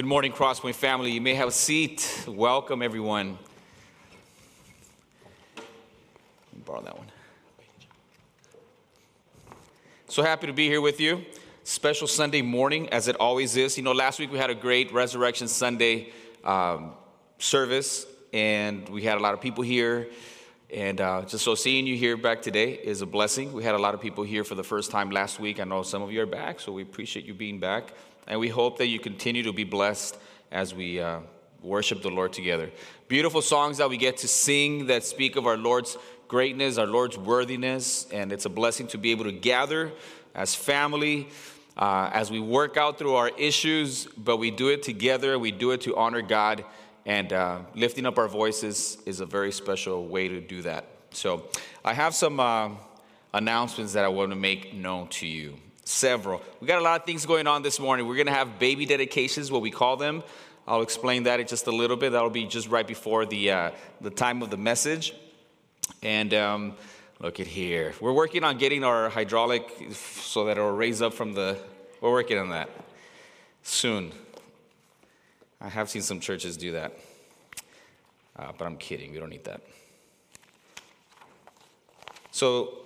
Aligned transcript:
Good 0.00 0.06
morning, 0.06 0.32
Crosspoint 0.32 0.76
family. 0.76 1.10
You 1.10 1.20
may 1.20 1.34
have 1.34 1.48
a 1.48 1.52
seat. 1.52 2.24
Welcome, 2.26 2.80
everyone. 2.80 3.36
Borrow 6.64 6.80
that 6.80 6.96
one. 6.96 7.06
So 10.08 10.22
happy 10.22 10.46
to 10.46 10.54
be 10.54 10.68
here 10.68 10.80
with 10.80 11.00
you. 11.00 11.22
Special 11.64 12.06
Sunday 12.06 12.40
morning, 12.40 12.88
as 12.88 13.08
it 13.08 13.16
always 13.16 13.58
is. 13.58 13.76
You 13.76 13.84
know, 13.84 13.92
last 13.92 14.18
week 14.18 14.32
we 14.32 14.38
had 14.38 14.48
a 14.48 14.54
great 14.54 14.90
Resurrection 14.90 15.48
Sunday 15.48 16.14
um, 16.44 16.92
service, 17.36 18.06
and 18.32 18.88
we 18.88 19.02
had 19.02 19.18
a 19.18 19.20
lot 19.20 19.34
of 19.34 19.42
people 19.42 19.62
here. 19.62 20.08
And 20.72 20.98
uh, 20.98 21.26
just 21.26 21.44
so 21.44 21.54
seeing 21.54 21.86
you 21.86 21.96
here 21.96 22.16
back 22.16 22.40
today 22.40 22.72
is 22.72 23.02
a 23.02 23.06
blessing. 23.06 23.52
We 23.52 23.64
had 23.64 23.74
a 23.74 23.78
lot 23.78 23.92
of 23.92 24.00
people 24.00 24.24
here 24.24 24.44
for 24.44 24.54
the 24.54 24.64
first 24.64 24.90
time 24.90 25.10
last 25.10 25.38
week. 25.38 25.60
I 25.60 25.64
know 25.64 25.82
some 25.82 26.00
of 26.00 26.10
you 26.10 26.22
are 26.22 26.26
back, 26.26 26.58
so 26.58 26.72
we 26.72 26.80
appreciate 26.80 27.26
you 27.26 27.34
being 27.34 27.60
back. 27.60 27.92
And 28.30 28.38
we 28.38 28.48
hope 28.48 28.78
that 28.78 28.86
you 28.86 29.00
continue 29.00 29.42
to 29.42 29.52
be 29.52 29.64
blessed 29.64 30.16
as 30.52 30.72
we 30.72 31.00
uh, 31.00 31.18
worship 31.62 32.00
the 32.00 32.10
Lord 32.10 32.32
together. 32.32 32.70
Beautiful 33.08 33.42
songs 33.42 33.78
that 33.78 33.90
we 33.90 33.96
get 33.96 34.18
to 34.18 34.28
sing 34.28 34.86
that 34.86 35.02
speak 35.02 35.34
of 35.34 35.48
our 35.48 35.56
Lord's 35.56 35.98
greatness, 36.28 36.78
our 36.78 36.86
Lord's 36.86 37.18
worthiness. 37.18 38.06
And 38.12 38.32
it's 38.32 38.46
a 38.46 38.48
blessing 38.48 38.86
to 38.86 38.98
be 38.98 39.10
able 39.10 39.24
to 39.24 39.32
gather 39.32 39.90
as 40.32 40.54
family. 40.54 41.28
Uh, 41.76 42.08
as 42.12 42.30
we 42.30 42.38
work 42.38 42.76
out 42.76 42.98
through 42.98 43.14
our 43.14 43.30
issues, 43.30 44.06
but 44.16 44.36
we 44.36 44.52
do 44.52 44.68
it 44.68 44.84
together, 44.84 45.36
we 45.36 45.50
do 45.50 45.72
it 45.72 45.80
to 45.80 45.96
honor 45.96 46.22
God 46.22 46.64
and 47.06 47.32
uh, 47.32 47.60
lifting 47.74 48.06
up 48.06 48.18
our 48.18 48.28
voices 48.28 48.98
is 49.06 49.18
a 49.18 49.26
very 49.26 49.50
special 49.50 50.06
way 50.06 50.28
to 50.28 50.40
do 50.40 50.62
that. 50.62 50.84
So, 51.12 51.48
I 51.84 51.94
have 51.94 52.14
some 52.14 52.38
uh, 52.38 52.70
announcements 53.34 53.94
that 53.94 54.04
I 54.04 54.08
want 54.08 54.30
to 54.30 54.36
make 54.36 54.74
known 54.74 55.08
to 55.08 55.26
you. 55.26 55.56
Several. 55.90 56.40
We 56.60 56.68
got 56.68 56.78
a 56.78 56.84
lot 56.84 57.00
of 57.00 57.04
things 57.04 57.26
going 57.26 57.48
on 57.48 57.62
this 57.62 57.80
morning. 57.80 58.06
We're 58.06 58.14
going 58.14 58.28
to 58.28 58.32
have 58.32 58.60
baby 58.60 58.86
dedications, 58.86 59.50
what 59.50 59.60
we 59.60 59.72
call 59.72 59.96
them. 59.96 60.22
I'll 60.68 60.82
explain 60.82 61.24
that 61.24 61.40
in 61.40 61.48
just 61.48 61.66
a 61.66 61.72
little 61.72 61.96
bit. 61.96 62.12
That'll 62.12 62.30
be 62.30 62.46
just 62.46 62.68
right 62.68 62.86
before 62.86 63.26
the, 63.26 63.50
uh, 63.50 63.70
the 64.00 64.10
time 64.10 64.40
of 64.40 64.50
the 64.50 64.56
message. 64.56 65.12
And 66.00 66.32
um, 66.32 66.74
look 67.18 67.40
at 67.40 67.48
here. 67.48 67.92
We're 68.00 68.12
working 68.12 68.44
on 68.44 68.56
getting 68.56 68.84
our 68.84 69.08
hydraulic 69.08 69.68
so 69.92 70.44
that 70.44 70.52
it'll 70.52 70.70
raise 70.70 71.02
up 71.02 71.12
from 71.12 71.32
the. 71.32 71.58
We're 72.00 72.12
working 72.12 72.38
on 72.38 72.50
that 72.50 72.70
soon. 73.64 74.12
I 75.60 75.68
have 75.68 75.90
seen 75.90 76.02
some 76.02 76.20
churches 76.20 76.56
do 76.56 76.70
that. 76.70 76.92
Uh, 78.38 78.52
but 78.56 78.64
I'm 78.64 78.76
kidding. 78.76 79.10
We 79.10 79.18
don't 79.18 79.30
need 79.30 79.44
that. 79.44 79.60
So 82.30 82.78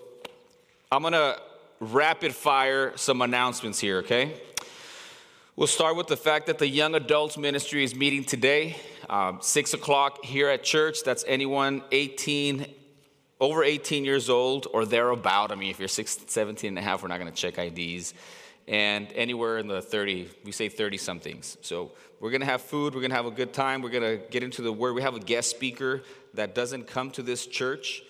I'm 0.91 1.03
going 1.03 1.13
to 1.13 1.39
rapid 1.81 2.35
fire 2.35 2.93
some 2.97 3.23
announcements 3.23 3.79
here, 3.79 3.99
okay? 3.99 4.41
We'll 5.57 5.69
start 5.69 5.97
with 5.97 6.09
the 6.09 6.17
fact 6.17 6.47
that 6.47 6.59
the 6.59 6.67
young 6.67 6.95
adults 6.95 7.39
ministry 7.39 7.85
is 7.85 7.95
meeting 7.95 8.25
today, 8.25 8.77
um, 9.09 9.39
6 9.41 9.75
o'clock 9.75 10.25
here 10.25 10.49
at 10.49 10.65
church. 10.65 11.05
That's 11.05 11.25
anyone 11.29 11.83
18, 11.93 12.67
over 13.41 13.63
18 13.63 14.05
years 14.05 14.29
old 14.29 14.67
or 14.73 14.85
thereabout. 14.85 15.53
I 15.53 15.55
mean, 15.55 15.71
if 15.71 15.79
you're 15.79 15.87
16, 15.87 16.29
17 16.29 16.69
and 16.69 16.79
a 16.79 16.83
half, 16.83 17.03
we're 17.03 17.09
not 17.09 17.21
going 17.21 17.33
to 17.33 17.37
check 17.37 17.59
IDs. 17.59 18.15
And 18.67 19.13
anywhere 19.13 19.59
in 19.59 19.69
the 19.69 19.83
30, 19.83 20.31
we 20.45 20.53
say 20.53 20.69
30 20.69 20.97
somethings. 20.97 21.57
So 21.61 21.93
we're 22.19 22.31
going 22.31 22.41
to 22.41 22.47
have 22.47 22.63
food. 22.63 22.95
We're 22.95 23.03
going 23.03 23.11
to 23.11 23.17
have 23.17 23.27
a 23.27 23.31
good 23.31 23.53
time. 23.53 23.83
We're 23.83 23.91
going 23.91 24.19
to 24.19 24.27
get 24.31 24.43
into 24.43 24.63
the 24.63 24.73
word. 24.73 24.95
We 24.95 25.03
have 25.03 25.15
a 25.15 25.21
guest 25.21 25.51
speaker 25.51 26.03
that 26.33 26.55
doesn't 26.55 26.87
come 26.87 27.11
to 27.13 27.23
this 27.23 27.47
church, 27.47 28.03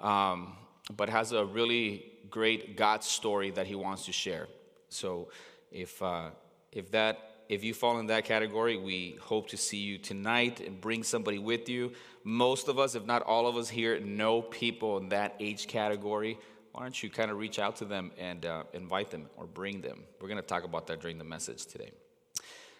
um, 0.00 0.56
but 0.96 1.08
has 1.08 1.32
a 1.32 1.44
really 1.44 2.04
great 2.28 2.76
God 2.76 3.02
story 3.04 3.50
that 3.52 3.66
he 3.66 3.74
wants 3.74 4.06
to 4.06 4.12
share. 4.12 4.48
So 4.88 5.28
if, 5.70 6.02
uh, 6.02 6.30
if, 6.72 6.90
that, 6.92 7.44
if 7.48 7.64
you 7.64 7.74
fall 7.74 7.98
in 7.98 8.06
that 8.06 8.24
category, 8.24 8.76
we 8.76 9.18
hope 9.20 9.48
to 9.48 9.56
see 9.56 9.78
you 9.78 9.98
tonight 9.98 10.60
and 10.60 10.80
bring 10.80 11.02
somebody 11.02 11.38
with 11.38 11.68
you. 11.68 11.92
Most 12.24 12.68
of 12.68 12.78
us, 12.78 12.94
if 12.94 13.06
not 13.06 13.22
all 13.22 13.46
of 13.46 13.56
us 13.56 13.68
here, 13.68 13.98
know 14.00 14.42
people 14.42 14.98
in 14.98 15.08
that 15.10 15.36
age 15.40 15.66
category. 15.66 16.38
Why 16.72 16.82
don't 16.82 17.02
you 17.02 17.10
kind 17.10 17.30
of 17.30 17.38
reach 17.38 17.58
out 17.58 17.76
to 17.76 17.84
them 17.84 18.12
and 18.18 18.46
uh, 18.46 18.64
invite 18.72 19.10
them 19.10 19.28
or 19.36 19.46
bring 19.46 19.80
them? 19.80 20.04
We're 20.20 20.28
going 20.28 20.40
to 20.40 20.46
talk 20.46 20.64
about 20.64 20.86
that 20.88 21.00
during 21.00 21.18
the 21.18 21.24
message 21.24 21.66
today. 21.66 21.90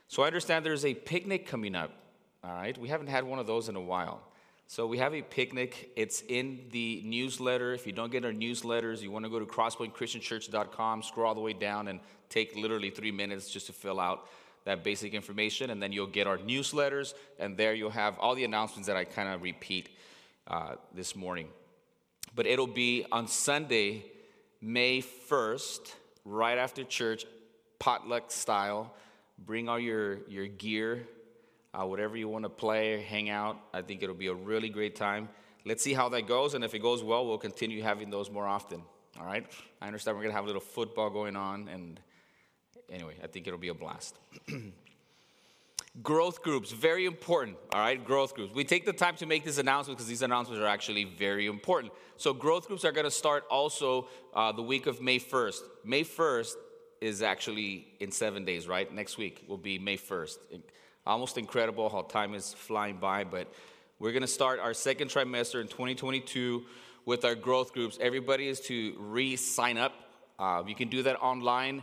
So 0.09 0.22
I 0.22 0.27
understand 0.27 0.65
there's 0.65 0.84
a 0.84 0.94
picnic 0.94 1.47
coming 1.47 1.75
up. 1.75 1.92
All 2.42 2.53
right, 2.53 2.77
we 2.78 2.88
haven't 2.88 3.09
had 3.09 3.25
one 3.25 3.38
of 3.38 3.47
those 3.47 3.69
in 3.69 3.77
a 3.77 3.81
while. 3.81 4.22
So 4.70 4.86
we 4.86 4.98
have 4.98 5.16
a 5.16 5.22
picnic. 5.22 5.91
It's 5.97 6.22
in 6.28 6.60
the 6.70 7.03
newsletter. 7.04 7.72
If 7.72 7.88
you 7.88 7.92
don't 7.92 8.12
get 8.12 8.25
our 8.25 8.31
newsletters, 8.31 9.03
you 9.03 9.10
want 9.10 9.25
to 9.25 9.28
go 9.28 9.41
to 9.41 9.44
crosspointchristianchurch.com, 9.44 11.03
scroll 11.03 11.26
all 11.26 11.34
the 11.34 11.41
way 11.41 11.54
down, 11.54 11.88
and 11.88 11.98
take 12.28 12.54
literally 12.54 12.91
three 12.91 13.10
minutes 13.10 13.50
just 13.50 13.66
to 13.66 13.72
fill 13.72 13.98
out 13.98 14.28
that 14.66 14.84
basic 14.84 15.12
information, 15.12 15.70
and 15.70 15.82
then 15.82 15.91
you'll 15.91 16.06
get 16.06 16.28
our 16.28 16.38
newsletters, 16.38 17.14
and 17.41 17.56
there 17.56 17.75
you'll 17.75 17.91
have 17.91 18.16
all 18.20 18.36
the 18.36 18.44
announcements 18.44 18.86
that 18.86 18.97
I 18.97 19.03
kind 19.03 19.28
of 19.28 19.42
repeat 19.42 19.88
uh, 20.47 20.76
this 20.94 21.16
morning. 21.16 21.48
But 22.36 22.47
it'll 22.47 22.69
be 22.69 23.04
on 23.10 23.26
Sunday, 23.26 24.04
May 24.60 25.03
1st, 25.03 25.80
right 26.25 26.59
after 26.59 26.84
church, 26.84 27.26
potluck 27.80 28.30
style 28.30 28.94
bring 29.36 29.69
all 29.69 29.80
your, 29.80 30.19
your 30.28 30.47
gear, 30.47 31.09
uh, 31.72 31.84
whatever 31.84 32.16
you 32.16 32.28
want 32.28 32.44
to 32.44 32.48
play, 32.48 33.03
hang 33.03 33.31
out. 33.31 33.58
I 33.72 33.82
think 33.82 34.03
it'll 34.03 34.14
be 34.14 34.26
a 34.26 34.34
really 34.34 34.69
great 34.69 34.97
time. 34.97 35.28
Let's 35.64 35.82
see 35.82 35.92
how 35.92 36.08
that 36.10 36.26
goes, 36.26 36.54
and 36.54 36.64
if 36.64 36.75
it 36.75 36.81
goes 36.81 37.03
well, 37.03 37.26
we'll 37.26 37.38
continue 37.38 37.82
having 37.82 38.10
those 38.10 38.31
more 38.31 38.47
often. 38.47 38.82
All 39.19 39.26
right? 39.26 39.47
I 39.80 39.86
understand 39.86 40.16
we're 40.16 40.22
going 40.22 40.32
to 40.32 40.36
have 40.36 40.44
a 40.44 40.47
little 40.47 40.60
football 40.60 41.10
going 41.10 41.36
on, 41.36 41.69
and 41.69 42.00
anyway, 42.91 43.14
I 43.22 43.26
think 43.26 43.47
it'll 43.47 43.59
be 43.59 43.69
a 43.69 43.75
blast. 43.75 44.16
growth 46.03 46.42
groups, 46.42 46.72
very 46.72 47.04
important. 47.04 47.56
All 47.72 47.80
right, 47.80 48.03
growth 48.03 48.34
groups. 48.34 48.54
We 48.54 48.64
take 48.64 48.86
the 48.86 48.92
time 48.92 49.16
to 49.16 49.26
make 49.26 49.44
this 49.44 49.59
announcement 49.59 49.98
because 49.98 50.09
these 50.09 50.22
announcements 50.22 50.62
are 50.62 50.66
actually 50.66 51.04
very 51.04 51.47
important. 51.47 51.92
So, 52.16 52.32
growth 52.32 52.66
groups 52.69 52.84
are 52.84 52.92
going 52.92 53.04
to 53.04 53.10
start 53.10 53.44
also 53.50 54.09
uh, 54.34 54.53
the 54.53 54.62
week 54.62 54.86
of 54.86 55.00
May 55.00 55.19
1st. 55.19 55.60
May 55.84 56.04
1st 56.04 56.54
is 57.00 57.22
actually 57.22 57.86
in 57.98 58.12
seven 58.12 58.44
days, 58.44 58.69
right? 58.69 58.92
Next 58.92 59.19
week 59.19 59.44
will 59.48 59.56
be 59.56 59.78
May 59.78 59.97
1st. 59.97 60.38
Almost 61.10 61.38
incredible 61.38 61.88
how 61.88 62.03
time 62.03 62.34
is 62.34 62.54
flying 62.54 62.98
by, 62.98 63.25
but 63.25 63.53
we're 63.98 64.12
going 64.12 64.22
to 64.22 64.28
start 64.28 64.60
our 64.60 64.72
second 64.72 65.09
trimester 65.10 65.60
in 65.60 65.66
2022 65.66 66.62
with 67.04 67.25
our 67.25 67.34
growth 67.34 67.72
groups. 67.72 67.98
Everybody 68.00 68.47
is 68.47 68.60
to 68.60 68.94
re 68.97 69.34
sign 69.34 69.76
up. 69.76 69.93
Uh, 70.38 70.62
you 70.69 70.76
can 70.76 70.88
do 70.88 71.03
that 71.03 71.21
online. 71.21 71.82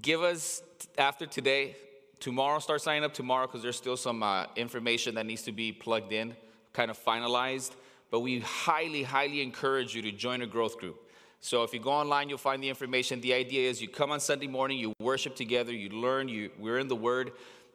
Give 0.00 0.22
us, 0.22 0.62
after 0.96 1.26
today, 1.26 1.74
tomorrow, 2.20 2.60
start 2.60 2.80
signing 2.80 3.02
up 3.02 3.12
tomorrow 3.12 3.48
because 3.48 3.60
there's 3.60 3.76
still 3.76 3.96
some 3.96 4.22
uh, 4.22 4.46
information 4.54 5.16
that 5.16 5.26
needs 5.26 5.42
to 5.42 5.52
be 5.52 5.72
plugged 5.72 6.12
in, 6.12 6.36
kind 6.72 6.92
of 6.92 7.04
finalized. 7.04 7.72
But 8.12 8.20
we 8.20 8.38
highly, 8.38 9.02
highly 9.02 9.42
encourage 9.42 9.96
you 9.96 10.02
to 10.02 10.12
join 10.12 10.42
a 10.42 10.46
growth 10.46 10.78
group. 10.78 11.10
So 11.40 11.64
if 11.64 11.72
you 11.74 11.80
go 11.80 11.90
online, 11.90 12.28
you'll 12.28 12.38
find 12.38 12.62
the 12.62 12.68
information. 12.68 13.20
The 13.20 13.34
idea 13.34 13.68
is 13.68 13.82
you 13.82 13.88
come 13.88 14.12
on 14.12 14.20
Sunday 14.20 14.46
morning, 14.46 14.78
you 14.78 14.92
worship 15.00 15.34
together, 15.34 15.72
you 15.72 15.88
learn, 15.88 16.28
you, 16.28 16.50
we're 16.58 16.78
in 16.78 16.86
the 16.86 16.94
Word, 16.94 17.32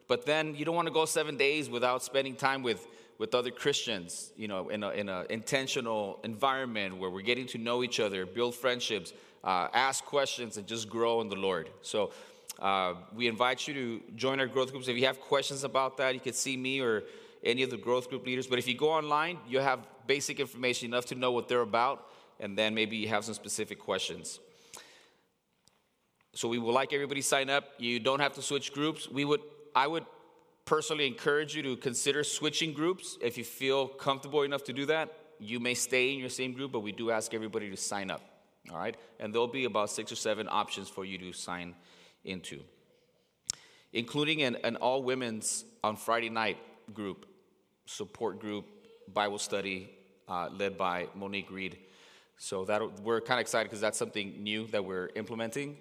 but 0.08 0.26
then 0.26 0.54
you 0.54 0.64
don't 0.64 0.74
want 0.74 0.88
to 0.88 0.94
go 0.94 1.04
seven 1.04 1.36
days 1.36 1.68
without 1.68 2.02
spending 2.02 2.34
time 2.34 2.62
with, 2.62 2.86
with 3.18 3.34
other 3.34 3.50
Christians, 3.50 4.32
you 4.36 4.48
know, 4.48 4.68
in 4.68 4.82
an 4.82 4.92
in 4.92 5.08
a 5.08 5.24
intentional 5.30 6.20
environment 6.24 6.98
where 6.98 7.10
we're 7.10 7.22
getting 7.22 7.46
to 7.48 7.58
know 7.58 7.82
each 7.82 8.00
other, 8.00 8.26
build 8.26 8.54
friendships, 8.54 9.12
uh, 9.44 9.68
ask 9.72 10.04
questions, 10.04 10.56
and 10.56 10.66
just 10.66 10.88
grow 10.88 11.20
in 11.20 11.28
the 11.28 11.36
Lord. 11.36 11.70
So 11.82 12.12
uh, 12.58 12.94
we 13.14 13.26
invite 13.28 13.66
you 13.66 13.74
to 13.74 14.02
join 14.14 14.40
our 14.40 14.46
growth 14.46 14.70
groups. 14.70 14.88
If 14.88 14.96
you 14.96 15.06
have 15.06 15.20
questions 15.20 15.64
about 15.64 15.96
that, 15.98 16.14
you 16.14 16.20
can 16.20 16.32
see 16.32 16.56
me 16.56 16.80
or 16.80 17.04
any 17.44 17.62
of 17.62 17.70
the 17.70 17.76
growth 17.76 18.08
group 18.08 18.26
leaders. 18.26 18.46
But 18.46 18.58
if 18.58 18.66
you 18.66 18.76
go 18.76 18.90
online, 18.90 19.38
you'll 19.48 19.62
have 19.62 19.80
basic 20.06 20.40
information 20.40 20.86
enough 20.86 21.06
to 21.06 21.14
know 21.14 21.32
what 21.32 21.48
they're 21.48 21.60
about 21.60 22.10
and 22.40 22.56
then 22.56 22.74
maybe 22.74 22.96
you 22.96 23.08
have 23.08 23.24
some 23.24 23.34
specific 23.34 23.78
questions. 23.78 24.40
So 26.34 26.48
we 26.48 26.58
would 26.58 26.72
like 26.72 26.92
everybody 26.92 27.22
sign 27.22 27.48
up. 27.48 27.64
You 27.78 27.98
don't 27.98 28.20
have 28.20 28.34
to 28.34 28.42
switch 28.42 28.74
groups. 28.74 29.08
We 29.08 29.24
would, 29.24 29.40
I 29.76 29.86
would 29.86 30.06
personally 30.64 31.06
encourage 31.06 31.54
you 31.54 31.62
to 31.62 31.76
consider 31.76 32.24
switching 32.24 32.72
groups 32.72 33.18
if 33.20 33.36
you 33.36 33.44
feel 33.44 33.86
comfortable 33.86 34.42
enough 34.42 34.64
to 34.64 34.72
do 34.72 34.86
that. 34.86 35.12
You 35.38 35.60
may 35.60 35.74
stay 35.74 36.14
in 36.14 36.18
your 36.18 36.30
same 36.30 36.54
group, 36.54 36.72
but 36.72 36.80
we 36.80 36.92
do 36.92 37.10
ask 37.10 37.34
everybody 37.34 37.68
to 37.68 37.76
sign 37.76 38.10
up. 38.10 38.22
All 38.70 38.78
right? 38.78 38.96
And 39.20 39.34
there'll 39.34 39.46
be 39.46 39.66
about 39.66 39.90
six 39.90 40.10
or 40.10 40.16
seven 40.16 40.48
options 40.50 40.88
for 40.88 41.04
you 41.04 41.18
to 41.18 41.32
sign 41.32 41.74
into, 42.24 42.60
including 43.92 44.42
an, 44.42 44.56
an 44.64 44.76
all 44.76 45.02
women's 45.02 45.66
on 45.84 45.96
Friday 45.96 46.30
night 46.30 46.56
group, 46.94 47.26
support 47.84 48.40
group, 48.40 48.64
Bible 49.12 49.38
study 49.38 49.90
uh, 50.26 50.48
led 50.56 50.78
by 50.78 51.06
Monique 51.14 51.50
Reed. 51.50 51.76
So 52.38 52.64
that 52.64 53.00
we're 53.02 53.20
kind 53.20 53.38
of 53.38 53.42
excited 53.42 53.66
because 53.66 53.82
that's 53.82 53.98
something 53.98 54.42
new 54.42 54.66
that 54.68 54.84
we're 54.84 55.10
implementing 55.14 55.76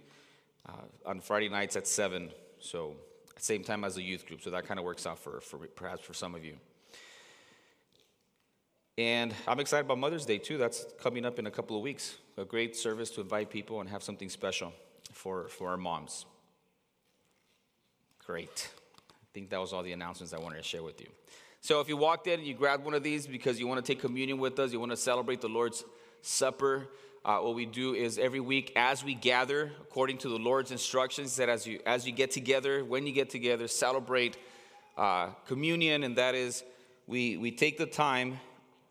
uh, 0.68 0.74
on 1.06 1.21
Friday 1.21 1.48
nights 1.48 1.77
at 1.77 1.88
seven. 1.88 2.30
So 2.59 2.95
same 3.37 3.63
time 3.63 3.83
as 3.83 3.95
the 3.95 4.01
youth 4.01 4.25
group. 4.25 4.41
So 4.41 4.49
that 4.51 4.65
kind 4.65 4.79
of 4.79 4.85
works 4.85 5.05
out 5.05 5.19
for, 5.19 5.41
for 5.41 5.57
perhaps 5.57 6.01
for 6.01 6.13
some 6.13 6.35
of 6.35 6.43
you. 6.43 6.55
And 8.97 9.33
I'm 9.45 9.59
excited 9.59 9.85
about 9.85 9.97
Mother's 9.97 10.25
Day 10.25 10.37
too. 10.37 10.57
That's 10.57 10.85
coming 11.01 11.25
up 11.25 11.37
in 11.37 11.47
a 11.47 11.51
couple 11.51 11.75
of 11.75 11.83
weeks. 11.83 12.15
A 12.37 12.45
great 12.45 12.75
service 12.75 13.09
to 13.11 13.21
invite 13.21 13.49
people 13.49 13.81
and 13.81 13.89
have 13.89 14.03
something 14.03 14.29
special 14.29 14.71
for, 15.11 15.49
for 15.49 15.69
our 15.69 15.77
moms. 15.77 16.25
Great. 18.25 18.69
I 19.09 19.27
think 19.33 19.49
that 19.49 19.59
was 19.59 19.73
all 19.73 19.83
the 19.83 19.91
announcements 19.91 20.33
I 20.33 20.39
wanted 20.39 20.57
to 20.57 20.63
share 20.63 20.81
with 20.81 21.01
you. 21.01 21.07
So 21.59 21.81
if 21.81 21.89
you 21.89 21.97
walked 21.97 22.27
in 22.27 22.39
and 22.39 22.47
you 22.47 22.53
grabbed 22.53 22.85
one 22.85 22.93
of 22.93 23.03
these 23.03 23.27
because 23.27 23.59
you 23.59 23.67
want 23.67 23.83
to 23.83 23.93
take 23.93 23.99
communion 23.99 24.38
with 24.38 24.57
us, 24.59 24.71
you 24.71 24.79
want 24.79 24.91
to 24.91 24.97
celebrate 24.97 25.41
the 25.41 25.49
Lord's 25.49 25.83
Supper, 26.21 26.88
uh, 27.25 27.39
what 27.39 27.56
we 27.56 27.66
do 27.66 27.95
is 27.95 28.19
every 28.19 28.39
week 28.39 28.72
as 28.75 29.04
we 29.04 29.16
gather, 29.16 29.72
according 29.81 30.19
to 30.19 30.30
the 30.30 30.38
Lord's 30.38 30.69
instructions, 30.69 31.36
that 31.38 31.50
as 31.50 31.66
you 31.66 31.80
as 31.83 32.06
you 32.06 32.12
get 32.12 32.30
together, 32.30 32.86
when 32.86 33.07
you 33.07 33.13
get 33.13 33.31
together, 33.31 33.68
celebrate 33.68 34.38
uh, 34.95 35.30
communion, 35.48 36.04
and 36.04 36.18
that 36.18 36.36
is 36.36 36.63
we 37.07 37.36
we 37.38 37.50
take 37.50 37.80
the 37.80 37.88
time 37.88 38.39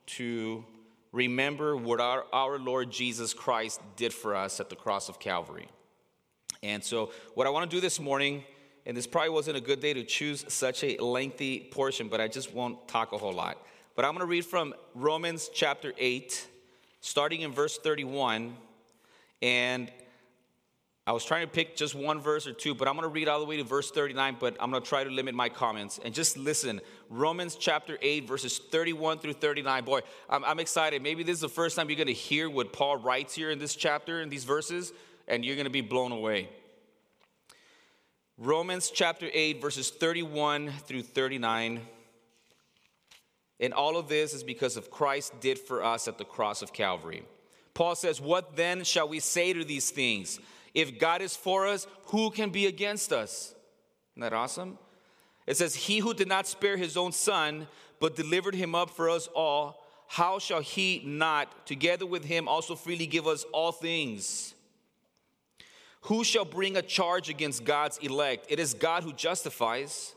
to 0.07 0.65
remember 1.13 1.77
what 1.77 2.01
our, 2.01 2.27
our 2.33 2.59
Lord 2.59 2.91
Jesus 2.91 3.33
Christ 3.33 3.81
did 3.95 4.13
for 4.13 4.35
us 4.35 4.59
at 4.59 4.69
the 4.69 4.75
cross 4.75 5.09
of 5.09 5.21
Calvary. 5.21 5.69
And 6.61 6.83
so, 6.83 7.13
what 7.35 7.47
I 7.47 7.51
want 7.51 7.71
to 7.71 7.77
do 7.77 7.81
this 7.81 8.01
morning, 8.01 8.43
and 8.85 8.97
this 8.97 9.07
probably 9.07 9.31
wasn't 9.31 9.59
a 9.59 9.61
good 9.61 9.79
day 9.79 9.95
to 9.95 10.03
choose 10.03 10.45
such 10.49 10.83
a 10.83 10.97
lengthy 10.97 11.69
portion, 11.71 12.09
but 12.09 12.21
I 12.21 12.27
just 12.27 12.53
won't 12.53 12.89
talk 12.89 13.13
a 13.13 13.19
whole 13.19 13.33
lot. 13.33 13.59
But 13.95 14.05
I'm 14.05 14.11
going 14.11 14.27
to 14.27 14.27
read 14.27 14.45
from 14.45 14.75
Romans 14.97 15.49
chapter 15.55 15.93
8 15.97 16.49
starting 17.05 17.43
in 17.43 17.53
verse 17.53 17.77
31. 17.77 18.57
And 19.43 19.93
I 21.07 21.13
was 21.13 21.23
trying 21.23 21.47
to 21.47 21.53
pick 21.53 21.77
just 21.77 21.95
one 21.95 22.19
verse 22.19 22.47
or 22.47 22.55
two, 22.55 22.75
but 22.75 22.89
I'm 22.89 22.95
going 22.95 23.03
to 23.03 23.13
read 23.13 23.29
all 23.29 23.39
the 23.41 23.45
way 23.45 23.59
to 23.59 23.63
verse 23.65 23.91
39, 23.91 24.39
but 24.41 24.57
I'm 24.59 24.71
going 24.71 24.83
to 24.83 24.89
try 24.89 25.05
to 25.05 25.11
limit 25.11 25.35
my 25.35 25.51
comments. 25.51 26.01
And 26.03 26.15
just 26.15 26.39
listen 26.39 26.81
Romans 27.11 27.57
chapter 27.57 27.99
8, 28.01 28.27
verses 28.27 28.59
31 28.59 29.19
through 29.19 29.35
39. 29.35 29.85
Boy, 29.85 30.01
I'm, 30.31 30.47
I'm 30.47 30.59
excited. 30.59 31.03
Maybe 31.03 31.23
this 31.23 31.35
is 31.35 31.41
the 31.43 31.49
first 31.51 31.77
time 31.77 31.91
you're 31.91 31.97
going 31.97 32.07
to 32.07 32.15
hear 32.15 32.49
what 32.49 32.73
Paul 32.73 32.97
writes 32.97 33.35
here 33.35 33.51
in 33.51 33.59
this 33.59 33.77
chapter, 33.77 34.23
in 34.23 34.31
these 34.31 34.45
verses, 34.45 34.95
and 35.29 35.45
you're 35.45 35.57
going 35.57 35.67
to 35.67 35.71
be 35.71 35.83
blown 35.83 36.11
away. 36.11 36.49
Romans 38.39 38.91
chapter 38.91 39.29
8, 39.31 39.61
verses 39.61 39.91
31 39.91 40.71
through 40.87 41.03
39. 41.03 41.83
And 43.65 43.73
all 43.73 43.97
of 43.97 44.09
this 44.09 44.35
is 44.35 44.43
because 44.43 44.77
of 44.77 44.91
Christ 44.91 45.41
did 45.41 45.59
for 45.59 45.83
us 45.83 46.07
at 46.07 46.19
the 46.19 46.25
cross 46.25 46.61
of 46.61 46.75
Calvary. 46.75 47.25
Paul 47.73 47.95
says, 47.95 48.21
What 48.21 48.57
then 48.57 48.85
shall 48.85 49.09
we 49.09 49.21
say 49.21 49.55
to 49.55 49.65
these 49.65 49.91
things? 49.91 50.39
If 50.75 50.99
God 50.99 51.23
is 51.23 51.35
for 51.35 51.67
us, 51.67 51.87
who 52.09 52.31
can 52.31 52.51
be 52.51 52.67
against 52.67 53.11
us? 53.11 53.55
Isn't 54.13 54.21
that 54.21 54.35
awesome? 54.35 54.77
It 55.47 55.57
says, 55.57 55.75
He 55.75 55.99
who 55.99 56.13
did 56.13 56.29
not 56.29 56.47
spare 56.47 56.77
his 56.77 56.97
own 56.99 57.13
son, 57.13 57.67
but 58.01 58.17
delivered 58.17 58.55
him 58.55 58.75
up 58.75 58.91
for 58.91 59.09
us 59.09 59.29
all, 59.35 59.83
how 60.09 60.39
shall 60.39 60.61
he 60.61 61.03
not, 61.07 61.67
together 61.67 62.05
with 62.05 62.25
him, 62.25 62.47
also 62.47 62.75
freely 62.75 63.07
give 63.07 63.27
us 63.27 63.45
all 63.53 63.73
things? 63.73 64.55
Who 66.03 66.23
shall 66.23 66.45
bring 66.45 66.77
a 66.77 66.83
charge 66.83 67.31
against 67.31 67.65
God's 67.65 67.97
elect? 67.99 68.45
It 68.51 68.61
is 68.61 68.75
God 68.75 69.05
who 69.05 69.15
justifies. 69.15 70.15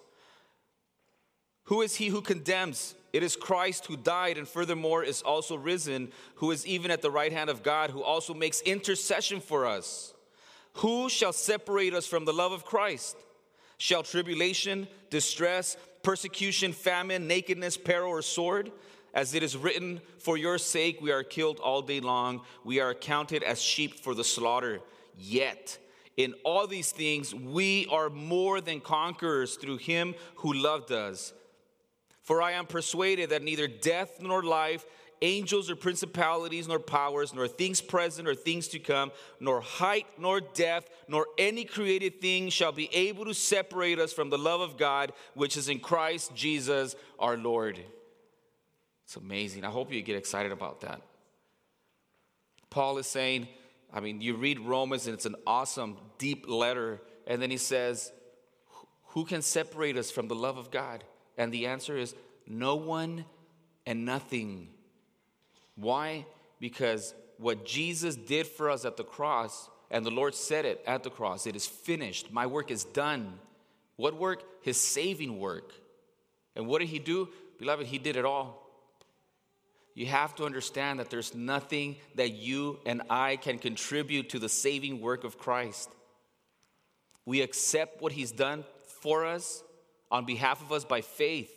Who 1.64 1.82
is 1.82 1.96
he 1.96 2.10
who 2.10 2.20
condemns? 2.20 2.94
It 3.14 3.24
is 3.24 3.36
Christ 3.36 3.86
who 3.86 3.98
died 3.98 4.38
and 4.38 4.48
furthermore 4.48 5.04
is 5.04 5.22
also 5.22 5.56
risen, 5.56 6.12
who 6.36 6.52
is 6.52 6.68
even 6.68 6.92
at 6.92 7.02
the 7.02 7.12
right 7.12 7.32
hand 7.32 7.50
of 7.50 7.64
God, 7.64 7.90
who 7.90 8.04
also 8.04 8.34
makes 8.34 8.62
intercession 8.62 9.40
for 9.40 9.66
us. 9.66 10.14
Who 10.74 11.10
shall 11.10 11.34
separate 11.34 11.94
us 11.94 12.06
from 12.06 12.26
the 12.26 12.34
love 12.34 12.52
of 12.52 12.66
Christ? 12.66 13.18
Shall 13.78 14.04
tribulation, 14.04 14.88
distress, 15.10 15.78
persecution, 16.04 16.74
famine, 16.74 17.28
nakedness, 17.28 17.78
peril, 17.78 18.10
or 18.10 18.22
sword? 18.22 18.72
As 19.14 19.34
it 19.34 19.42
is 19.42 19.58
written, 19.58 20.02
For 20.20 20.38
your 20.38 20.58
sake 20.58 21.02
we 21.02 21.12
are 21.12 21.24
killed 21.24 21.60
all 21.60 21.82
day 21.82 22.00
long, 22.00 22.42
we 22.64 22.80
are 22.80 22.92
accounted 22.92 23.42
as 23.42 23.62
sheep 23.62 24.00
for 24.00 24.14
the 24.14 24.24
slaughter. 24.24 24.82
Yet, 25.18 25.80
in 26.18 26.34
all 26.44 26.68
these 26.68 26.92
things, 26.92 27.34
we 27.34 27.88
are 27.92 28.10
more 28.10 28.62
than 28.62 28.82
conquerors 28.82 29.56
through 29.56 29.78
him 29.78 30.14
who 30.36 30.54
loved 30.54 30.92
us. 30.92 31.34
For 32.28 32.42
I 32.42 32.52
am 32.52 32.66
persuaded 32.66 33.30
that 33.30 33.42
neither 33.42 33.70
death 33.70 34.22
nor 34.22 34.44
life, 34.44 34.86
angels 35.22 35.70
or 35.70 35.78
principalities 35.78 36.68
nor 36.68 36.78
powers, 36.78 37.34
nor 37.34 37.48
things 37.48 37.80
present 37.80 38.28
or 38.28 38.36
things 38.36 38.68
to 38.68 38.80
come, 38.80 39.14
nor 39.40 39.62
height 39.62 40.08
nor 40.20 40.42
depth, 40.42 40.90
nor 41.08 41.28
any 41.38 41.64
created 41.64 42.20
thing 42.20 42.50
shall 42.50 42.74
be 42.74 42.94
able 42.94 43.24
to 43.24 43.34
separate 43.34 43.98
us 43.98 44.12
from 44.12 44.30
the 44.30 44.38
love 44.38 44.60
of 44.60 44.76
God 44.76 45.14
which 45.36 45.56
is 45.56 45.70
in 45.70 45.80
Christ 45.80 46.36
Jesus 46.36 46.98
our 47.18 47.38
Lord. 47.38 47.80
It's 49.06 49.16
amazing. 49.16 49.64
I 49.64 49.70
hope 49.70 49.94
you 49.94 50.02
get 50.02 50.18
excited 50.18 50.52
about 50.52 50.82
that. 50.82 51.02
Paul 52.70 52.98
is 52.98 53.08
saying, 53.08 53.48
I 53.94 54.02
mean, 54.02 54.20
you 54.20 54.36
read 54.36 54.60
Romans 54.60 55.08
and 55.08 55.14
it's 55.14 55.26
an 55.26 55.38
awesome, 55.48 55.96
deep 56.18 56.50
letter. 56.50 57.00
And 57.26 57.42
then 57.42 57.52
he 57.52 57.58
says, 57.58 58.12
Who 59.12 59.24
can 59.24 59.42
separate 59.42 59.96
us 59.96 60.12
from 60.12 60.28
the 60.28 60.36
love 60.36 60.58
of 60.58 60.72
God? 60.72 61.06
And 61.38 61.52
the 61.52 61.68
answer 61.68 61.98
is 61.98 62.16
no 62.48 62.76
one 62.76 63.26
and 63.86 64.06
nothing. 64.06 64.70
Why? 65.76 66.26
Because 66.60 67.14
what 67.38 67.66
Jesus 67.66 68.16
did 68.16 68.48
for 68.48 68.70
us 68.70 68.86
at 68.86 68.98
the 68.98 69.04
cross, 69.04 69.70
and 69.92 70.06
the 70.06 70.12
Lord 70.12 70.34
said 70.36 70.66
it 70.66 70.84
at 70.88 71.04
the 71.04 71.10
cross, 71.10 71.46
it 71.46 71.56
is 71.56 71.66
finished. 71.66 72.32
My 72.32 72.48
work 72.48 72.72
is 72.72 72.84
done. 72.84 73.40
What 73.96 74.16
work? 74.16 74.44
His 74.62 74.80
saving 74.80 75.40
work. 75.40 75.72
And 76.56 76.68
what 76.68 76.80
did 76.80 76.90
he 76.90 77.00
do? 77.00 77.30
Beloved, 77.60 77.86
he 77.86 77.98
did 77.98 78.16
it 78.16 78.26
all. 78.26 78.64
You 79.94 80.06
have 80.08 80.36
to 80.36 80.46
understand 80.46 81.00
that 81.00 81.10
there's 81.10 81.34
nothing 81.34 81.96
that 82.16 82.34
you 82.34 82.80
and 82.86 83.02
I 83.10 83.36
can 83.38 83.58
contribute 83.58 84.30
to 84.30 84.40
the 84.40 84.50
saving 84.50 85.02
work 85.02 85.24
of 85.24 85.40
Christ. 85.40 85.90
We 87.26 87.42
accept 87.42 88.02
what 88.02 88.12
he's 88.12 88.32
done 88.32 88.64
for 89.02 89.26
us 89.26 89.64
on 90.12 90.26
behalf 90.26 90.62
of 90.62 90.72
us 90.72 90.86
by 90.86 91.02
faith. 91.02 91.52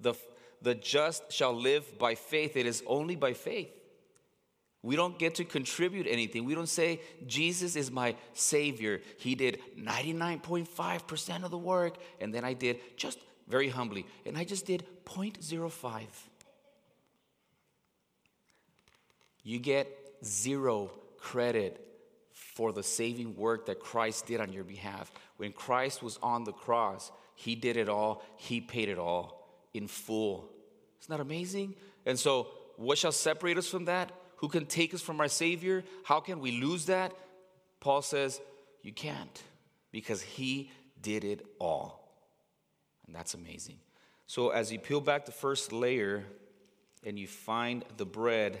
The, 0.00 0.14
the 0.62 0.74
just 0.74 1.32
shall 1.32 1.54
live 1.54 1.98
by 1.98 2.14
faith. 2.14 2.56
It 2.56 2.66
is 2.66 2.82
only 2.86 3.16
by 3.16 3.32
faith. 3.32 3.70
We 4.82 4.96
don't 4.96 5.18
get 5.18 5.36
to 5.36 5.44
contribute 5.44 6.06
anything. 6.06 6.44
We 6.44 6.54
don't 6.54 6.68
say, 6.68 7.00
Jesus 7.26 7.74
is 7.74 7.90
my 7.90 8.16
Savior. 8.34 9.00
He 9.18 9.34
did 9.34 9.58
99.5% 9.78 11.44
of 11.44 11.50
the 11.50 11.56
work, 11.56 11.96
and 12.20 12.34
then 12.34 12.44
I 12.44 12.52
did 12.52 12.80
just 12.98 13.18
very 13.48 13.70
humbly, 13.70 14.04
and 14.26 14.36
I 14.36 14.44
just 14.44 14.66
did 14.66 14.84
0.05. 15.06 16.02
You 19.42 19.58
get 19.58 19.88
zero 20.22 20.90
credit 21.18 21.80
for 22.32 22.72
the 22.72 22.82
saving 22.82 23.36
work 23.36 23.66
that 23.66 23.80
Christ 23.80 24.26
did 24.26 24.40
on 24.40 24.52
your 24.52 24.64
behalf. 24.64 25.10
When 25.38 25.52
Christ 25.52 26.02
was 26.02 26.18
on 26.22 26.44
the 26.44 26.52
cross, 26.52 27.10
he 27.34 27.54
did 27.54 27.76
it 27.76 27.88
all, 27.88 28.22
He 28.36 28.60
paid 28.60 28.88
it 28.88 28.98
all 28.98 29.48
in 29.74 29.88
full. 29.88 30.48
Isn't 31.02 31.10
that 31.10 31.20
amazing? 31.20 31.74
And 32.06 32.18
so, 32.18 32.48
what 32.76 32.98
shall 32.98 33.12
separate 33.12 33.58
us 33.58 33.68
from 33.68 33.86
that? 33.86 34.12
Who 34.36 34.48
can 34.48 34.66
take 34.66 34.94
us 34.94 35.02
from 35.02 35.20
our 35.20 35.28
Savior? 35.28 35.84
How 36.04 36.20
can 36.20 36.40
we 36.40 36.60
lose 36.60 36.86
that? 36.86 37.12
Paul 37.80 38.02
says, 38.02 38.40
You 38.82 38.92
can't, 38.92 39.42
because 39.90 40.22
He 40.22 40.70
did 41.02 41.24
it 41.24 41.44
all. 41.58 42.00
And 43.06 43.14
that's 43.14 43.34
amazing. 43.34 43.78
So, 44.26 44.50
as 44.50 44.72
you 44.72 44.78
peel 44.78 45.00
back 45.00 45.26
the 45.26 45.32
first 45.32 45.72
layer 45.72 46.24
and 47.02 47.18
you 47.18 47.26
find 47.26 47.84
the 47.96 48.06
bread, 48.06 48.60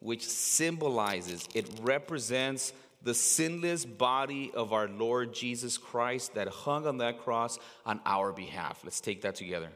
which 0.00 0.26
symbolizes, 0.26 1.48
it 1.54 1.68
represents 1.82 2.72
the 3.02 3.14
sinless 3.14 3.84
body 3.84 4.50
of 4.54 4.72
our 4.72 4.88
Lord 4.88 5.32
Jesus 5.32 5.78
Christ 5.78 6.34
that 6.34 6.48
hung 6.48 6.86
on 6.86 6.98
that 6.98 7.20
cross 7.20 7.58
on 7.86 8.00
our 8.04 8.32
behalf. 8.32 8.80
Let's 8.84 9.00
take 9.00 9.22
that 9.22 9.34
together. 9.34 9.70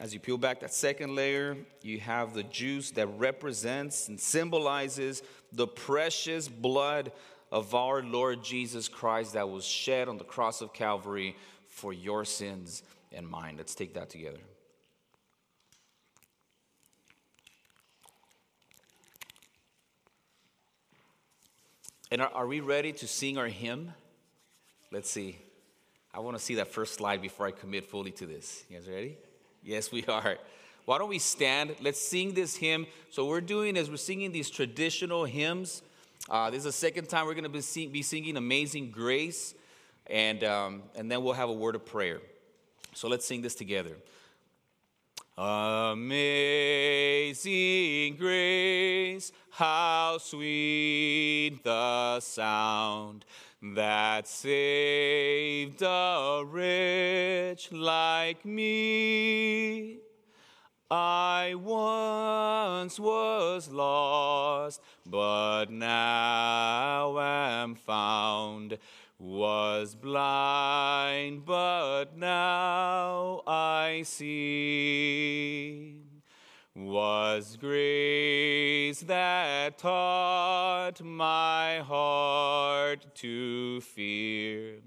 As 0.00 0.14
you 0.14 0.20
peel 0.20 0.38
back 0.38 0.60
that 0.60 0.72
second 0.72 1.16
layer, 1.16 1.56
you 1.82 1.98
have 1.98 2.32
the 2.32 2.44
juice 2.44 2.92
that 2.92 3.08
represents 3.18 4.06
and 4.06 4.20
symbolizes 4.20 5.22
the 5.52 5.66
precious 5.66 6.46
blood 6.46 7.10
of 7.50 7.74
our 7.74 8.02
Lord 8.02 8.44
Jesus 8.44 8.86
Christ 8.86 9.32
that 9.32 9.48
was 9.48 9.64
shed 9.64 10.08
on 10.08 10.16
the 10.16 10.24
cross 10.24 10.60
of 10.60 10.72
Calvary 10.72 11.34
for 11.78 11.92
your 11.92 12.24
sins 12.24 12.82
and 13.12 13.26
mine. 13.26 13.54
Let's 13.56 13.74
take 13.74 13.94
that 13.94 14.10
together. 14.10 14.40
And 22.10 22.20
are, 22.20 22.30
are, 22.34 22.46
we 22.46 22.60
ready 22.60 22.92
to 22.94 23.06
sing 23.06 23.38
our 23.38 23.46
hymn? 23.46 23.92
Let's 24.90 25.10
see. 25.10 25.38
I 26.12 26.20
want 26.20 26.36
to 26.36 26.42
see 26.42 26.56
that 26.56 26.68
first 26.68 26.94
slide 26.94 27.22
before 27.22 27.46
I 27.46 27.50
commit 27.52 27.86
fully 27.86 28.10
to 28.12 28.26
this. 28.26 28.64
You 28.68 28.78
guys 28.78 28.88
ready? 28.88 29.18
Yes, 29.62 29.92
we 29.92 30.04
are. 30.06 30.38
Why 30.84 30.98
don't 30.98 31.10
we 31.10 31.18
stand? 31.18 31.76
Let's 31.80 32.00
sing 32.00 32.32
this 32.32 32.56
hymn. 32.56 32.86
So, 33.10 33.26
we're 33.26 33.42
doing 33.42 33.76
is 33.76 33.90
we're 33.90 33.98
singing 33.98 34.32
these 34.32 34.48
traditional 34.48 35.26
hymns. 35.26 35.82
Uh, 36.30 36.50
this 36.50 36.58
is 36.58 36.64
the 36.64 36.72
second 36.72 37.08
time 37.08 37.26
we're 37.26 37.34
going 37.34 37.44
to 37.44 37.50
be, 37.50 37.60
sing, 37.60 37.90
be 37.90 38.02
singing 38.02 38.36
Amazing 38.38 38.90
Grace 38.90 39.54
and, 40.08 40.44
um, 40.44 40.82
and 40.94 41.10
then 41.10 41.22
we'll 41.22 41.34
have 41.34 41.48
a 41.48 41.52
word 41.52 41.74
of 41.74 41.84
prayer. 41.84 42.20
So 42.94 43.08
let's 43.08 43.26
sing 43.26 43.42
this 43.42 43.54
together. 43.54 43.96
Amazing 45.36 46.16
grace, 48.16 49.30
how 49.50 50.18
sweet 50.18 51.60
the 51.62 52.18
sound 52.18 53.24
that 53.62 54.26
saved 54.26 55.82
a 55.82 56.42
wretch 56.44 57.70
like 57.70 58.44
me. 58.44 59.98
I 60.90 61.54
once 61.54 62.98
was 62.98 63.68
lost, 63.68 64.80
but 65.06 65.66
now 65.70 67.18
am 67.20 67.74
found 67.74 68.78
was 69.18 69.96
blind, 69.96 71.44
but 71.44 72.16
now 72.16 73.42
I 73.46 74.02
see. 74.04 76.02
Was 76.76 77.56
grace 77.56 79.00
that 79.00 79.78
taught 79.78 81.02
my 81.02 81.78
heart 81.80 83.16
to 83.16 83.80
fear, 83.80 84.82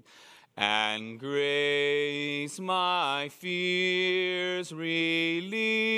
and 0.56 1.20
grace 1.20 2.58
my 2.58 3.28
fears 3.28 4.72
relieved. 4.72 5.92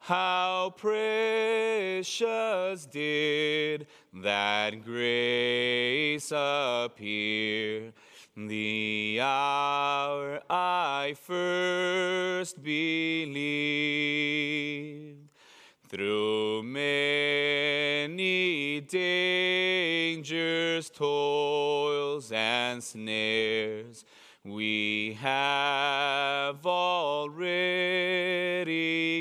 How 0.00 0.74
precious 0.76 2.04
did 2.84 3.86
that 4.22 4.84
grace 4.84 6.30
appear 6.34 7.92
the 8.36 9.18
hour 9.20 10.40
I 10.48 11.16
first 11.20 12.62
believed. 12.62 13.34
Through 15.88 16.62
many 16.62 18.10
dangers, 18.80 20.10
toils, 20.90 22.30
and 22.32 22.82
snares, 22.82 24.04
we 24.44 25.16
have 25.20 26.66
already 26.66 27.64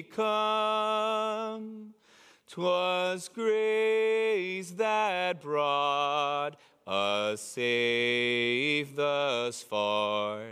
come. 0.04 1.94
'Twas 2.48 3.30
grace 3.30 4.13
that 5.34 5.42
brought 5.42 6.52
us 6.86 7.42
safe 7.42 8.96
thus 8.96 9.64
far, 9.64 10.44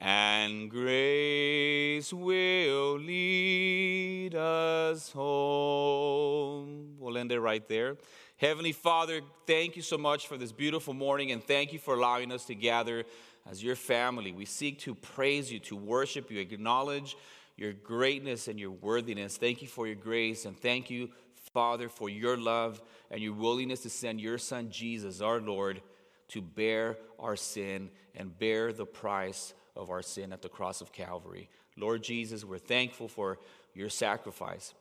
and 0.00 0.68
grace 0.68 2.12
will 2.12 2.98
lead 2.98 4.34
us 4.34 5.12
home. 5.12 6.96
We'll 6.98 7.16
end 7.16 7.30
it 7.30 7.38
right 7.40 7.66
there. 7.68 7.96
Heavenly 8.38 8.72
Father, 8.72 9.20
thank 9.46 9.76
you 9.76 9.82
so 9.82 9.96
much 9.96 10.26
for 10.26 10.36
this 10.36 10.50
beautiful 10.50 10.94
morning, 10.94 11.30
and 11.30 11.42
thank 11.42 11.72
you 11.72 11.78
for 11.78 11.94
allowing 11.94 12.32
us 12.32 12.44
to 12.46 12.56
gather 12.56 13.04
as 13.48 13.62
your 13.62 13.76
family. 13.76 14.32
We 14.32 14.46
seek 14.46 14.80
to 14.80 14.96
praise 14.96 15.52
you, 15.52 15.60
to 15.60 15.76
worship 15.76 16.28
you, 16.30 16.40
acknowledge 16.40 17.16
your 17.56 17.72
greatness 17.72 18.48
and 18.48 18.58
your 18.58 18.72
worthiness. 18.72 19.36
Thank 19.36 19.62
you 19.62 19.68
for 19.68 19.86
your 19.86 19.96
grace, 19.96 20.44
and 20.44 20.58
thank 20.58 20.90
you, 20.90 21.10
Father, 21.52 21.88
for 21.88 22.08
your 22.10 22.36
love 22.36 22.82
and 23.10 23.20
your 23.20 23.32
willingness 23.32 23.80
to 23.80 23.90
send 23.90 24.20
your 24.20 24.38
Son, 24.38 24.70
Jesus, 24.70 25.20
our 25.20 25.40
Lord, 25.40 25.80
to 26.28 26.42
bear 26.42 26.96
our 27.18 27.36
sin 27.36 27.90
and 28.14 28.38
bear 28.38 28.72
the 28.72 28.86
price 28.86 29.54
of 29.74 29.90
our 29.90 30.02
sin 30.02 30.32
at 30.32 30.42
the 30.42 30.48
cross 30.48 30.80
of 30.80 30.92
Calvary. 30.92 31.48
Lord 31.76 32.02
Jesus, 32.02 32.44
we're 32.44 32.58
thankful 32.58 33.08
for 33.08 33.38
your 33.74 33.88
sacrifice. 33.88 34.74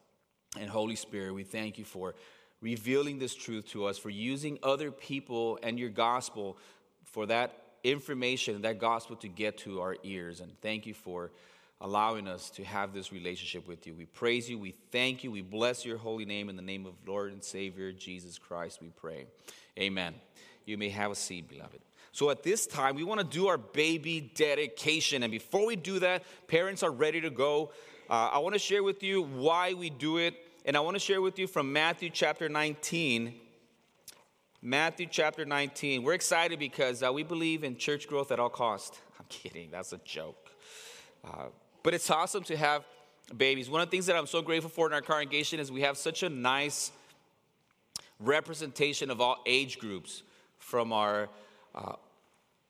And 0.59 0.69
Holy 0.69 0.95
Spirit, 0.95 1.33
we 1.33 1.43
thank 1.43 1.77
you 1.77 1.85
for 1.85 2.15
revealing 2.61 3.19
this 3.19 3.35
truth 3.35 3.67
to 3.67 3.85
us, 3.85 3.97
for 3.97 4.09
using 4.09 4.57
other 4.63 4.91
people 4.91 5.59
and 5.61 5.79
your 5.79 5.89
gospel 5.89 6.57
for 7.03 7.27
that 7.27 7.53
information, 7.83 8.61
that 8.63 8.79
gospel 8.79 9.15
to 9.17 9.27
get 9.27 9.59
to 9.59 9.81
our 9.81 9.95
ears. 10.03 10.41
And 10.41 10.59
thank 10.61 10.85
you 10.85 10.93
for 10.93 11.31
allowing 11.79 12.27
us 12.27 12.49
to 12.51 12.63
have 12.63 12.93
this 12.93 13.11
relationship 13.11 13.67
with 13.67 13.85
you. 13.85 13.93
We 13.93 14.05
praise 14.05 14.49
you, 14.49 14.57
we 14.57 14.75
thank 14.91 15.23
you, 15.23 15.31
we 15.31 15.41
bless 15.41 15.85
your 15.85 15.97
holy 15.97 16.25
name 16.25 16.49
in 16.49 16.55
the 16.55 16.61
name 16.61 16.85
of 16.85 16.93
Lord 17.05 17.31
and 17.31 17.43
Savior 17.43 17.91
Jesus 17.91 18.37
Christ, 18.37 18.81
we 18.81 18.89
pray. 18.89 19.25
Amen. 19.77 20.15
You 20.65 20.77
may 20.77 20.89
have 20.89 21.11
a 21.11 21.15
seat, 21.15 21.47
beloved. 21.47 21.79
So 22.11 22.31
at 22.31 22.41
this 22.41 22.65
time, 22.65 22.95
we 22.95 23.03
want 23.03 23.19
to 23.19 23.25
do 23.25 23.47
our 23.47 23.59
baby 23.59 24.31
dedication. 24.33 25.21
And 25.21 25.31
before 25.31 25.67
we 25.67 25.75
do 25.75 25.99
that, 25.99 26.23
parents 26.47 26.81
are 26.81 26.91
ready 26.91 27.21
to 27.21 27.29
go. 27.29 27.71
Uh, 28.09 28.31
I 28.33 28.39
want 28.39 28.53
to 28.53 28.59
share 28.59 28.81
with 28.81 29.03
you 29.03 29.21
why 29.21 29.75
we 29.75 29.91
do 29.91 30.17
it. 30.17 30.33
And 30.65 30.75
I 30.75 30.79
want 30.79 30.95
to 30.95 30.99
share 30.99 31.21
with 31.21 31.37
you 31.37 31.45
from 31.45 31.71
Matthew 31.71 32.09
chapter 32.09 32.49
19. 32.49 33.35
Matthew 34.63 35.05
chapter 35.09 35.45
19. 35.45 36.01
We're 36.01 36.13
excited 36.13 36.57
because 36.57 37.03
uh, 37.03 37.13
we 37.13 37.21
believe 37.21 37.63
in 37.63 37.77
church 37.77 38.07
growth 38.07 38.31
at 38.31 38.39
all 38.39 38.49
cost. 38.49 38.99
I'm 39.19 39.25
kidding, 39.29 39.69
that's 39.69 39.93
a 39.93 39.99
joke. 39.99 40.49
Uh, 41.23 41.45
but 41.87 41.93
it's 41.93 42.11
awesome 42.11 42.43
to 42.43 42.57
have 42.57 42.83
babies. 43.37 43.69
One 43.69 43.79
of 43.79 43.87
the 43.87 43.91
things 43.91 44.07
that 44.07 44.17
I'm 44.17 44.27
so 44.27 44.41
grateful 44.41 44.69
for 44.69 44.87
in 44.87 44.93
our 44.93 44.99
congregation 44.99 45.57
is 45.57 45.71
we 45.71 45.83
have 45.83 45.97
such 45.97 46.21
a 46.21 46.27
nice 46.27 46.91
representation 48.19 49.09
of 49.09 49.21
all 49.21 49.37
age 49.45 49.79
groups 49.79 50.23
from 50.59 50.91
our 50.91 51.29
uh, 51.73 51.93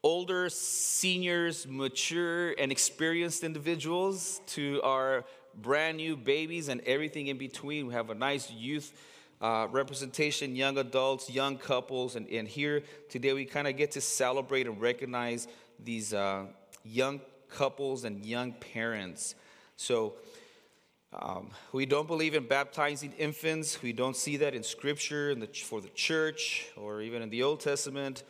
older 0.03 0.49
seniors, 0.49 1.65
mature 1.67 2.51
and 2.59 2.71
experienced 2.71 3.43
individuals 3.43 4.39
to 4.45 4.79
our 4.83 5.25
brand 5.63 5.97
new 5.97 6.15
babies 6.15 6.67
and 6.67 6.79
everything 6.81 7.25
in 7.25 7.39
between. 7.39 7.87
We 7.87 7.95
have 7.95 8.11
a 8.11 8.15
nice 8.15 8.51
youth 8.51 8.93
uh, 9.41 9.67
representation, 9.71 10.55
young 10.55 10.77
adults, 10.77 11.27
young 11.27 11.57
couples, 11.57 12.15
and, 12.15 12.29
and 12.29 12.47
here 12.47 12.83
today 13.09 13.33
we 13.33 13.45
kind 13.45 13.67
of 13.67 13.77
get 13.77 13.93
to 13.93 14.01
celebrate 14.01 14.67
and 14.67 14.79
recognize 14.79 15.47
these 15.83 16.13
uh, 16.13 16.45
young 16.85 17.19
couples 17.49 18.03
and 18.03 18.25
young 18.25 18.53
parents. 18.53 19.35
So, 19.75 20.15
um, 21.13 21.49
we 21.71 21.85
don't 21.85 22.07
believe 22.07 22.35
in 22.35 22.47
baptizing 22.47 23.13
infants. 23.17 23.81
We 23.81 23.93
don't 23.93 24.15
see 24.15 24.37
that 24.37 24.53
in 24.53 24.63
Scripture 24.63 25.31
in 25.31 25.39
the, 25.39 25.47
for 25.47 25.79
the 25.79 25.89
church 25.89 26.67
or 26.75 27.01
even 27.01 27.21
in 27.21 27.29
the 27.29 27.43
Old 27.43 27.61
Testament. 27.61 28.23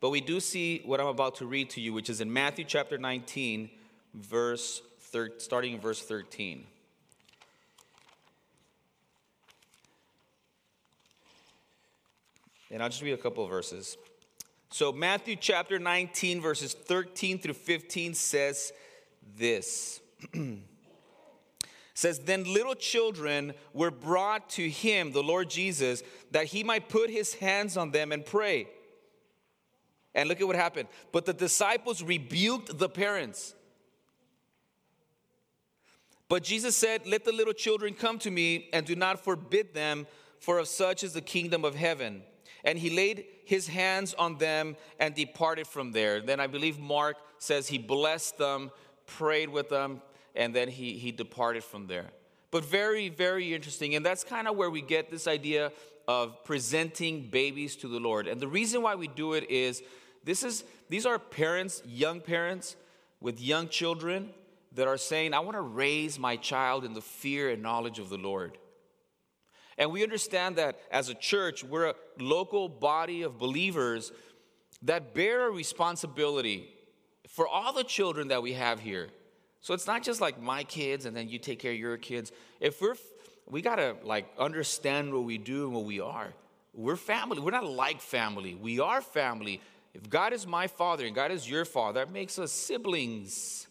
But 0.00 0.10
we 0.10 0.20
do 0.20 0.40
see 0.40 0.82
what 0.84 1.00
I'm 1.00 1.06
about 1.06 1.36
to 1.36 1.46
read 1.46 1.70
to 1.70 1.80
you, 1.80 1.92
which 1.92 2.10
is 2.10 2.20
in 2.20 2.32
Matthew 2.32 2.64
chapter 2.64 2.98
19, 2.98 3.70
verse 4.14 4.82
thir- 4.98 5.38
starting 5.38 5.74
in 5.74 5.80
verse 5.80 6.02
13. 6.02 6.66
And 12.70 12.82
I'll 12.82 12.88
just 12.88 13.02
read 13.02 13.12
a 13.12 13.18
couple 13.18 13.44
of 13.44 13.50
verses. 13.50 13.98
So, 14.72 14.90
Matthew 14.90 15.36
chapter 15.36 15.78
19, 15.78 16.40
verses 16.40 16.72
13 16.72 17.38
through 17.38 17.52
15 17.52 18.14
says 18.14 18.72
this. 19.36 20.00
says, 21.94 22.20
Then 22.20 22.44
little 22.44 22.74
children 22.74 23.52
were 23.74 23.90
brought 23.90 24.48
to 24.50 24.70
him, 24.70 25.12
the 25.12 25.22
Lord 25.22 25.50
Jesus, 25.50 26.02
that 26.30 26.46
he 26.46 26.64
might 26.64 26.88
put 26.88 27.10
his 27.10 27.34
hands 27.34 27.76
on 27.76 27.90
them 27.90 28.12
and 28.12 28.24
pray. 28.24 28.66
And 30.14 30.26
look 30.26 30.40
at 30.40 30.46
what 30.46 30.56
happened. 30.56 30.88
But 31.12 31.26
the 31.26 31.34
disciples 31.34 32.02
rebuked 32.02 32.78
the 32.78 32.88
parents. 32.88 33.54
But 36.30 36.44
Jesus 36.44 36.74
said, 36.74 37.06
Let 37.06 37.26
the 37.26 37.32
little 37.32 37.52
children 37.52 37.92
come 37.92 38.18
to 38.20 38.30
me 38.30 38.70
and 38.72 38.86
do 38.86 38.96
not 38.96 39.22
forbid 39.22 39.74
them, 39.74 40.06
for 40.40 40.58
of 40.58 40.66
such 40.66 41.04
is 41.04 41.12
the 41.12 41.20
kingdom 41.20 41.62
of 41.62 41.74
heaven. 41.74 42.22
And 42.64 42.78
he 42.78 42.90
laid 42.90 43.24
his 43.44 43.66
hands 43.66 44.14
on 44.14 44.38
them 44.38 44.76
and 44.98 45.14
departed 45.14 45.66
from 45.66 45.92
there. 45.92 46.20
Then 46.20 46.40
I 46.40 46.46
believe 46.46 46.78
Mark 46.78 47.16
says 47.38 47.68
he 47.68 47.78
blessed 47.78 48.38
them, 48.38 48.70
prayed 49.06 49.48
with 49.48 49.68
them, 49.68 50.00
and 50.34 50.54
then 50.54 50.68
he, 50.68 50.98
he 50.98 51.12
departed 51.12 51.64
from 51.64 51.86
there. 51.86 52.06
But 52.50 52.64
very, 52.64 53.08
very 53.08 53.54
interesting. 53.54 53.94
And 53.94 54.06
that's 54.06 54.24
kind 54.24 54.46
of 54.46 54.56
where 54.56 54.70
we 54.70 54.82
get 54.82 55.10
this 55.10 55.26
idea 55.26 55.72
of 56.06 56.44
presenting 56.44 57.28
babies 57.28 57.76
to 57.76 57.88
the 57.88 57.98
Lord. 57.98 58.26
And 58.26 58.40
the 58.40 58.48
reason 58.48 58.82
why 58.82 58.94
we 58.94 59.08
do 59.08 59.32
it 59.32 59.50
is 59.50 59.82
this 60.24 60.42
is 60.42 60.64
these 60.88 61.06
are 61.06 61.18
parents, 61.18 61.82
young 61.86 62.20
parents 62.20 62.76
with 63.20 63.40
young 63.40 63.68
children 63.68 64.30
that 64.74 64.86
are 64.86 64.96
saying, 64.96 65.34
I 65.34 65.40
want 65.40 65.56
to 65.56 65.62
raise 65.62 66.18
my 66.18 66.36
child 66.36 66.84
in 66.84 66.94
the 66.94 67.00
fear 67.00 67.50
and 67.50 67.62
knowledge 67.62 67.98
of 67.98 68.08
the 68.08 68.18
Lord. 68.18 68.58
And 69.78 69.90
we 69.90 70.02
understand 70.02 70.56
that 70.56 70.78
as 70.90 71.08
a 71.08 71.14
church, 71.14 71.64
we're 71.64 71.86
a 71.86 71.94
local 72.18 72.68
body 72.68 73.22
of 73.22 73.38
believers 73.38 74.12
that 74.82 75.14
bear 75.14 75.48
a 75.48 75.50
responsibility 75.50 76.68
for 77.28 77.46
all 77.48 77.72
the 77.72 77.84
children 77.84 78.28
that 78.28 78.42
we 78.42 78.52
have 78.52 78.80
here. 78.80 79.08
So 79.60 79.74
it's 79.74 79.86
not 79.86 80.02
just 80.02 80.20
like 80.20 80.40
my 80.40 80.64
kids 80.64 81.06
and 81.06 81.16
then 81.16 81.28
you 81.28 81.38
take 81.38 81.60
care 81.60 81.72
of 81.72 81.78
your 81.78 81.96
kids. 81.96 82.32
If 82.60 82.80
we're, 82.80 82.96
we 83.48 83.62
gotta 83.62 83.96
like 84.02 84.26
understand 84.38 85.12
what 85.12 85.24
we 85.24 85.38
do 85.38 85.66
and 85.66 85.74
what 85.74 85.84
we 85.84 86.00
are. 86.00 86.32
We're 86.74 86.96
family. 86.96 87.38
We're 87.38 87.52
not 87.52 87.66
like 87.66 88.00
family. 88.00 88.54
We 88.54 88.80
are 88.80 89.00
family. 89.00 89.60
If 89.94 90.08
God 90.08 90.32
is 90.32 90.46
my 90.46 90.66
father 90.66 91.06
and 91.06 91.14
God 91.14 91.30
is 91.30 91.48
your 91.48 91.64
father, 91.64 92.00
that 92.00 92.12
makes 92.12 92.38
us 92.38 92.50
siblings. 92.50 93.68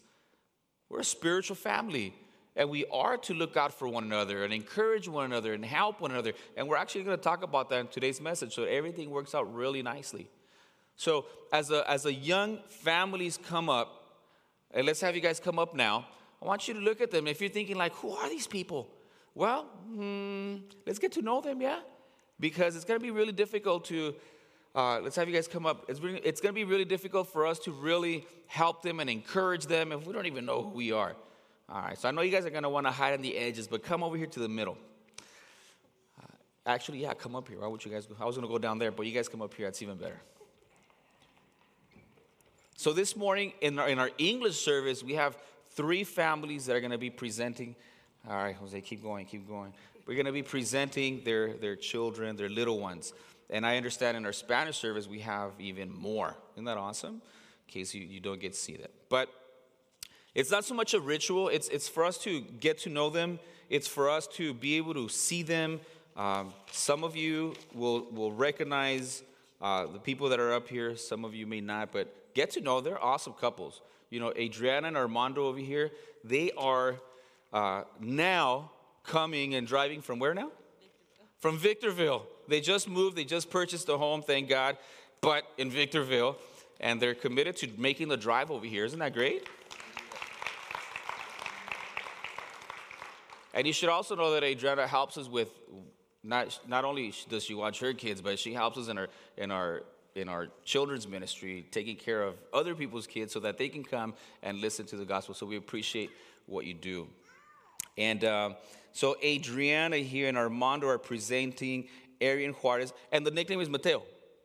We're 0.88 1.00
a 1.00 1.04
spiritual 1.04 1.56
family. 1.56 2.14
And 2.54 2.68
we 2.68 2.84
are 2.92 3.16
to 3.18 3.34
look 3.34 3.56
out 3.56 3.72
for 3.72 3.88
one 3.88 4.04
another 4.04 4.44
and 4.44 4.52
encourage 4.52 5.08
one 5.08 5.24
another 5.24 5.54
and 5.54 5.64
help 5.64 6.00
one 6.00 6.10
another. 6.10 6.32
And 6.56 6.68
we're 6.68 6.76
actually 6.76 7.04
going 7.04 7.16
to 7.16 7.22
talk 7.22 7.42
about 7.42 7.70
that 7.70 7.80
in 7.80 7.86
today's 7.88 8.20
message 8.20 8.54
so 8.54 8.64
everything 8.64 9.10
works 9.10 9.34
out 9.34 9.52
really 9.54 9.82
nicely. 9.82 10.28
So, 10.96 11.24
as 11.52 11.70
a, 11.70 11.90
as 11.90 12.04
a 12.04 12.12
young 12.12 12.58
families 12.68 13.38
come 13.38 13.70
up, 13.70 14.02
and 14.70 14.86
let's 14.86 15.00
have 15.00 15.14
you 15.14 15.22
guys 15.22 15.40
come 15.40 15.58
up 15.58 15.74
now. 15.74 16.06
I 16.40 16.46
want 16.46 16.68
you 16.68 16.74
to 16.74 16.80
look 16.80 17.00
at 17.00 17.10
them. 17.10 17.26
If 17.26 17.40
you're 17.40 17.50
thinking, 17.50 17.76
like, 17.76 17.94
who 17.94 18.10
are 18.10 18.28
these 18.28 18.46
people? 18.46 18.90
Well, 19.34 19.64
hmm, 19.64 20.56
let's 20.86 20.98
get 20.98 21.12
to 21.12 21.22
know 21.22 21.40
them, 21.40 21.60
yeah? 21.62 21.80
Because 22.38 22.76
it's 22.76 22.84
going 22.84 22.98
to 22.98 23.02
be 23.02 23.10
really 23.10 23.32
difficult 23.32 23.84
to, 23.86 24.14
uh, 24.74 25.00
let's 25.00 25.16
have 25.16 25.28
you 25.28 25.34
guys 25.34 25.48
come 25.48 25.66
up. 25.66 25.86
It's, 25.88 26.00
really, 26.00 26.18
it's 26.18 26.40
going 26.40 26.52
to 26.52 26.54
be 26.54 26.64
really 26.64 26.84
difficult 26.84 27.32
for 27.32 27.46
us 27.46 27.58
to 27.60 27.72
really 27.72 28.26
help 28.46 28.82
them 28.82 29.00
and 29.00 29.08
encourage 29.08 29.66
them 29.66 29.92
if 29.92 30.06
we 30.06 30.12
don't 30.12 30.26
even 30.26 30.44
know 30.44 30.62
who 30.62 30.70
we 30.70 30.92
are. 30.92 31.14
All 31.68 31.80
right, 31.80 31.98
so 31.98 32.08
I 32.08 32.10
know 32.10 32.22
you 32.22 32.30
guys 32.30 32.44
are 32.44 32.50
going 32.50 32.64
to 32.64 32.68
want 32.68 32.86
to 32.86 32.90
hide 32.90 33.14
on 33.14 33.22
the 33.22 33.36
edges, 33.36 33.66
but 33.66 33.82
come 33.82 34.02
over 34.02 34.16
here 34.16 34.26
to 34.26 34.40
the 34.40 34.48
middle. 34.48 34.76
Uh, 36.20 36.26
actually, 36.66 36.98
yeah, 37.00 37.14
come 37.14 37.34
up 37.34 37.48
here. 37.48 37.60
Why 37.60 37.66
would 37.66 37.84
you 37.84 37.90
guys 37.90 38.06
go? 38.06 38.14
I 38.20 38.24
was 38.24 38.36
going 38.36 38.46
to 38.46 38.52
go 38.52 38.58
down 38.58 38.78
there, 38.78 38.90
but 38.90 39.06
you 39.06 39.12
guys 39.12 39.28
come 39.28 39.40
up 39.40 39.54
here. 39.54 39.66
That's 39.66 39.80
even 39.80 39.96
better. 39.96 40.20
So 42.76 42.92
this 42.92 43.16
morning 43.16 43.52
in 43.60 43.78
our, 43.78 43.88
in 43.88 43.98
our 43.98 44.10
English 44.18 44.56
service, 44.56 45.02
we 45.02 45.14
have 45.14 45.36
three 45.70 46.04
families 46.04 46.66
that 46.66 46.76
are 46.76 46.80
going 46.80 46.92
to 46.92 46.98
be 46.98 47.10
presenting. 47.10 47.76
All 48.28 48.36
right, 48.36 48.56
Jose, 48.56 48.80
keep 48.80 49.02
going, 49.02 49.24
keep 49.26 49.48
going. 49.48 49.72
We're 50.06 50.14
going 50.14 50.26
to 50.26 50.32
be 50.32 50.42
presenting 50.42 51.22
their, 51.24 51.54
their 51.54 51.76
children, 51.76 52.36
their 52.36 52.48
little 52.48 52.80
ones. 52.80 53.12
And 53.50 53.64
I 53.64 53.76
understand 53.76 54.16
in 54.16 54.26
our 54.26 54.32
Spanish 54.32 54.78
service, 54.78 55.06
we 55.06 55.20
have 55.20 55.52
even 55.58 55.92
more. 55.92 56.36
Isn't 56.54 56.64
that 56.64 56.76
awesome? 56.76 57.14
In 57.14 57.72
case 57.72 57.94
you, 57.94 58.02
you 58.02 58.18
don't 58.18 58.40
get 58.40 58.54
to 58.54 58.58
see 58.58 58.76
that. 58.78 58.90
But 59.08 59.28
it's 60.34 60.50
not 60.50 60.64
so 60.64 60.74
much 60.74 60.94
a 60.94 61.00
ritual, 61.00 61.48
it's, 61.48 61.68
it's 61.68 61.88
for 61.88 62.04
us 62.04 62.18
to 62.18 62.40
get 62.40 62.78
to 62.78 62.88
know 62.88 63.10
them, 63.10 63.38
it's 63.68 63.88
for 63.88 64.10
us 64.10 64.26
to 64.28 64.54
be 64.54 64.76
able 64.76 64.94
to 64.94 65.08
see 65.08 65.42
them. 65.42 65.80
Um, 66.16 66.52
some 66.70 67.04
of 67.04 67.16
you 67.16 67.54
will, 67.74 68.06
will 68.10 68.32
recognize 68.32 69.22
uh, 69.60 69.86
the 69.86 69.98
people 69.98 70.28
that 70.30 70.40
are 70.40 70.52
up 70.52 70.68
here, 70.68 70.96
some 70.96 71.24
of 71.24 71.34
you 71.34 71.46
may 71.46 71.60
not, 71.60 71.92
but 71.92 72.34
get 72.34 72.50
to 72.52 72.60
know. 72.60 72.80
They're 72.80 73.02
awesome 73.02 73.34
couples. 73.34 73.80
You 74.10 74.20
know, 74.20 74.32
Adriana 74.36 74.88
and 74.88 74.96
Armando 74.96 75.46
over 75.46 75.58
here, 75.58 75.90
they 76.24 76.50
are 76.52 76.96
uh, 77.52 77.84
now 78.00 78.70
coming 79.04 79.54
and 79.54 79.66
driving 79.66 80.00
from 80.00 80.18
where 80.18 80.34
now? 80.34 80.50
Victorville. 80.50 81.26
From 81.40 81.58
Victorville. 81.58 82.26
They 82.48 82.60
just 82.60 82.88
moved, 82.88 83.16
they 83.16 83.24
just 83.24 83.50
purchased 83.50 83.88
a 83.88 83.96
home, 83.96 84.22
thank 84.22 84.48
God, 84.48 84.76
but 85.20 85.44
in 85.58 85.70
Victorville. 85.70 86.36
And 86.80 87.00
they're 87.00 87.14
committed 87.14 87.56
to 87.58 87.68
making 87.78 88.08
the 88.08 88.16
drive 88.16 88.50
over 88.50 88.66
here. 88.66 88.84
Isn't 88.84 88.98
that 88.98 89.14
great? 89.14 89.46
And 93.54 93.66
you 93.66 93.72
should 93.72 93.88
also 93.88 94.16
know 94.16 94.32
that 94.32 94.42
Adriana 94.42 94.86
helps 94.86 95.18
us 95.18 95.28
with 95.28 95.50
not, 96.24 96.58
not 96.66 96.84
only 96.84 97.12
does 97.28 97.44
she 97.44 97.54
watch 97.54 97.80
her 97.80 97.92
kids, 97.92 98.20
but 98.20 98.38
she 98.38 98.54
helps 98.54 98.78
us 98.78 98.88
in 98.88 98.98
our, 98.98 99.08
in 99.36 99.50
our 99.50 99.82
in 100.14 100.28
our 100.28 100.48
children's 100.64 101.08
ministry, 101.08 101.66
taking 101.70 101.96
care 101.96 102.22
of 102.22 102.34
other 102.52 102.74
people's 102.74 103.06
kids 103.06 103.32
so 103.32 103.40
that 103.40 103.58
they 103.58 103.68
can 103.68 103.82
come 103.82 104.14
and 104.42 104.60
listen 104.60 104.84
to 104.86 104.96
the 104.96 105.04
gospel. 105.04 105.34
So 105.34 105.46
we 105.46 105.56
appreciate 105.56 106.10
what 106.46 106.66
you 106.66 106.74
do. 106.74 107.08
And 107.96 108.24
uh, 108.24 108.50
so 108.92 109.16
Adriana 109.22 109.96
here 109.98 110.28
and 110.28 110.36
Armando 110.36 110.88
are 110.88 110.98
presenting 110.98 111.88
Arian 112.20 112.52
Juarez, 112.52 112.92
and 113.10 113.26
the 113.26 113.30
nickname 113.30 113.60
is 113.60 113.68
Mateo. 113.68 114.02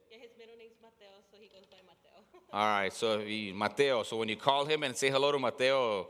Yeah, 0.10 0.18
his 0.20 0.32
middle 0.38 0.56
name's 0.58 0.78
Mateo, 0.82 1.08
so 1.32 1.38
he 1.40 1.48
goes 1.48 1.66
by 1.70 1.78
Mateo. 1.86 2.24
All 2.54 2.66
right, 2.66 2.94
so 2.94 3.20
he, 3.20 3.54
Mateo. 3.54 4.04
So 4.04 4.18
when 4.18 4.30
you 4.30 4.36
call 4.36 4.66
him 4.66 4.84
and 4.84 4.96
say 4.96 5.10
hello 5.10 5.32
to 5.32 5.40
Mateo, 5.40 6.08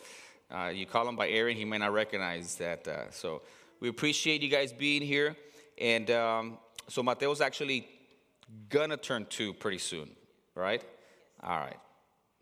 uh, 0.54 0.72
you 0.74 0.86
call 0.86 1.08
him 1.08 1.16
by 1.16 1.30
Aaron, 1.30 1.58
he 1.58 1.66
may 1.66 1.78
not 1.78 1.94
recognize 1.94 2.56
that. 2.56 2.88
Uh, 2.88 3.12
so 3.12 3.42
we 3.80 3.90
appreciate 3.90 4.42
you 4.42 4.50
guys 4.50 4.72
being 4.72 5.02
here. 5.02 5.36
And 5.78 6.10
um, 6.12 6.58
so 6.88 7.04
Mateo's 7.04 7.42
actually 7.42 7.88
gonna 8.70 8.98
turn 8.98 9.26
two 9.30 9.54
pretty 9.54 9.78
soon, 9.78 10.10
right? 10.56 10.84
All 11.44 11.58
right. 11.58 11.78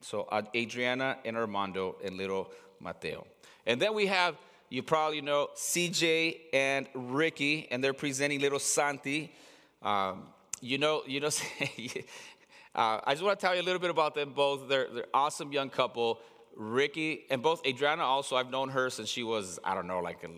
So 0.02 0.28
Adriana 0.56 1.18
and 1.26 1.36
Armando 1.36 1.96
and 2.04 2.16
little 2.16 2.52
Mateo. 2.80 3.26
And 3.66 3.82
then 3.82 3.96
we 3.96 4.06
have, 4.06 4.36
you 4.70 4.84
probably 4.84 5.22
know, 5.22 5.50
CJ 5.56 6.38
and 6.54 6.88
Ricky, 6.94 7.68
and 7.72 7.84
they're 7.84 7.94
presenting 7.94 8.40
little 8.40 8.60
Santi. 8.60 9.34
Um, 9.82 10.28
you 10.62 10.78
know, 10.78 11.02
you 11.08 11.20
know, 11.20 11.28
uh, 12.76 13.00
I 13.04 13.14
just 13.14 13.24
want 13.24 13.40
to 13.40 13.46
tell 13.46 13.56
you 13.56 13.62
a 13.62 13.64
little 13.64 13.80
bit 13.80 13.90
about 13.90 14.14
them 14.14 14.34
both. 14.34 14.68
They're, 14.68 14.88
they're 14.94 15.08
awesome 15.14 15.52
young 15.52 15.70
couple. 15.70 16.20
Ricky 16.56 17.26
and 17.30 17.42
both 17.42 17.66
Adriana 17.66 18.04
also, 18.04 18.36
I've 18.36 18.50
known 18.50 18.70
her 18.70 18.90
since 18.90 19.10
she 19.10 19.24
was, 19.24 19.60
I 19.64 19.74
don't 19.76 19.88
know, 19.88 20.00
like 20.00 20.24
a, 20.24 20.30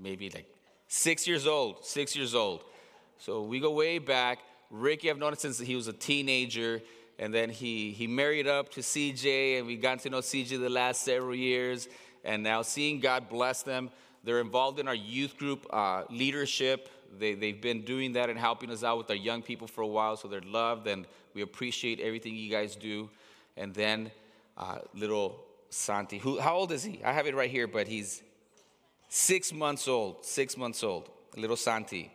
maybe 0.00 0.30
like 0.30 0.46
six 0.88 1.26
years 1.26 1.46
old, 1.46 1.84
six 1.84 2.14
years 2.14 2.34
old. 2.34 2.64
So 3.18 3.42
we 3.42 3.60
go 3.60 3.70
way 3.70 3.98
back. 3.98 4.40
Ricky, 4.70 5.10
I've 5.10 5.18
known 5.18 5.32
him 5.32 5.38
since 5.38 5.58
he 5.58 5.76
was 5.76 5.86
a 5.86 5.92
teenager, 5.92 6.80
and 7.18 7.32
then 7.32 7.50
he, 7.50 7.90
he 7.90 8.06
married 8.06 8.46
up 8.46 8.70
to 8.70 8.80
CJ, 8.80 9.58
and 9.58 9.66
we 9.66 9.76
got 9.76 10.00
to 10.00 10.10
know 10.10 10.18
CJ 10.18 10.60
the 10.60 10.70
last 10.70 11.02
several 11.04 11.34
years. 11.34 11.88
And 12.24 12.42
now 12.42 12.62
seeing 12.62 13.00
God 13.00 13.28
bless 13.28 13.62
them, 13.62 13.90
they're 14.24 14.40
involved 14.40 14.78
in 14.78 14.88
our 14.88 14.94
youth 14.94 15.36
group 15.36 15.66
uh, 15.72 16.04
leadership. 16.08 16.88
They, 17.18 17.34
they've 17.34 17.60
been 17.60 17.82
doing 17.82 18.14
that 18.14 18.30
and 18.30 18.38
helping 18.38 18.70
us 18.70 18.82
out 18.82 18.98
with 18.98 19.10
our 19.10 19.16
young 19.16 19.42
people 19.42 19.66
for 19.66 19.82
a 19.82 19.86
while, 19.86 20.16
so 20.16 20.28
they're 20.28 20.40
loved, 20.40 20.86
and 20.86 21.06
we 21.34 21.42
appreciate 21.42 22.00
everything 22.00 22.34
you 22.34 22.50
guys 22.50 22.76
do. 22.76 23.10
And 23.56 23.74
then 23.74 24.10
uh, 24.62 24.78
little 24.94 25.44
Santi, 25.70 26.18
who, 26.18 26.38
how 26.38 26.54
old 26.54 26.70
is 26.72 26.84
he? 26.84 27.00
I 27.04 27.12
have 27.12 27.26
it 27.26 27.34
right 27.34 27.50
here, 27.50 27.66
but 27.66 27.88
he's 27.88 28.22
six 29.08 29.52
months 29.52 29.88
old, 29.88 30.24
six 30.24 30.56
months 30.56 30.84
old, 30.84 31.10
little 31.36 31.56
Santi. 31.56 32.12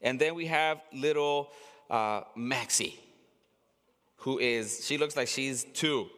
And 0.00 0.20
then 0.20 0.34
we 0.34 0.46
have 0.46 0.80
little 0.92 1.50
uh, 1.90 2.20
Maxie, 2.36 3.00
who 4.18 4.38
is, 4.38 4.84
she 4.86 4.98
looks 4.98 5.16
like 5.16 5.28
she's 5.28 5.64
two. 5.64 6.08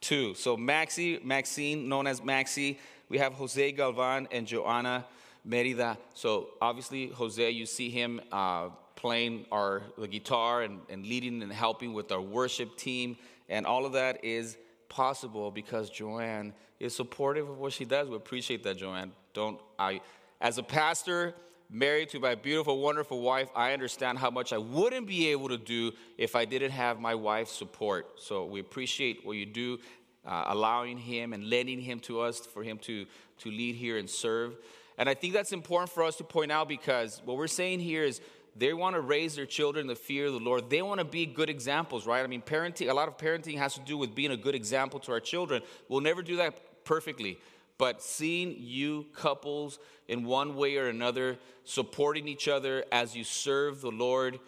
Two. 0.00 0.34
So 0.34 0.56
Maxie, 0.56 1.20
Maxine, 1.22 1.88
known 1.88 2.06
as 2.06 2.22
Maxie. 2.22 2.78
We 3.08 3.18
have 3.18 3.34
Jose 3.34 3.72
Galvan 3.72 4.28
and 4.30 4.46
Joanna 4.46 5.04
Merida. 5.44 5.98
So 6.14 6.48
obviously, 6.60 7.08
Jose, 7.08 7.50
you 7.50 7.66
see 7.66 7.90
him 7.90 8.20
uh, 8.30 8.68
playing 8.94 9.46
our 9.50 9.82
the 9.98 10.08
guitar 10.08 10.62
and, 10.62 10.80
and 10.88 11.06
leading 11.06 11.42
and 11.42 11.52
helping 11.52 11.92
with 11.92 12.12
our 12.12 12.20
worship 12.20 12.76
team. 12.76 13.16
And 13.48 13.66
all 13.66 13.86
of 13.86 13.92
that 13.92 14.24
is 14.24 14.56
possible 14.88 15.50
because 15.50 15.90
Joanne 15.90 16.52
is 16.80 16.94
supportive 16.94 17.48
of 17.48 17.58
what 17.58 17.72
she 17.72 17.84
does. 17.84 18.08
We 18.08 18.16
appreciate 18.16 18.62
that, 18.64 18.76
Joanne. 18.76 19.12
Don't 19.32 19.60
I 19.78 20.00
as 20.40 20.58
a 20.58 20.62
pastor, 20.62 21.34
married 21.70 22.10
to 22.10 22.20
my 22.20 22.34
beautiful, 22.34 22.78
wonderful 22.78 23.20
wife, 23.20 23.48
I 23.54 23.72
understand 23.72 24.18
how 24.18 24.30
much 24.30 24.52
I 24.52 24.58
wouldn't 24.58 25.06
be 25.06 25.28
able 25.28 25.48
to 25.48 25.56
do 25.58 25.92
if 26.18 26.36
I 26.36 26.44
didn't 26.44 26.72
have 26.72 27.00
my 27.00 27.14
wife's 27.14 27.52
support. 27.52 28.20
So 28.20 28.44
we 28.44 28.60
appreciate 28.60 29.24
what 29.24 29.32
you 29.32 29.46
do, 29.46 29.78
uh, 30.26 30.44
allowing 30.48 30.98
him 30.98 31.32
and 31.32 31.48
lending 31.48 31.80
him 31.80 32.00
to 32.00 32.20
us 32.20 32.40
for 32.40 32.62
him 32.62 32.78
to, 32.80 33.06
to 33.38 33.50
lead 33.50 33.76
here 33.76 33.96
and 33.98 34.08
serve. 34.08 34.56
And 34.98 35.08
I 35.08 35.14
think 35.14 35.34
that's 35.34 35.52
important 35.52 35.90
for 35.90 36.02
us 36.02 36.16
to 36.16 36.24
point 36.24 36.52
out 36.52 36.68
because 36.68 37.20
what 37.24 37.36
we're 37.36 37.46
saying 37.46 37.80
here 37.80 38.04
is 38.04 38.20
they 38.58 38.72
want 38.72 38.94
to 38.96 39.00
raise 39.00 39.36
their 39.36 39.46
children 39.46 39.82
in 39.82 39.86
the 39.86 39.94
fear 39.94 40.26
of 40.26 40.32
the 40.32 40.40
Lord. 40.40 40.70
They 40.70 40.80
want 40.80 40.98
to 40.98 41.04
be 41.04 41.26
good 41.26 41.50
examples, 41.50 42.06
right? 42.06 42.24
I 42.24 42.26
mean, 42.26 42.42
parenting, 42.42 42.88
a 42.88 42.94
lot 42.94 43.08
of 43.08 43.18
parenting 43.18 43.58
has 43.58 43.74
to 43.74 43.80
do 43.80 43.98
with 43.98 44.14
being 44.14 44.30
a 44.30 44.36
good 44.36 44.54
example 44.54 44.98
to 45.00 45.12
our 45.12 45.20
children. 45.20 45.62
We'll 45.88 46.00
never 46.00 46.22
do 46.22 46.36
that 46.36 46.84
perfectly. 46.84 47.38
But 47.78 48.02
seeing 48.02 48.56
you 48.58 49.06
couples 49.14 49.78
in 50.08 50.24
one 50.24 50.56
way 50.56 50.76
or 50.76 50.88
another 50.88 51.36
supporting 51.64 52.26
each 52.26 52.48
other 52.48 52.84
as 52.90 53.14
you 53.14 53.24
serve 53.24 53.82
the 53.82 53.90
Lord 53.90 54.38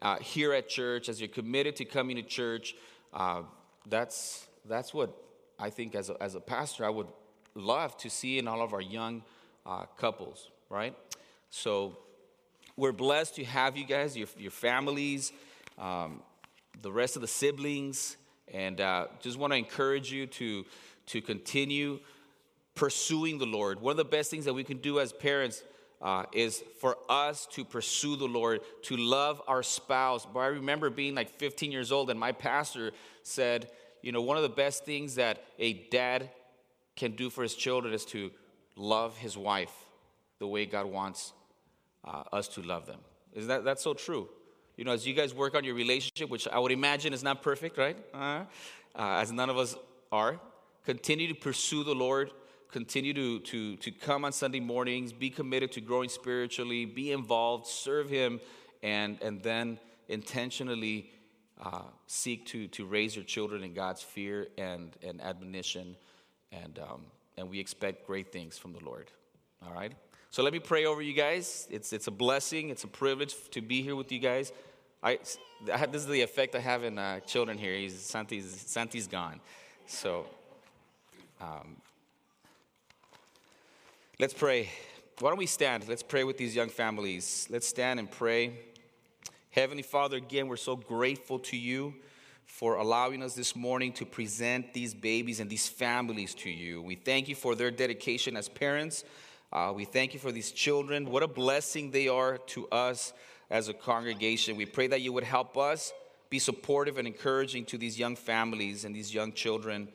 uh, 0.00 0.18
here 0.18 0.52
at 0.52 0.68
church, 0.68 1.08
as 1.08 1.20
you're 1.20 1.28
committed 1.28 1.74
to 1.76 1.84
coming 1.84 2.16
to 2.16 2.22
church, 2.22 2.76
uh, 3.12 3.42
that's, 3.88 4.46
that's 4.68 4.94
what 4.94 5.16
I 5.58 5.70
think 5.70 5.96
as 5.96 6.10
a, 6.10 6.22
as 6.22 6.36
a 6.36 6.40
pastor 6.40 6.84
I 6.84 6.90
would 6.90 7.08
love 7.56 7.96
to 7.98 8.10
see 8.10 8.38
in 8.38 8.46
all 8.46 8.62
of 8.62 8.72
our 8.72 8.80
young 8.80 9.22
uh, 9.64 9.86
couples, 9.96 10.50
right? 10.68 10.94
So 11.50 11.98
we're 12.76 12.92
blessed 12.92 13.36
to 13.36 13.44
have 13.44 13.76
you 13.76 13.84
guys, 13.84 14.16
your, 14.16 14.28
your 14.36 14.50
families, 14.50 15.32
um, 15.78 16.20
the 16.82 16.92
rest 16.92 17.16
of 17.16 17.22
the 17.22 17.28
siblings, 17.28 18.16
and 18.52 18.80
uh, 18.80 19.06
just 19.20 19.38
want 19.38 19.52
to 19.52 19.56
encourage 19.56 20.12
you 20.12 20.26
to, 20.26 20.64
to 21.06 21.22
continue 21.22 21.98
pursuing 22.74 23.38
the 23.38 23.46
Lord. 23.46 23.80
One 23.80 23.92
of 23.92 23.96
the 23.96 24.04
best 24.04 24.30
things 24.30 24.44
that 24.44 24.52
we 24.52 24.62
can 24.62 24.76
do 24.78 25.00
as 25.00 25.12
parents 25.12 25.62
uh, 26.02 26.24
is 26.34 26.62
for 26.78 26.98
us 27.08 27.46
to 27.52 27.64
pursue 27.64 28.16
the 28.16 28.26
Lord, 28.26 28.60
to 28.82 28.96
love 28.98 29.40
our 29.48 29.62
spouse. 29.62 30.26
But 30.26 30.40
I 30.40 30.46
remember 30.48 30.90
being 30.90 31.14
like 31.14 31.30
15 31.30 31.72
years 31.72 31.90
old, 31.90 32.10
and 32.10 32.20
my 32.20 32.32
pastor 32.32 32.92
said, 33.22 33.70
you 34.02 34.12
know, 34.12 34.20
one 34.20 34.36
of 34.36 34.42
the 34.42 34.50
best 34.50 34.84
things 34.84 35.14
that 35.14 35.42
a 35.58 35.72
dad 35.90 36.28
can 36.94 37.12
do 37.12 37.30
for 37.30 37.42
his 37.42 37.54
children 37.54 37.94
is 37.94 38.04
to 38.06 38.30
love 38.76 39.16
his 39.16 39.38
wife 39.38 39.72
the 40.38 40.46
way 40.46 40.66
God 40.66 40.84
wants 40.84 41.32
uh, 42.06 42.22
us 42.32 42.48
to 42.48 42.62
love 42.62 42.86
them. 42.86 43.00
Is 43.32 43.46
that 43.48 43.64
that's 43.64 43.82
so 43.82 43.94
true? 43.94 44.28
You 44.76 44.84
know, 44.84 44.92
as 44.92 45.06
you 45.06 45.14
guys 45.14 45.34
work 45.34 45.54
on 45.54 45.64
your 45.64 45.74
relationship, 45.74 46.28
which 46.28 46.46
I 46.48 46.58
would 46.58 46.72
imagine 46.72 47.12
is 47.12 47.22
not 47.22 47.42
perfect, 47.42 47.78
right? 47.78 47.96
Uh, 48.12 48.44
uh, 48.94 49.20
as 49.20 49.32
none 49.32 49.50
of 49.50 49.56
us 49.56 49.74
are, 50.12 50.38
continue 50.84 51.28
to 51.28 51.34
pursue 51.34 51.82
the 51.82 51.94
Lord 51.94 52.30
continue 52.76 53.14
to, 53.14 53.38
to, 53.40 53.76
to 53.76 53.90
come 53.90 54.24
on 54.24 54.32
Sunday 54.32 54.60
mornings, 54.60 55.12
be 55.12 55.30
committed 55.30 55.72
to 55.72 55.80
growing 55.80 56.08
spiritually, 56.08 56.84
be 56.84 57.12
involved, 57.12 57.66
serve 57.66 58.10
Him, 58.10 58.40
and, 58.82 59.18
and 59.22 59.42
then 59.42 59.78
intentionally 60.08 61.10
uh, 61.62 61.82
seek 62.06 62.44
to, 62.46 62.68
to 62.68 62.84
raise 62.84 63.16
your 63.16 63.24
children 63.24 63.64
in 63.64 63.72
God's 63.72 64.02
fear 64.02 64.48
and, 64.58 64.94
and 65.02 65.22
admonition. 65.22 65.96
And, 66.52 66.78
um, 66.78 67.06
and 67.38 67.48
we 67.48 67.60
expect 67.60 68.06
great 68.06 68.32
things 68.32 68.58
from 68.58 68.72
the 68.72 68.84
Lord. 68.84 69.10
All 69.64 69.72
right? 69.72 69.92
So 70.30 70.42
let 70.42 70.52
me 70.52 70.58
pray 70.58 70.84
over 70.84 71.00
you 71.00 71.12
guys. 71.12 71.66
It's, 71.70 71.92
it's 71.92 72.06
a 72.06 72.10
blessing, 72.10 72.70
it's 72.70 72.84
a 72.84 72.88
privilege 72.88 73.34
to 73.52 73.60
be 73.60 73.82
here 73.82 73.96
with 73.96 74.12
you 74.12 74.18
guys. 74.18 74.52
I, 75.02 75.18
I 75.72 75.86
this 75.86 76.02
is 76.02 76.08
the 76.08 76.20
effect 76.22 76.54
I 76.54 76.60
have 76.60 76.84
in 76.84 76.98
uh, 76.98 77.20
children 77.20 77.58
here. 77.58 77.74
He's, 77.74 77.98
Santi's, 77.98 78.64
Santi's 78.66 79.06
gone. 79.06 79.40
So 79.86 80.26
um, 81.40 81.76
let's 84.18 84.34
pray. 84.34 84.68
Why 85.20 85.30
don't 85.30 85.38
we 85.38 85.46
stand? 85.46 85.88
Let's 85.88 86.02
pray 86.02 86.24
with 86.24 86.36
these 86.36 86.54
young 86.54 86.68
families. 86.68 87.46
Let's 87.50 87.66
stand 87.66 87.98
and 87.98 88.10
pray. 88.10 88.58
Heavenly 89.50 89.82
Father, 89.82 90.18
again, 90.18 90.48
we're 90.48 90.56
so 90.56 90.76
grateful 90.76 91.38
to 91.38 91.56
you 91.56 91.94
for 92.44 92.76
allowing 92.76 93.22
us 93.22 93.34
this 93.34 93.56
morning 93.56 93.92
to 93.94 94.04
present 94.04 94.74
these 94.74 94.92
babies 94.92 95.40
and 95.40 95.48
these 95.48 95.68
families 95.68 96.34
to 96.34 96.50
you. 96.50 96.82
We 96.82 96.94
thank 96.94 97.28
you 97.28 97.34
for 97.34 97.54
their 97.54 97.70
dedication 97.70 98.36
as 98.36 98.48
parents. 98.48 99.04
Uh, 99.56 99.72
we 99.72 99.86
thank 99.86 100.12
you 100.12 100.20
for 100.20 100.30
these 100.30 100.52
children. 100.52 101.10
What 101.10 101.22
a 101.22 101.26
blessing 101.26 101.90
they 101.90 102.08
are 102.08 102.36
to 102.48 102.68
us 102.68 103.14
as 103.48 103.70
a 103.70 103.72
congregation. 103.72 104.54
We 104.54 104.66
pray 104.66 104.86
that 104.88 105.00
you 105.00 105.14
would 105.14 105.24
help 105.24 105.56
us 105.56 105.94
be 106.28 106.38
supportive 106.38 106.98
and 106.98 107.08
encouraging 107.08 107.64
to 107.64 107.78
these 107.78 107.98
young 107.98 108.16
families 108.16 108.84
and 108.84 108.94
these 108.94 109.14
young 109.14 109.32
children. 109.32 109.88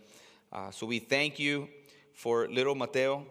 Uh, 0.52 0.72
so 0.72 0.88
we 0.88 0.98
thank 0.98 1.38
you 1.38 1.70
for 2.12 2.48
little 2.48 2.74
Mateo. 2.74 3.24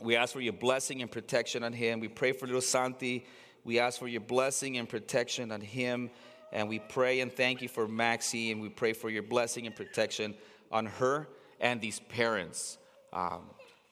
We 0.00 0.16
ask 0.16 0.32
for 0.32 0.40
your 0.40 0.54
blessing 0.54 1.02
and 1.02 1.10
protection 1.10 1.62
on 1.62 1.74
him. 1.74 2.00
We 2.00 2.08
pray 2.08 2.32
for 2.32 2.46
little 2.46 2.62
Santi. 2.62 3.26
We 3.62 3.78
ask 3.78 3.98
for 3.98 4.08
your 4.08 4.22
blessing 4.22 4.78
and 4.78 4.88
protection 4.88 5.52
on 5.52 5.60
him. 5.60 6.08
And 6.50 6.66
we 6.70 6.78
pray 6.78 7.20
and 7.20 7.30
thank 7.30 7.60
you 7.60 7.68
for 7.68 7.86
Maxie. 7.86 8.52
And 8.52 8.62
we 8.62 8.70
pray 8.70 8.94
for 8.94 9.10
your 9.10 9.22
blessing 9.22 9.66
and 9.66 9.76
protection 9.76 10.34
on 10.72 10.86
her 10.86 11.28
and 11.60 11.78
these 11.78 12.00
parents. 12.00 12.78
Um, 13.12 13.42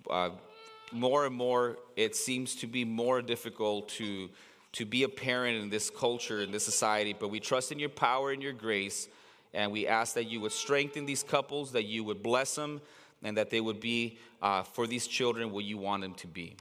uh, 0.09 0.31
more 0.93 1.27
and 1.27 1.35
more, 1.35 1.77
it 1.97 2.15
seems 2.17 2.55
to 2.57 2.67
be 2.67 2.85
more 2.85 3.23
difficult 3.23 3.89
to, 3.91 4.29
to 4.73 4.85
be 4.85 5.03
a 5.03 5.09
parent 5.09 5.63
in 5.63 5.71
this 5.71 5.91
culture, 5.91 6.43
in 6.43 6.51
this 6.51 6.65
society. 6.65 7.15
But 7.19 7.29
we 7.29 7.41
trust 7.41 7.73
in 7.73 7.79
your 7.79 7.89
power 7.89 8.31
and 8.33 8.43
your 8.43 8.53
grace. 8.53 9.09
And 9.55 9.73
we 9.73 9.87
ask 9.87 10.15
that 10.15 10.25
you 10.25 10.41
would 10.41 10.53
strengthen 10.53 11.07
these 11.07 11.23
couples, 11.23 11.73
that 11.73 11.85
you 11.85 12.05
would 12.05 12.23
bless 12.23 12.55
them, 12.55 12.81
and 13.23 13.37
that 13.37 13.51
they 13.51 13.61
would 13.61 13.81
be 13.81 14.19
uh, 14.43 14.63
for 14.63 14.87
these 14.87 15.07
children 15.07 15.51
what 15.51 15.65
you 15.65 15.79
want 15.79 16.03
them 16.03 16.15
to 16.15 16.27
be. 16.27 16.57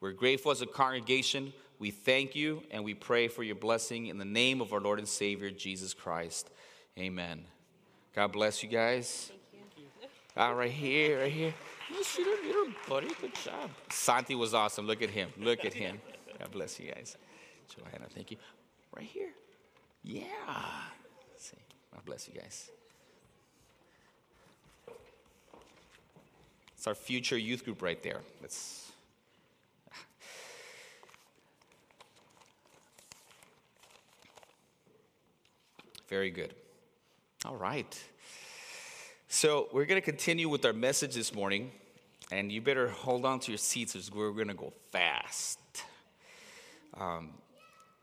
We're 0.00 0.12
grateful 0.12 0.50
as 0.50 0.62
a 0.62 0.66
congregation 0.66 1.52
we 1.80 1.90
thank 1.90 2.36
you 2.36 2.62
and 2.70 2.84
we 2.84 2.92
pray 2.92 3.26
for 3.26 3.42
your 3.42 3.54
blessing 3.54 4.08
in 4.08 4.18
the 4.18 4.24
name 4.24 4.60
of 4.60 4.74
our 4.74 4.80
Lord 4.80 4.98
and 4.98 5.08
Savior, 5.08 5.50
Jesus 5.50 5.94
Christ. 5.94 6.50
Amen. 6.98 7.42
God 8.14 8.32
bless 8.32 8.62
you 8.62 8.68
guys. 8.68 9.32
You. 9.76 9.86
Ah, 10.36 10.50
right 10.50 10.70
here, 10.70 11.20
right 11.20 11.32
here. 11.32 11.54
You 11.90 12.04
did, 12.16 12.44
you 12.44 12.74
buddy. 12.88 13.08
Good 13.20 13.34
job. 13.34 13.70
Santi 13.90 14.34
was 14.34 14.54
awesome. 14.54 14.86
Look 14.86 15.02
at 15.02 15.10
him. 15.10 15.30
Look 15.38 15.64
at 15.64 15.74
him. 15.74 16.00
God 16.38 16.50
bless 16.52 16.78
you 16.78 16.92
guys. 16.92 17.16
Joanna, 17.68 18.06
thank 18.14 18.30
you. 18.30 18.36
Right 18.94 19.06
here. 19.06 19.30
Yeah. 20.02 20.24
Let's 21.30 21.50
see. 21.50 21.58
God 21.92 22.04
bless 22.04 22.28
you 22.28 22.34
guys. 22.40 22.70
It's 26.76 26.86
our 26.86 26.94
future 26.94 27.36
youth 27.36 27.64
group 27.64 27.82
right 27.82 28.02
there. 28.02 28.22
Let's 28.40 28.92
Very 36.08 36.30
good. 36.30 36.54
All 37.44 37.56
right. 37.56 38.02
So, 39.32 39.68
we're 39.70 39.84
going 39.84 40.00
to 40.00 40.04
continue 40.04 40.48
with 40.48 40.64
our 40.64 40.72
message 40.72 41.14
this 41.14 41.32
morning, 41.32 41.70
and 42.32 42.50
you 42.50 42.60
better 42.60 42.88
hold 42.88 43.24
on 43.24 43.38
to 43.38 43.52
your 43.52 43.58
seats 43.58 43.92
because 43.92 44.10
we're 44.10 44.32
going 44.32 44.48
to 44.48 44.54
go 44.54 44.72
fast. 44.90 45.60
Um, 46.98 47.34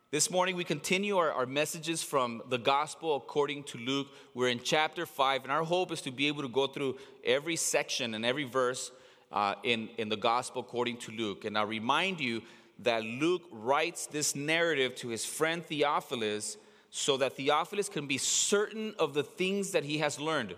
this 0.09 0.31
morning, 0.31 0.55
we 0.55 0.63
continue 0.63 1.17
our, 1.17 1.33
our 1.33 1.45
messages 1.45 2.01
from 2.01 2.43
the 2.47 2.57
gospel 2.57 3.17
according 3.17 3.63
to 3.63 3.77
Luke. 3.77 4.07
We're 4.33 4.47
in 4.47 4.61
chapter 4.63 5.05
5, 5.05 5.43
and 5.43 5.51
our 5.51 5.65
hope 5.65 5.91
is 5.91 5.99
to 6.03 6.11
be 6.11 6.27
able 6.27 6.43
to 6.43 6.47
go 6.47 6.65
through 6.65 6.97
every 7.25 7.57
section 7.57 8.13
and 8.13 8.25
every 8.25 8.45
verse 8.45 8.89
uh, 9.33 9.55
in, 9.63 9.89
in 9.97 10.07
the 10.07 10.15
gospel 10.15 10.61
according 10.61 10.95
to 10.99 11.11
Luke. 11.11 11.43
And 11.43 11.57
I'll 11.57 11.65
remind 11.65 12.21
you 12.21 12.41
that 12.79 13.03
Luke 13.03 13.43
writes 13.51 14.05
this 14.05 14.33
narrative 14.33 14.95
to 14.95 15.09
his 15.09 15.25
friend 15.25 15.61
Theophilus 15.61 16.55
so 16.89 17.17
that 17.17 17.35
Theophilus 17.35 17.89
can 17.89 18.07
be 18.07 18.17
certain 18.17 18.95
of 18.97 19.13
the 19.13 19.23
things 19.23 19.71
that 19.71 19.83
he 19.83 19.97
has 19.97 20.21
learned. 20.21 20.55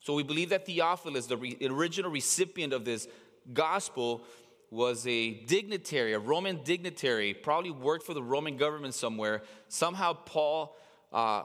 So 0.00 0.14
we 0.14 0.22
believe 0.22 0.50
that 0.50 0.66
Theophilus, 0.66 1.26
the 1.26 1.36
re- 1.36 1.56
original 1.62 2.10
recipient 2.10 2.72
of 2.72 2.84
this 2.84 3.08
gospel, 3.52 4.22
was 4.70 5.06
a 5.06 5.32
dignitary, 5.32 6.12
a 6.12 6.18
Roman 6.18 6.62
dignitary, 6.62 7.32
probably 7.34 7.70
worked 7.70 8.04
for 8.04 8.14
the 8.14 8.22
Roman 8.22 8.56
government 8.56 8.94
somewhere. 8.94 9.42
Somehow 9.68 10.12
Paul 10.12 10.76
uh, 11.12 11.44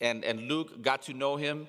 and, 0.00 0.24
and 0.24 0.48
Luke 0.48 0.82
got 0.82 1.02
to 1.02 1.14
know 1.14 1.36
him. 1.36 1.66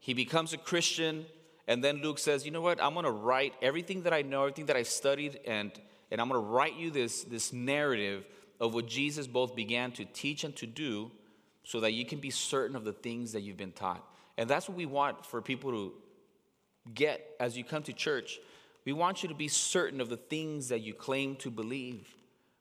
He 0.00 0.14
becomes 0.14 0.52
a 0.52 0.58
Christian. 0.58 1.26
And 1.66 1.84
then 1.84 2.02
Luke 2.02 2.18
says, 2.18 2.44
You 2.44 2.50
know 2.50 2.60
what? 2.60 2.82
I'm 2.82 2.94
going 2.94 3.04
to 3.04 3.10
write 3.10 3.54
everything 3.62 4.02
that 4.02 4.12
I 4.12 4.22
know, 4.22 4.42
everything 4.42 4.66
that 4.66 4.76
I've 4.76 4.88
studied, 4.88 5.40
and, 5.46 5.72
and 6.10 6.20
I'm 6.20 6.28
going 6.28 6.40
to 6.40 6.46
write 6.46 6.76
you 6.76 6.90
this, 6.90 7.24
this 7.24 7.52
narrative 7.52 8.24
of 8.60 8.74
what 8.74 8.86
Jesus 8.86 9.26
both 9.26 9.54
began 9.54 9.92
to 9.92 10.04
teach 10.04 10.44
and 10.44 10.54
to 10.56 10.66
do 10.66 11.10
so 11.64 11.80
that 11.80 11.92
you 11.92 12.04
can 12.04 12.18
be 12.18 12.30
certain 12.30 12.76
of 12.76 12.84
the 12.84 12.92
things 12.92 13.32
that 13.32 13.40
you've 13.40 13.56
been 13.56 13.72
taught. 13.72 14.04
And 14.36 14.48
that's 14.48 14.68
what 14.68 14.76
we 14.76 14.86
want 14.86 15.24
for 15.24 15.40
people 15.40 15.70
to 15.70 15.92
get 16.94 17.24
as 17.40 17.56
you 17.56 17.64
come 17.64 17.82
to 17.84 17.92
church. 17.92 18.38
We 18.84 18.92
want 18.92 19.22
you 19.22 19.28
to 19.28 19.34
be 19.34 19.48
certain 19.48 20.00
of 20.00 20.08
the 20.08 20.16
things 20.16 20.68
that 20.68 20.80
you 20.80 20.92
claim 20.92 21.36
to 21.36 21.50
believe. 21.50 22.06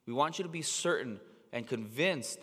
We 0.05 0.13
want 0.13 0.39
you 0.39 0.43
to 0.43 0.49
be 0.49 0.61
certain 0.61 1.19
and 1.51 1.67
convinced. 1.67 2.39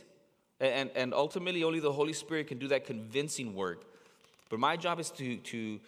And, 0.61 0.90
and 0.95 1.14
ultimately, 1.14 1.64
only 1.64 1.81
the 1.81 1.93
Holy 1.93 2.12
Spirit 2.12 2.49
can 2.49 2.59
do 2.59 2.69
that 2.69 2.85
convincing 2.85 3.55
work. 3.55 3.85
But 4.51 4.59
my 4.59 4.77
job 4.77 5.01
is 5.01 5.11
to, 5.12 5.37
to 5.37 5.81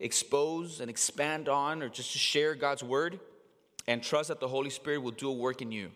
expose 0.00 0.80
and 0.80 0.90
expand 0.90 1.48
on 1.48 1.82
or 1.82 1.88
just 1.88 2.12
to 2.12 2.18
share 2.18 2.54
God's 2.54 2.82
word 2.82 3.20
and 3.86 4.02
trust 4.02 4.28
that 4.28 4.40
the 4.40 4.48
Holy 4.48 4.70
Spirit 4.70 5.02
will 5.02 5.12
do 5.12 5.28
a 5.28 5.32
work 5.32 5.62
in 5.62 5.70
you 5.70 5.90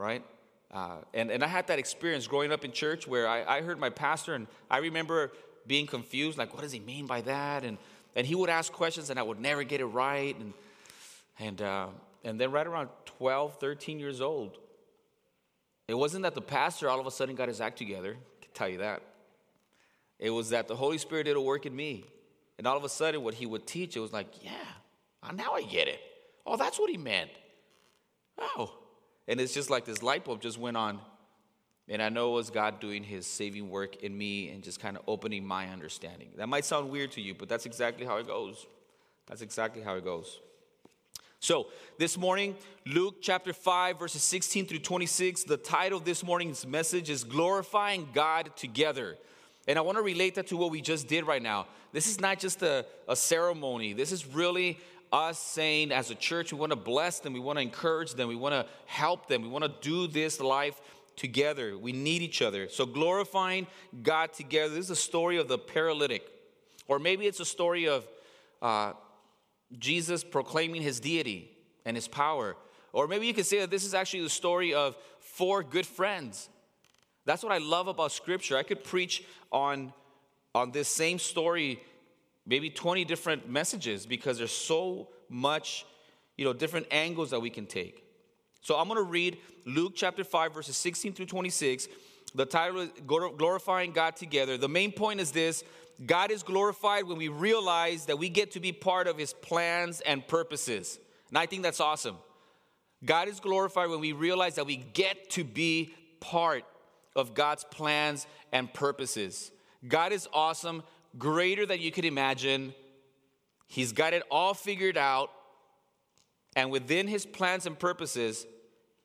right? 0.00 0.24
Uh, 0.72 0.96
and, 1.12 1.30
and 1.30 1.44
I 1.44 1.46
had 1.46 1.66
that 1.66 1.78
experience 1.78 2.26
growing 2.26 2.52
up 2.52 2.64
in 2.64 2.72
church 2.72 3.06
where 3.06 3.28
I, 3.28 3.58
I 3.58 3.60
heard 3.60 3.78
my 3.78 3.90
pastor, 3.90 4.34
and 4.34 4.46
I 4.70 4.78
remember 4.78 5.32
being 5.70 5.86
confused, 5.86 6.36
like, 6.36 6.52
what 6.52 6.62
does 6.62 6.72
he 6.72 6.80
mean 6.80 7.06
by 7.06 7.20
that? 7.20 7.62
And, 7.62 7.78
and 8.16 8.26
he 8.26 8.34
would 8.34 8.50
ask 8.50 8.72
questions, 8.72 9.08
and 9.08 9.20
I 9.20 9.22
would 9.22 9.38
never 9.38 9.62
get 9.62 9.80
it 9.80 9.86
right. 9.86 10.34
And, 10.36 10.52
and, 11.38 11.62
uh, 11.62 11.86
and 12.24 12.40
then 12.40 12.50
right 12.50 12.66
around 12.66 12.88
12, 13.04 13.60
13 13.60 14.00
years 14.00 14.20
old, 14.20 14.58
it 15.86 15.94
wasn't 15.94 16.24
that 16.24 16.34
the 16.34 16.42
pastor 16.42 16.90
all 16.90 16.98
of 16.98 17.06
a 17.06 17.10
sudden 17.12 17.36
got 17.36 17.46
his 17.46 17.60
act 17.60 17.78
together, 17.78 18.16
I 18.18 18.44
can 18.44 18.52
tell 18.52 18.68
you 18.68 18.78
that. 18.78 19.00
It 20.18 20.30
was 20.30 20.50
that 20.50 20.66
the 20.66 20.74
Holy 20.74 20.98
Spirit 20.98 21.24
did 21.24 21.36
a 21.36 21.40
work 21.40 21.66
in 21.66 21.76
me. 21.76 22.04
And 22.58 22.66
all 22.66 22.76
of 22.76 22.82
a 22.82 22.88
sudden, 22.88 23.22
what 23.22 23.34
he 23.34 23.46
would 23.46 23.64
teach, 23.64 23.96
it 23.96 24.00
was 24.00 24.12
like, 24.12 24.26
yeah, 24.42 25.30
now 25.32 25.52
I 25.52 25.62
get 25.62 25.86
it. 25.86 26.00
Oh, 26.44 26.56
that's 26.56 26.80
what 26.80 26.90
he 26.90 26.96
meant. 26.96 27.30
Oh, 28.40 28.76
and 29.28 29.40
it's 29.40 29.54
just 29.54 29.70
like 29.70 29.84
this 29.84 30.02
light 30.02 30.24
bulb 30.24 30.42
just 30.42 30.58
went 30.58 30.76
on. 30.76 30.98
And 31.90 32.00
I 32.00 32.08
know 32.08 32.30
it 32.30 32.34
was 32.36 32.50
God 32.50 32.78
doing 32.78 33.02
his 33.02 33.26
saving 33.26 33.68
work 33.68 33.96
in 34.04 34.16
me 34.16 34.48
and 34.50 34.62
just 34.62 34.78
kind 34.78 34.96
of 34.96 35.02
opening 35.08 35.44
my 35.44 35.68
understanding. 35.68 36.28
That 36.36 36.48
might 36.48 36.64
sound 36.64 36.88
weird 36.88 37.10
to 37.12 37.20
you, 37.20 37.34
but 37.34 37.48
that's 37.48 37.66
exactly 37.66 38.06
how 38.06 38.18
it 38.18 38.28
goes. 38.28 38.64
That's 39.26 39.42
exactly 39.42 39.82
how 39.82 39.96
it 39.96 40.04
goes. 40.04 40.38
So, 41.40 41.66
this 41.98 42.16
morning, 42.16 42.54
Luke 42.86 43.16
chapter 43.20 43.52
5, 43.52 43.98
verses 43.98 44.22
16 44.22 44.66
through 44.66 44.80
26, 44.80 45.44
the 45.44 45.56
title 45.56 45.98
of 45.98 46.04
this 46.04 46.22
morning's 46.22 46.64
message 46.64 47.10
is 47.10 47.24
Glorifying 47.24 48.08
God 48.12 48.54
Together. 48.56 49.16
And 49.66 49.76
I 49.78 49.82
want 49.82 49.98
to 49.98 50.02
relate 50.02 50.36
that 50.36 50.46
to 50.48 50.56
what 50.56 50.70
we 50.70 50.80
just 50.80 51.08
did 51.08 51.26
right 51.26 51.42
now. 51.42 51.66
This 51.92 52.08
is 52.08 52.20
not 52.20 52.38
just 52.38 52.62
a, 52.62 52.86
a 53.08 53.16
ceremony, 53.16 53.94
this 53.94 54.12
is 54.12 54.26
really 54.26 54.78
us 55.12 55.40
saying 55.40 55.90
as 55.90 56.10
a 56.10 56.14
church, 56.14 56.52
we 56.52 56.58
want 56.58 56.70
to 56.70 56.76
bless 56.76 57.18
them, 57.18 57.32
we 57.32 57.40
want 57.40 57.56
to 57.56 57.62
encourage 57.62 58.14
them, 58.14 58.28
we 58.28 58.36
want 58.36 58.52
to 58.52 58.66
help 58.86 59.26
them, 59.26 59.42
we 59.42 59.48
want 59.48 59.64
to 59.64 59.72
do 59.80 60.06
this 60.06 60.40
life 60.40 60.80
together. 61.20 61.76
We 61.76 61.92
need 61.92 62.22
each 62.22 62.40
other. 62.40 62.68
So, 62.70 62.86
glorifying 62.86 63.66
God 64.02 64.32
together. 64.32 64.74
This 64.74 64.86
is 64.86 64.90
a 64.90 64.96
story 64.96 65.36
of 65.36 65.48
the 65.48 65.58
paralytic, 65.58 66.26
or 66.88 66.98
maybe 66.98 67.26
it's 67.26 67.40
a 67.40 67.44
story 67.44 67.86
of 67.86 68.08
uh, 68.62 68.94
Jesus 69.78 70.24
proclaiming 70.24 70.80
his 70.80 70.98
deity 70.98 71.50
and 71.84 71.94
his 71.94 72.08
power. 72.08 72.56
Or 72.92 73.06
maybe 73.06 73.26
you 73.26 73.34
could 73.34 73.46
say 73.46 73.60
that 73.60 73.70
this 73.70 73.84
is 73.84 73.92
actually 73.92 74.22
the 74.22 74.30
story 74.30 74.72
of 74.72 74.96
four 75.20 75.62
good 75.62 75.86
friends. 75.86 76.48
That's 77.26 77.42
what 77.42 77.52
I 77.52 77.58
love 77.58 77.86
about 77.86 78.12
Scripture. 78.12 78.56
I 78.56 78.62
could 78.62 78.82
preach 78.82 79.22
on, 79.52 79.92
on 80.54 80.72
this 80.72 80.88
same 80.88 81.18
story 81.18 81.80
maybe 82.46 82.70
20 82.70 83.04
different 83.04 83.48
messages 83.48 84.06
because 84.06 84.38
there's 84.38 84.50
so 84.50 85.08
much, 85.28 85.84
you 86.36 86.44
know, 86.46 86.54
different 86.54 86.86
angles 86.90 87.30
that 87.30 87.40
we 87.40 87.50
can 87.50 87.66
take. 87.66 88.09
So 88.60 88.76
I'm 88.76 88.88
going 88.88 88.98
to 88.98 89.02
read 89.02 89.38
Luke 89.64 89.92
chapter 89.96 90.24
5, 90.24 90.54
verses 90.54 90.76
16 90.76 91.14
through 91.14 91.26
26. 91.26 91.88
The 92.34 92.46
title 92.46 92.80
is 92.80 92.90
Glorifying 93.06 93.92
God 93.92 94.16
Together. 94.16 94.56
The 94.56 94.68
main 94.68 94.92
point 94.92 95.20
is 95.20 95.32
this 95.32 95.64
God 96.04 96.30
is 96.30 96.42
glorified 96.42 97.04
when 97.04 97.18
we 97.18 97.28
realize 97.28 98.06
that 98.06 98.18
we 98.18 98.28
get 98.28 98.52
to 98.52 98.60
be 98.60 98.72
part 98.72 99.06
of 99.06 99.18
his 99.18 99.32
plans 99.32 100.00
and 100.00 100.26
purposes. 100.26 100.98
And 101.28 101.38
I 101.38 101.46
think 101.46 101.62
that's 101.62 101.80
awesome. 101.80 102.16
God 103.04 103.28
is 103.28 103.40
glorified 103.40 103.88
when 103.88 104.00
we 104.00 104.12
realize 104.12 104.56
that 104.56 104.66
we 104.66 104.76
get 104.76 105.30
to 105.30 105.44
be 105.44 105.94
part 106.20 106.64
of 107.16 107.34
God's 107.34 107.64
plans 107.64 108.26
and 108.52 108.72
purposes. 108.72 109.50
God 109.86 110.12
is 110.12 110.28
awesome, 110.32 110.82
greater 111.18 111.66
than 111.66 111.80
you 111.80 111.90
could 111.90 112.04
imagine. 112.04 112.74
He's 113.66 113.92
got 113.92 114.12
it 114.12 114.22
all 114.30 114.54
figured 114.54 114.98
out. 114.98 115.30
And 116.56 116.70
within 116.70 117.06
his 117.06 117.24
plans 117.24 117.66
and 117.66 117.78
purposes, 117.78 118.46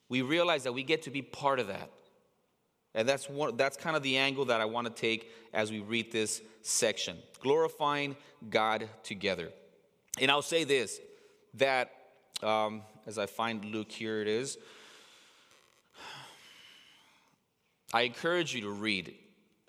we 0.09 0.21
realize 0.21 0.63
that 0.63 0.73
we 0.73 0.83
get 0.83 1.03
to 1.03 1.11
be 1.11 1.21
part 1.21 1.59
of 1.59 1.67
that. 1.67 1.91
And 2.93 3.07
that's, 3.07 3.29
one, 3.29 3.57
that's 3.57 3.75
kind 3.77 3.95
of 3.95 4.03
the 4.03 4.17
angle 4.17 4.45
that 4.45 4.61
I 4.61 4.65
want 4.65 4.87
to 4.87 4.93
take 4.93 5.31
as 5.53 5.71
we 5.71 5.79
read 5.79 6.11
this 6.11 6.41
section 6.61 7.17
glorifying 7.39 8.15
God 8.49 8.89
together. 9.03 9.51
And 10.19 10.31
I'll 10.31 10.41
say 10.41 10.63
this 10.63 10.99
that 11.55 11.91
um, 12.41 12.81
as 13.05 13.17
I 13.17 13.27
find 13.27 13.63
Luke, 13.65 13.91
here 13.91 14.21
it 14.21 14.27
is. 14.27 14.57
I 17.93 18.01
encourage 18.01 18.53
you 18.55 18.61
to 18.61 18.69
read. 18.69 19.13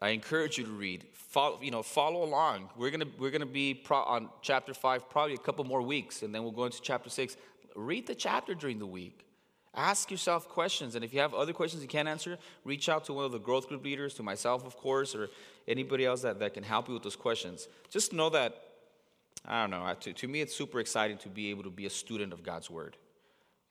I 0.01 0.11
encourage 0.11 0.59
you 0.59 0.65
to 0.65 0.71
read. 0.71 1.07
Follow, 1.13 1.61
you 1.63 1.71
know, 1.71 1.83
follow 1.83 2.25
along. 2.25 2.71
We're 2.77 2.91
gonna 2.91 3.07
we're 3.19 3.31
gonna 3.31 3.47
be 3.47 3.75
pro- 3.75 4.03
on 4.03 4.31
chapter 4.41 4.75
five 4.75 5.09
probably 5.11 5.35
a 5.35 5.39
couple 5.39 5.65
more 5.65 5.83
weeks, 5.83 6.23
and 6.23 6.35
then 6.35 6.43
we'll 6.43 6.53
go 6.53 6.65
into 6.65 6.81
chapter 6.81 7.11
six. 7.11 7.37
Read 7.77 8.07
the 8.07 8.15
chapter 8.15 8.55
during 8.55 8.79
the 8.79 8.87
week. 8.87 9.27
Ask 9.75 10.11
yourself 10.11 10.49
questions, 10.49 10.95
and 10.95 11.05
if 11.05 11.13
you 11.13 11.21
have 11.21 11.35
other 11.35 11.53
questions 11.53 11.83
you 11.83 11.89
can't 11.89 12.09
answer, 12.09 12.39
reach 12.65 12.89
out 12.89 13.05
to 13.05 13.13
one 13.13 13.27
of 13.27 13.33
the 13.33 13.39
growth 13.39 13.69
group 13.69 13.85
leaders, 13.85 14.15
to 14.15 14.23
myself, 14.23 14.65
of 14.65 14.75
course, 14.75 15.15
or 15.15 15.29
anybody 15.69 16.07
else 16.07 16.23
that, 16.23 16.39
that 16.39 16.55
can 16.55 16.63
help 16.63 16.89
you 16.89 16.95
with 16.95 17.03
those 17.03 17.15
questions. 17.15 17.69
Just 17.91 18.15
know 18.15 18.31
that 18.31 18.63
I 19.45 19.61
don't 19.61 19.71
know. 19.71 19.95
To, 20.01 20.13
to 20.13 20.29
me, 20.29 20.41
it's 20.41 20.57
super 20.57 20.81
exciting 20.81 21.19
to 21.19 21.29
be 21.29 21.51
able 21.51 21.63
to 21.65 21.71
be 21.71 21.87
a 21.87 21.91
student 21.91 22.33
of 22.33 22.43
God's 22.43 22.69
word 22.69 22.97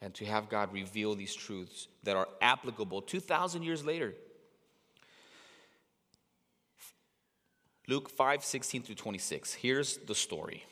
and 0.01 0.13
to 0.15 0.25
have 0.25 0.49
God 0.49 0.71
reveal 0.71 1.15
these 1.15 1.33
truths 1.33 1.87
that 2.03 2.15
are 2.15 2.27
applicable 2.41 3.01
2,000 3.01 3.63
years 3.63 3.83
later. 3.83 4.13
Luke 7.87 8.09
5 8.09 8.43
16 8.43 8.83
through 8.83 8.95
26. 8.95 9.53
Here's 9.53 9.97
the 9.97 10.15
story, 10.15 10.63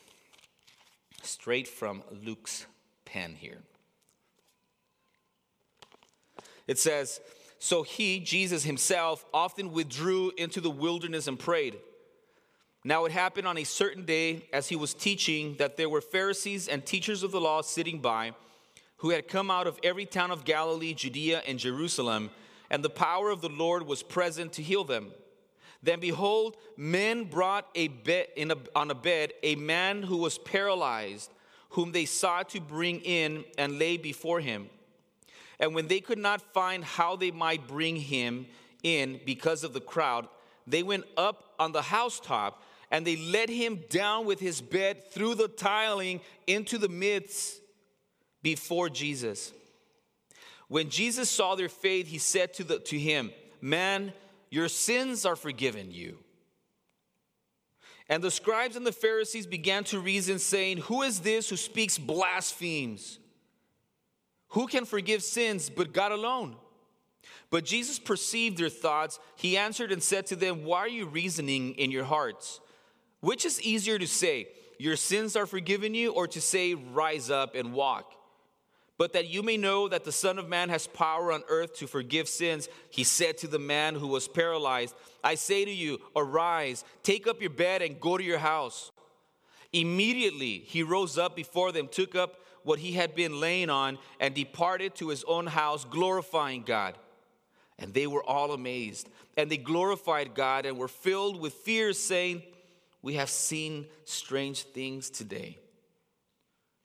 straight 1.22 1.68
from 1.68 2.02
Luke's 2.24 2.66
pen 3.14 3.36
here. 3.38 3.58
It 6.66 6.80
says, 6.80 7.20
So 7.60 7.84
he, 7.84 8.18
Jesus 8.18 8.64
himself, 8.64 9.24
often 9.32 9.70
withdrew 9.70 10.32
into 10.36 10.60
the 10.60 10.70
wilderness 10.70 11.28
and 11.28 11.38
prayed. 11.38 11.76
Now 12.82 13.04
it 13.04 13.12
happened 13.12 13.46
on 13.46 13.56
a 13.56 13.64
certain 13.64 14.04
day 14.04 14.48
as 14.52 14.68
he 14.68 14.76
was 14.76 14.94
teaching 14.94 15.54
that 15.58 15.76
there 15.76 15.88
were 15.88 16.00
Pharisees 16.00 16.66
and 16.66 16.84
teachers 16.84 17.22
of 17.22 17.30
the 17.30 17.40
law 17.40 17.62
sitting 17.62 18.00
by 18.00 18.32
who 18.96 19.10
had 19.10 19.28
come 19.28 19.50
out 19.50 19.68
of 19.68 19.78
every 19.84 20.06
town 20.06 20.30
of 20.30 20.44
Galilee, 20.44 20.94
Judea, 20.94 21.42
and 21.46 21.58
Jerusalem, 21.58 22.30
and 22.68 22.84
the 22.84 22.90
power 22.90 23.30
of 23.30 23.40
the 23.40 23.48
Lord 23.48 23.86
was 23.86 24.02
present 24.02 24.54
to 24.54 24.62
heal 24.62 24.82
them. 24.82 25.12
Then 25.82 26.00
behold, 26.00 26.56
men 26.76 27.24
brought 27.24 27.68
a 27.74 27.88
bed 27.88 28.28
in 28.36 28.50
a, 28.50 28.56
on 28.74 28.90
a 28.90 28.94
bed 28.94 29.34
a 29.42 29.54
man 29.54 30.02
who 30.02 30.16
was 30.16 30.38
paralyzed, 30.38 31.30
whom 31.74 31.90
they 31.90 32.04
sought 32.04 32.50
to 32.50 32.60
bring 32.60 33.00
in 33.00 33.44
and 33.58 33.80
lay 33.80 33.96
before 33.96 34.38
him. 34.38 34.70
And 35.58 35.74
when 35.74 35.88
they 35.88 35.98
could 35.98 36.18
not 36.18 36.40
find 36.52 36.84
how 36.84 37.16
they 37.16 37.32
might 37.32 37.66
bring 37.66 37.96
him 37.96 38.46
in 38.84 39.20
because 39.26 39.64
of 39.64 39.72
the 39.72 39.80
crowd, 39.80 40.28
they 40.68 40.84
went 40.84 41.04
up 41.16 41.52
on 41.58 41.72
the 41.72 41.82
housetop 41.82 42.62
and 42.92 43.04
they 43.04 43.16
let 43.16 43.48
him 43.48 43.80
down 43.90 44.24
with 44.24 44.38
his 44.38 44.60
bed 44.60 45.10
through 45.10 45.34
the 45.34 45.48
tiling 45.48 46.20
into 46.46 46.78
the 46.78 46.88
midst 46.88 47.60
before 48.40 48.88
Jesus. 48.88 49.52
When 50.68 50.90
Jesus 50.90 51.28
saw 51.28 51.56
their 51.56 51.68
faith, 51.68 52.06
he 52.06 52.18
said 52.18 52.54
to, 52.54 52.64
the, 52.64 52.78
to 52.78 52.98
him, 52.98 53.32
Man, 53.60 54.12
your 54.48 54.68
sins 54.68 55.26
are 55.26 55.36
forgiven 55.36 55.90
you. 55.90 56.18
And 58.08 58.22
the 58.22 58.30
scribes 58.30 58.76
and 58.76 58.86
the 58.86 58.92
Pharisees 58.92 59.46
began 59.46 59.84
to 59.84 59.98
reason, 59.98 60.38
saying, 60.38 60.78
Who 60.78 61.02
is 61.02 61.20
this 61.20 61.48
who 61.48 61.56
speaks 61.56 61.98
blasphemies? 61.98 63.18
Who 64.48 64.66
can 64.66 64.84
forgive 64.84 65.22
sins 65.22 65.70
but 65.70 65.92
God 65.92 66.12
alone? 66.12 66.56
But 67.50 67.64
Jesus 67.64 67.98
perceived 67.98 68.58
their 68.58 68.68
thoughts. 68.68 69.18
He 69.36 69.56
answered 69.56 69.90
and 69.90 70.02
said 70.02 70.26
to 70.26 70.36
them, 70.36 70.64
Why 70.64 70.80
are 70.80 70.88
you 70.88 71.06
reasoning 71.06 71.74
in 71.74 71.90
your 71.90 72.04
hearts? 72.04 72.60
Which 73.20 73.44
is 73.44 73.60
easier 73.62 73.98
to 73.98 74.06
say, 74.06 74.48
Your 74.78 74.96
sins 74.96 75.34
are 75.34 75.46
forgiven 75.46 75.94
you, 75.94 76.12
or 76.12 76.26
to 76.28 76.40
say, 76.40 76.74
Rise 76.74 77.30
up 77.30 77.54
and 77.54 77.72
walk? 77.72 78.12
But 78.96 79.12
that 79.14 79.28
you 79.28 79.42
may 79.42 79.56
know 79.56 79.88
that 79.88 80.04
the 80.04 80.12
Son 80.12 80.38
of 80.38 80.48
Man 80.48 80.68
has 80.68 80.86
power 80.86 81.32
on 81.32 81.42
earth 81.48 81.74
to 81.76 81.86
forgive 81.86 82.28
sins, 82.28 82.68
he 82.90 83.02
said 83.02 83.36
to 83.38 83.48
the 83.48 83.58
man 83.58 83.96
who 83.96 84.06
was 84.06 84.28
paralyzed, 84.28 84.94
I 85.22 85.34
say 85.34 85.64
to 85.64 85.70
you, 85.70 86.00
arise, 86.14 86.84
take 87.02 87.26
up 87.26 87.40
your 87.40 87.50
bed, 87.50 87.82
and 87.82 88.00
go 88.00 88.16
to 88.16 88.22
your 88.22 88.38
house. 88.38 88.92
Immediately 89.72 90.58
he 90.66 90.84
rose 90.84 91.18
up 91.18 91.34
before 91.34 91.72
them, 91.72 91.88
took 91.88 92.14
up 92.14 92.36
what 92.62 92.78
he 92.78 92.92
had 92.92 93.14
been 93.16 93.40
laying 93.40 93.68
on, 93.68 93.98
and 94.20 94.32
departed 94.32 94.94
to 94.96 95.08
his 95.08 95.24
own 95.24 95.48
house, 95.48 95.84
glorifying 95.84 96.62
God. 96.62 96.96
And 97.78 97.92
they 97.92 98.06
were 98.06 98.22
all 98.22 98.52
amazed, 98.52 99.08
and 99.36 99.50
they 99.50 99.56
glorified 99.56 100.34
God 100.34 100.64
and 100.64 100.78
were 100.78 100.86
filled 100.86 101.40
with 101.40 101.52
fear, 101.52 101.92
saying, 101.92 102.42
We 103.02 103.14
have 103.14 103.28
seen 103.28 103.86
strange 104.04 104.62
things 104.62 105.10
today. 105.10 105.58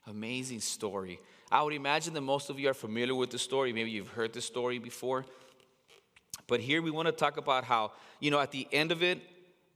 Amazing 0.08 0.62
story. 0.62 1.20
I 1.52 1.64
would 1.64 1.74
imagine 1.74 2.14
that 2.14 2.22
most 2.22 2.50
of 2.50 2.60
you 2.60 2.70
are 2.70 2.74
familiar 2.76 3.16
with 3.16 3.32
the 3.32 3.40
story. 3.40 3.74
Maybe 3.74 3.90
you've 3.90 4.10
heard 4.10 4.34
the 4.34 4.42
story 4.42 4.78
before. 4.78 5.26
But 6.48 6.60
here 6.60 6.82
we 6.82 6.92
want 6.92 7.08
to 7.08 7.12
talk 7.12 7.38
about 7.38 7.64
how, 7.64 7.92
you 8.20 8.32
know, 8.32 8.40
at 8.40 8.52
the 8.52 8.68
end 8.72 8.92
of 8.92 9.02
it, 9.02 9.22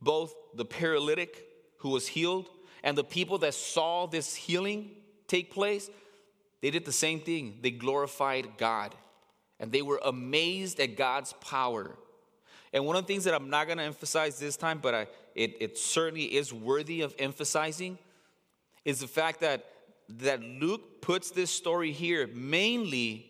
both 0.01 0.33
the 0.53 0.65
paralytic 0.65 1.45
who 1.77 1.89
was 1.89 2.07
healed 2.07 2.49
and 2.83 2.97
the 2.97 3.03
people 3.03 3.37
that 3.39 3.53
saw 3.53 4.05
this 4.05 4.35
healing 4.35 4.91
take 5.27 5.51
place, 5.51 5.89
they 6.61 6.69
did 6.69 6.85
the 6.85 6.91
same 6.91 7.19
thing. 7.19 7.59
They 7.61 7.71
glorified 7.71 8.57
God 8.57 8.95
and 9.59 9.71
they 9.71 9.81
were 9.81 9.99
amazed 10.03 10.79
at 10.79 10.95
God's 10.97 11.33
power. 11.33 11.95
And 12.71 12.85
one 12.85 12.95
of 12.95 13.03
the 13.03 13.07
things 13.07 13.23
that 13.23 13.33
I'm 13.33 13.49
not 13.49 13.67
going 13.67 13.77
to 13.77 13.83
emphasize 13.83 14.39
this 14.39 14.57
time, 14.57 14.79
but 14.79 14.93
I, 14.93 15.07
it, 15.35 15.55
it 15.59 15.77
certainly 15.77 16.23
is 16.23 16.51
worthy 16.51 17.01
of 17.01 17.15
emphasizing, 17.19 17.97
is 18.83 18.99
the 18.99 19.07
fact 19.07 19.41
that 19.41 19.65
that 20.09 20.41
Luke 20.41 21.01
puts 21.01 21.31
this 21.31 21.51
story 21.51 21.91
here 21.91 22.27
mainly 22.33 23.29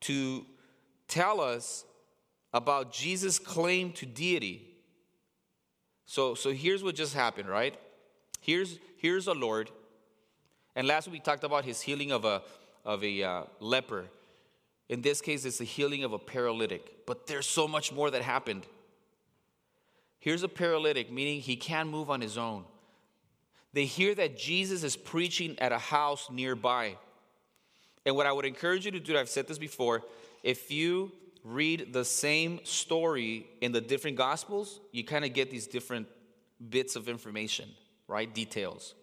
to 0.00 0.46
tell 1.08 1.40
us 1.40 1.84
about 2.52 2.92
Jesus' 2.92 3.38
claim 3.38 3.92
to 3.92 4.06
deity. 4.06 4.66
So, 6.06 6.34
so 6.34 6.52
here's 6.52 6.82
what 6.82 6.94
just 6.94 7.14
happened, 7.14 7.48
right? 7.48 7.76
Here's, 8.40 8.78
here's 8.96 9.26
a 9.26 9.34
Lord. 9.34 9.70
And 10.74 10.86
last 10.86 11.06
week 11.06 11.14
we 11.14 11.20
talked 11.20 11.44
about 11.44 11.64
his 11.64 11.80
healing 11.80 12.10
of 12.10 12.24
a, 12.24 12.42
of 12.84 13.04
a 13.04 13.22
uh, 13.22 13.42
leper. 13.60 14.06
In 14.88 15.02
this 15.02 15.20
case, 15.20 15.44
it's 15.44 15.58
the 15.58 15.64
healing 15.64 16.02
of 16.02 16.12
a 16.12 16.18
paralytic. 16.18 17.06
But 17.06 17.26
there's 17.26 17.46
so 17.46 17.68
much 17.68 17.92
more 17.92 18.10
that 18.10 18.22
happened. 18.22 18.66
Here's 20.18 20.42
a 20.42 20.48
paralytic, 20.48 21.12
meaning 21.12 21.40
he 21.40 21.56
can 21.56 21.88
move 21.88 22.10
on 22.10 22.20
his 22.20 22.36
own. 22.36 22.64
They 23.72 23.84
hear 23.84 24.14
that 24.14 24.36
Jesus 24.36 24.82
is 24.82 24.96
preaching 24.96 25.58
at 25.58 25.72
a 25.72 25.78
house 25.78 26.28
nearby. 26.30 26.96
And 28.04 28.16
what 28.16 28.26
I 28.26 28.32
would 28.32 28.44
encourage 28.44 28.84
you 28.84 28.90
to 28.92 29.00
do, 29.00 29.16
I've 29.16 29.28
said 29.28 29.46
this 29.46 29.58
before, 29.58 30.02
if 30.42 30.70
you 30.70 31.12
read 31.44 31.92
the 31.92 32.04
same 32.04 32.60
story 32.64 33.46
in 33.60 33.72
the 33.72 33.80
different 33.80 34.16
gospels, 34.16 34.80
you 34.92 35.04
kind 35.04 35.24
of 35.24 35.32
get 35.32 35.50
these 35.50 35.66
different 35.66 36.08
bits 36.68 36.96
of 36.96 37.08
information, 37.08 37.68
right? 38.08 38.32
Details. 38.32 38.94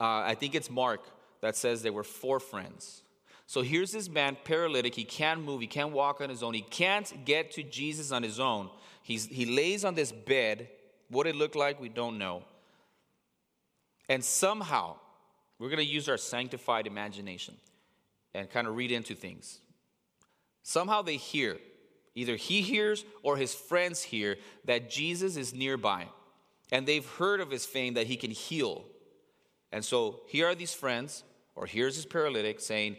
Uh, 0.00 0.22
I 0.24 0.34
think 0.34 0.54
it's 0.54 0.70
Mark 0.70 1.02
that 1.40 1.56
says 1.56 1.82
there 1.82 1.92
were 1.92 2.04
four 2.04 2.40
friends. 2.40 3.02
So 3.46 3.62
here's 3.62 3.92
this 3.92 4.08
man, 4.08 4.36
paralytic. 4.44 4.94
He 4.94 5.04
can't 5.04 5.44
move, 5.44 5.60
he 5.60 5.66
can't 5.66 5.92
walk 5.92 6.20
on 6.20 6.28
his 6.28 6.42
own, 6.42 6.54
he 6.54 6.62
can't 6.62 7.24
get 7.24 7.52
to 7.52 7.62
Jesus 7.62 8.10
on 8.10 8.22
his 8.22 8.40
own. 8.40 8.70
He's, 9.02 9.26
he 9.26 9.46
lays 9.46 9.84
on 9.84 9.94
this 9.94 10.12
bed. 10.12 10.68
What 11.08 11.26
it 11.26 11.36
looked 11.36 11.56
like, 11.56 11.80
we 11.80 11.88
don't 11.88 12.18
know. 12.18 12.44
And 14.12 14.22
somehow, 14.22 14.96
we're 15.58 15.70
going 15.70 15.78
to 15.78 15.94
use 15.98 16.06
our 16.06 16.18
sanctified 16.18 16.86
imagination 16.86 17.54
and 18.34 18.50
kind 18.50 18.66
of 18.68 18.76
read 18.76 18.92
into 18.92 19.14
things. 19.14 19.60
Somehow 20.62 21.00
they 21.00 21.16
hear, 21.16 21.56
either 22.14 22.36
he 22.36 22.60
hears 22.60 23.06
or 23.22 23.38
his 23.38 23.54
friends 23.54 24.02
hear, 24.02 24.36
that 24.66 24.90
Jesus 24.90 25.38
is 25.38 25.54
nearby. 25.54 26.08
and 26.72 26.86
they've 26.86 27.06
heard 27.06 27.40
of 27.40 27.50
his 27.50 27.66
fame 27.66 27.94
that 27.94 28.06
he 28.08 28.16
can 28.16 28.30
heal. 28.30 28.82
And 29.70 29.84
so 29.84 30.22
here 30.26 30.46
are 30.46 30.54
these 30.54 30.74
friends, 30.74 31.22
or 31.54 31.66
here's 31.66 31.94
his 31.94 32.06
paralytic 32.06 32.60
saying, 32.60 32.96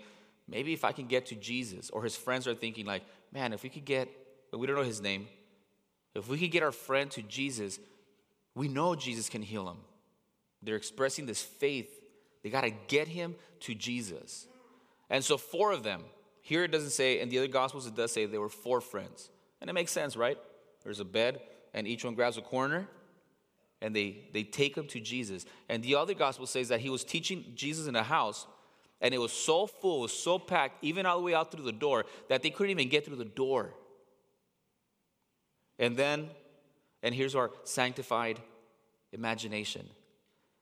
maybe 0.47 0.73
if 0.73 0.85
I 0.85 0.91
can 0.91 1.07
get 1.07 1.25
to 1.27 1.35
Jesus, 1.35 1.89
or 1.89 2.03
his 2.03 2.15
friends 2.15 2.47
are 2.47 2.53
thinking, 2.53 2.85
like, 2.85 3.03
man, 3.33 3.51
if 3.51 3.63
we 3.63 3.69
could 3.69 3.83
get, 3.83 4.07
we 4.53 4.67
don't 4.67 4.75
know 4.75 4.83
his 4.83 5.01
name, 5.01 5.27
if 6.13 6.29
we 6.29 6.37
could 6.37 6.51
get 6.51 6.61
our 6.61 6.71
friend 6.71 7.09
to 7.11 7.23
Jesus, 7.23 7.79
we 8.53 8.67
know 8.67 8.93
Jesus 8.95 9.27
can 9.27 9.41
heal 9.41 9.67
him. 9.67 9.77
They're 10.63 10.75
expressing 10.75 11.25
this 11.25 11.41
faith. 11.41 11.89
They 12.41 12.49
got 12.49 12.61
to 12.61 12.71
get 12.87 13.07
him 13.07 13.35
to 13.61 13.75
Jesus. 13.75 14.47
And 15.09 15.23
so, 15.23 15.37
four 15.37 15.71
of 15.71 15.83
them, 15.83 16.03
here 16.41 16.63
it 16.63 16.71
doesn't 16.71 16.91
say, 16.91 17.19
in 17.19 17.29
the 17.29 17.37
other 17.37 17.47
Gospels, 17.47 17.87
it 17.87 17.95
does 17.95 18.11
say 18.11 18.25
there 18.25 18.41
were 18.41 18.49
four 18.49 18.81
friends. 18.81 19.29
And 19.61 19.69
it 19.69 19.73
makes 19.73 19.91
sense, 19.91 20.17
right? 20.17 20.37
There's 20.83 20.99
a 20.99 21.05
bed, 21.05 21.41
and 21.73 21.87
each 21.87 22.03
one 22.03 22.15
grabs 22.15 22.37
a 22.37 22.41
corner, 22.41 22.87
and 23.81 23.95
they, 23.95 24.27
they 24.33 24.43
take 24.43 24.75
him 24.75 24.87
to 24.87 24.99
Jesus. 24.99 25.45
And 25.69 25.83
the 25.83 25.95
other 25.95 26.13
Gospel 26.13 26.45
says 26.45 26.69
that 26.69 26.81
he 26.81 26.89
was 26.89 27.03
teaching 27.03 27.45
Jesus 27.55 27.87
in 27.87 27.95
a 27.95 28.03
house, 28.03 28.45
and 29.01 29.13
it 29.13 29.19
was 29.19 29.31
so 29.31 29.67
full, 29.67 29.99
it 29.99 30.01
was 30.03 30.13
so 30.13 30.39
packed, 30.39 30.83
even 30.83 31.05
all 31.05 31.17
the 31.17 31.23
way 31.23 31.33
out 31.33 31.51
through 31.51 31.65
the 31.65 31.71
door, 31.71 32.05
that 32.29 32.41
they 32.41 32.49
couldn't 32.49 32.71
even 32.71 32.89
get 32.89 33.05
through 33.05 33.17
the 33.17 33.25
door. 33.25 33.73
And 35.79 35.97
then, 35.97 36.29
and 37.01 37.13
here's 37.13 37.35
our 37.35 37.51
sanctified 37.63 38.39
imagination. 39.11 39.87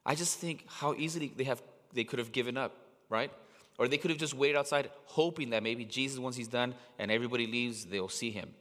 I 0.05 0.15
just 0.15 0.39
think 0.39 0.65
how 0.67 0.93
easily 0.93 1.31
they 1.35 1.43
have 1.43 1.61
they 1.93 2.03
could 2.03 2.19
have 2.19 2.31
given 2.31 2.57
up, 2.57 2.75
right? 3.09 3.31
Or 3.77 3.87
they 3.87 3.97
could 3.97 4.11
have 4.11 4.19
just 4.19 4.33
waited 4.33 4.57
outside 4.57 4.89
hoping 5.05 5.49
that 5.51 5.63
maybe 5.63 5.85
Jesus, 5.85 6.19
once 6.19 6.35
he's 6.35 6.47
done 6.47 6.75
and 6.99 7.11
everybody 7.11 7.47
leaves, 7.47 7.85
they'll 7.85 8.09
see 8.09 8.31
him. 8.31 8.53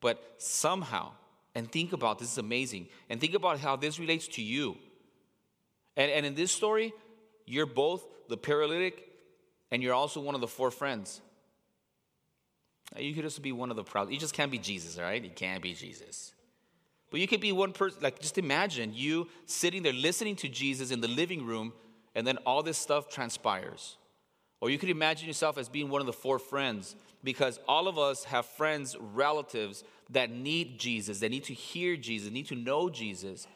But 0.00 0.22
somehow, 0.38 1.12
and 1.54 1.70
think 1.70 1.92
about 1.92 2.18
this 2.18 2.32
is 2.32 2.38
amazing, 2.38 2.88
and 3.08 3.20
think 3.20 3.34
about 3.34 3.58
how 3.58 3.76
this 3.76 3.98
relates 3.98 4.28
to 4.28 4.42
you. 4.42 4.76
And, 5.96 6.10
and 6.10 6.26
in 6.26 6.34
this 6.34 6.52
story, 6.52 6.92
you're 7.46 7.66
both 7.66 8.04
the 8.28 8.36
paralytic 8.36 9.02
and 9.70 9.82
you're 9.82 9.94
also 9.94 10.20
one 10.20 10.34
of 10.34 10.40
the 10.40 10.48
four 10.48 10.70
friends. 10.70 11.20
You 12.96 13.14
could 13.14 13.24
just 13.24 13.42
be 13.42 13.52
one 13.52 13.70
of 13.70 13.76
the 13.76 13.82
proud. 13.82 14.10
You 14.10 14.18
just 14.18 14.34
can't 14.34 14.50
be 14.50 14.58
Jesus, 14.58 14.98
right? 14.98 15.22
You 15.22 15.30
can't 15.30 15.62
be 15.62 15.74
Jesus. 15.74 16.32
But 17.10 17.20
you 17.20 17.28
could 17.28 17.40
be 17.40 17.52
one 17.52 17.72
person, 17.72 18.02
like 18.02 18.18
just 18.20 18.38
imagine 18.38 18.92
you 18.94 19.28
sitting 19.46 19.82
there 19.82 19.92
listening 19.92 20.36
to 20.36 20.48
Jesus 20.48 20.90
in 20.90 21.00
the 21.00 21.08
living 21.08 21.46
room, 21.46 21.72
and 22.14 22.26
then 22.26 22.38
all 22.46 22.62
this 22.62 22.78
stuff 22.78 23.08
transpires. 23.08 23.96
Or 24.60 24.70
you 24.70 24.78
could 24.78 24.88
imagine 24.88 25.26
yourself 25.26 25.58
as 25.58 25.68
being 25.68 25.90
one 25.90 26.00
of 26.00 26.06
the 26.06 26.12
four 26.12 26.38
friends, 26.38 26.96
because 27.22 27.60
all 27.68 27.88
of 27.88 27.98
us 27.98 28.24
have 28.24 28.46
friends, 28.46 28.96
relatives 28.98 29.84
that 30.10 30.30
need 30.30 30.78
Jesus, 30.78 31.20
that 31.20 31.30
need 31.30 31.44
to 31.44 31.54
hear 31.54 31.96
Jesus, 31.96 32.30
need 32.30 32.46
to 32.46 32.54
know 32.54 32.88
Jesus, 32.88 33.46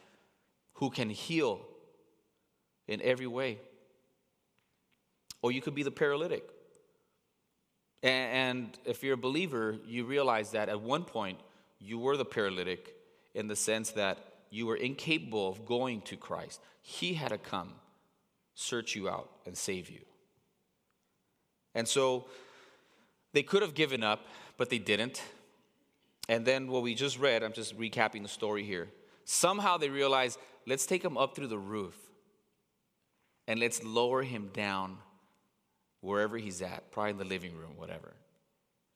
who 0.73 0.89
can 0.89 1.09
heal 1.09 1.61
in 2.87 3.01
every 3.01 3.27
way. 3.27 3.59
Or 5.41 5.51
you 5.51 5.61
could 5.61 5.75
be 5.75 5.83
the 5.83 5.91
paralytic. 5.91 6.47
And 8.03 8.77
if 8.85 9.03
you're 9.03 9.15
a 9.15 9.17
believer, 9.17 9.77
you 9.85 10.05
realize 10.05 10.51
that 10.51 10.69
at 10.69 10.81
one 10.81 11.03
point 11.03 11.39
you 11.79 11.99
were 11.99 12.17
the 12.17 12.25
paralytic 12.25 12.95
in 13.33 13.47
the 13.47 13.55
sense 13.55 13.91
that 13.91 14.17
you 14.49 14.65
were 14.65 14.75
incapable 14.75 15.49
of 15.49 15.65
going 15.65 16.01
to 16.01 16.17
Christ. 16.17 16.61
He 16.81 17.13
had 17.13 17.29
to 17.29 17.37
come, 17.37 17.73
search 18.55 18.95
you 18.95 19.09
out, 19.09 19.29
and 19.45 19.57
save 19.57 19.89
you. 19.89 20.01
And 21.73 21.87
so 21.87 22.25
they 23.33 23.43
could 23.43 23.61
have 23.61 23.73
given 23.73 24.03
up, 24.03 24.25
but 24.57 24.69
they 24.69 24.79
didn't. 24.79 25.21
And 26.27 26.45
then 26.45 26.67
what 26.67 26.83
we 26.83 26.93
just 26.93 27.17
read, 27.19 27.43
I'm 27.43 27.53
just 27.53 27.77
recapping 27.77 28.23
the 28.23 28.29
story 28.29 28.63
here. 28.63 28.89
Somehow 29.23 29.77
they 29.77 29.89
realized, 29.89 30.37
let's 30.67 30.85
take 30.85 31.03
him 31.03 31.17
up 31.17 31.35
through 31.35 31.47
the 31.47 31.57
roof 31.57 31.95
and 33.47 33.59
let's 33.59 33.83
lower 33.83 34.23
him 34.23 34.49
down 34.53 34.97
wherever 36.01 36.37
he's 36.37 36.61
at, 36.61 36.91
probably 36.91 37.11
in 37.11 37.17
the 37.17 37.25
living 37.25 37.55
room, 37.55 37.71
whatever. 37.77 38.13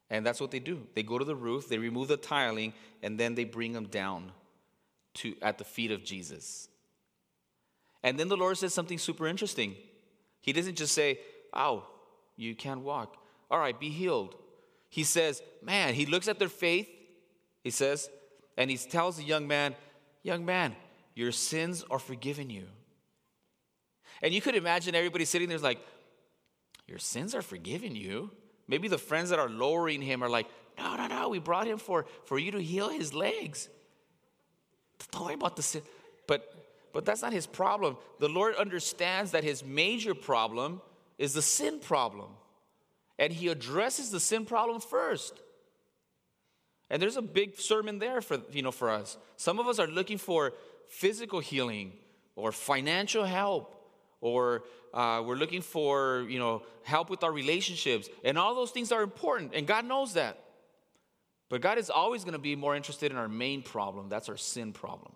And 0.10 0.26
that's 0.26 0.39
what 0.39 0.52
they 0.52 0.60
do. 0.60 0.88
They 0.94 1.04
go 1.04 1.18
to 1.18 1.26
the 1.26 1.36
roof, 1.36 1.68
they 1.68 1.78
remove 1.78 2.08
the 2.10 2.18
tiling, 2.18 2.74
and 3.02 3.20
then 3.20 3.36
they 3.36 3.44
bring 3.44 3.74
them 3.74 3.88
down 3.88 4.32
to 5.15 5.36
at 5.41 5.58
the 5.58 5.63
feet 5.63 5.91
of 5.91 6.04
Jesus. 6.04 6.70
And 8.04 8.20
then 8.20 8.28
the 8.28 8.38
Lord 8.38 8.58
says 8.58 8.74
something 8.74 9.00
super 9.00 9.26
interesting. 9.26 9.76
He 10.41 10.54
doesn't 10.54 10.76
just 10.76 10.94
say, 10.94 11.20
"Ow, 11.56 11.88
you 12.36 12.54
can't 12.54 12.82
walk. 12.82 13.18
All 13.50 13.58
right, 13.58 13.80
be 13.80 13.89
healed." 13.89 14.36
He 14.89 15.04
says, 15.04 15.41
"Man." 15.63 15.96
He 15.96 16.06
looks 16.06 16.28
at 16.28 16.38
their 16.38 16.50
faith. 16.50 16.88
He 17.63 17.72
says, 17.72 18.10
and 18.58 18.70
he 18.70 18.78
tells 18.78 19.18
the 19.18 19.24
young 19.24 19.48
man, 19.48 19.76
"Young 20.22 20.46
man, 20.46 20.76
your 21.15 21.32
sins 21.32 21.84
are 21.89 21.98
forgiven 21.98 22.52
you." 22.52 22.68
And 24.22 24.34
you 24.34 24.41
could 24.41 24.56
imagine 24.56 24.94
everybody 24.94 25.26
sitting 25.26 25.50
there 25.50 25.58
like, 25.58 25.80
"Your 26.88 27.00
sins 27.00 27.34
are 27.34 27.41
forgiven 27.41 27.96
you." 27.96 28.32
Maybe 28.67 28.88
the 28.88 28.97
friends 28.97 29.30
that 29.30 29.39
are 29.39 29.49
lowering 29.49 30.01
him 30.01 30.23
are 30.23 30.30
like, 30.30 30.47
no, 30.78 30.95
no, 30.95 31.08
no, 31.08 31.30
we 31.30 31.39
brought 31.39 31.67
him 31.67 31.78
for, 31.78 32.06
for 32.25 32.38
you 32.39 32.51
to 32.51 32.62
heal 32.62 32.89
his 32.89 33.13
legs. 33.13 33.69
Don't 35.12 35.25
worry 35.25 35.34
about 35.36 35.56
the 35.56 35.62
sin. 35.62 35.82
But, 36.28 36.54
but 36.91 37.06
that's 37.06 37.21
not 37.21 37.34
his 37.34 37.47
problem. 37.47 37.97
The 38.19 38.30
Lord 38.30 38.56
understands 38.56 39.32
that 39.32 39.43
his 39.43 39.63
major 39.63 40.15
problem 40.15 40.82
is 41.17 41.34
the 41.34 41.41
sin 41.41 41.80
problem. 41.80 42.30
And 43.17 43.32
he 43.32 43.47
addresses 43.47 44.12
the 44.12 44.19
sin 44.19 44.45
problem 44.45 44.82
first. 44.82 45.39
And 46.89 47.01
there's 47.01 47.17
a 47.17 47.21
big 47.21 47.60
sermon 47.60 47.99
there 47.99 48.21
for, 48.21 48.39
you 48.51 48.62
know, 48.62 48.71
for 48.71 48.89
us. 48.89 49.17
Some 49.38 49.60
of 49.60 49.67
us 49.67 49.80
are 49.80 49.88
looking 49.88 50.17
for 50.17 50.54
physical 50.89 51.39
healing 51.39 51.93
or 52.36 52.51
financial 52.51 53.23
help 53.23 53.75
or 54.26 54.64
uh, 54.92 55.22
we're 55.24 55.36
looking 55.36 55.62
for 55.62 56.26
you 56.28 56.40
know 56.40 56.64
help 56.82 57.12
with 57.12 57.24
our 57.24 57.32
relationships. 57.32 58.10
And 58.24 58.40
all 58.40 58.56
those 58.56 58.72
things 58.72 58.92
are 58.92 59.04
important 59.04 59.52
and 59.54 59.68
god 59.68 59.86
knows 59.86 60.14
that. 60.14 60.40
But 61.48 61.62
god 61.62 61.78
is 61.78 61.92
always 61.92 62.24
going 62.24 62.34
to 62.34 62.40
be 62.40 62.56
more 62.56 62.76
interested 62.76 63.12
in 63.12 63.18
our 63.18 63.28
main 63.28 63.62
problem. 63.62 64.10
That's 64.10 64.28
our 64.28 64.38
sin 64.38 64.74
problem. 64.74 65.14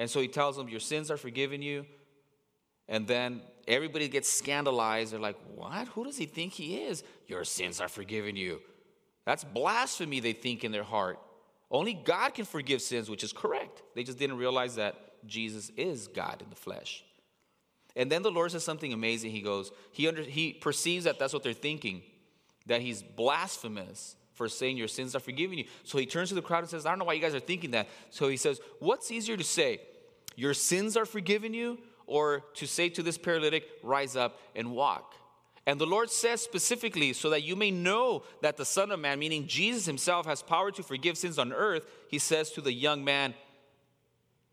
And 0.00 0.10
so 0.10 0.20
he 0.20 0.26
tells 0.26 0.56
them 0.56 0.68
your 0.68 0.80
sins 0.80 1.10
are 1.12 1.16
forgiven 1.16 1.62
you. 1.62 1.86
And 2.88 3.06
then 3.06 3.40
everybody 3.68 4.08
gets 4.08 4.28
scandalized. 4.30 5.12
They're 5.12 5.20
like 5.20 5.38
what? 5.54 5.86
Who 5.88 6.04
does 6.04 6.18
he 6.18 6.26
think 6.26 6.52
he 6.52 6.78
is? 6.78 7.04
Your 7.28 7.44
sins 7.44 7.80
are 7.80 7.88
forgiven 7.88 8.34
you. 8.34 8.60
That's 9.26 9.44
blasphemy 9.44 10.18
they 10.18 10.32
think 10.32 10.64
in 10.64 10.72
their 10.72 10.82
heart. 10.82 11.20
Only 11.70 11.94
god 11.94 12.34
can 12.34 12.46
forgive 12.46 12.82
sins 12.82 13.08
which 13.08 13.22
is 13.22 13.32
correct. 13.32 13.84
They 13.94 14.02
just 14.02 14.18
didn't 14.18 14.38
realize 14.38 14.74
that 14.74 15.06
jesus 15.26 15.70
is 15.76 16.08
god 16.08 16.40
in 16.42 16.48
the 16.48 16.56
flesh 16.56 17.04
and 17.96 18.10
then 18.10 18.22
the 18.22 18.30
Lord 18.30 18.52
says 18.52 18.64
something 18.64 18.92
amazing. 18.92 19.30
He 19.30 19.40
goes, 19.40 19.72
he, 19.92 20.08
under, 20.08 20.22
he 20.22 20.52
perceives 20.52 21.04
that 21.04 21.18
that's 21.18 21.32
what 21.32 21.42
they're 21.42 21.52
thinking, 21.52 22.02
that 22.66 22.80
he's 22.80 23.02
blasphemous 23.02 24.16
for 24.34 24.48
saying 24.48 24.76
your 24.76 24.88
sins 24.88 25.14
are 25.14 25.20
forgiven 25.20 25.58
you. 25.58 25.64
So 25.84 25.98
he 25.98 26.06
turns 26.06 26.30
to 26.30 26.34
the 26.34 26.42
crowd 26.42 26.60
and 26.60 26.68
says, 26.68 26.86
I 26.86 26.90
don't 26.90 26.98
know 26.98 27.04
why 27.04 27.12
you 27.14 27.20
guys 27.20 27.34
are 27.34 27.40
thinking 27.40 27.72
that. 27.72 27.88
So 28.10 28.28
he 28.28 28.36
says, 28.36 28.60
What's 28.78 29.10
easier 29.10 29.36
to 29.36 29.44
say, 29.44 29.80
your 30.36 30.54
sins 30.54 30.96
are 30.96 31.04
forgiven 31.04 31.52
you, 31.52 31.78
or 32.06 32.40
to 32.54 32.66
say 32.66 32.88
to 32.90 33.02
this 33.02 33.18
paralytic, 33.18 33.68
rise 33.82 34.16
up 34.16 34.38
and 34.56 34.72
walk? 34.72 35.14
And 35.66 35.80
the 35.80 35.86
Lord 35.86 36.10
says 36.10 36.40
specifically, 36.40 37.12
so 37.12 37.30
that 37.30 37.42
you 37.42 37.54
may 37.54 37.70
know 37.70 38.22
that 38.40 38.56
the 38.56 38.64
Son 38.64 38.90
of 38.90 38.98
Man, 38.98 39.18
meaning 39.18 39.46
Jesus 39.46 39.84
himself, 39.84 40.26
has 40.26 40.42
power 40.42 40.70
to 40.70 40.82
forgive 40.82 41.18
sins 41.18 41.38
on 41.38 41.52
earth, 41.52 41.86
he 42.08 42.18
says 42.18 42.50
to 42.52 42.60
the 42.60 42.72
young 42.72 43.04
man, 43.04 43.34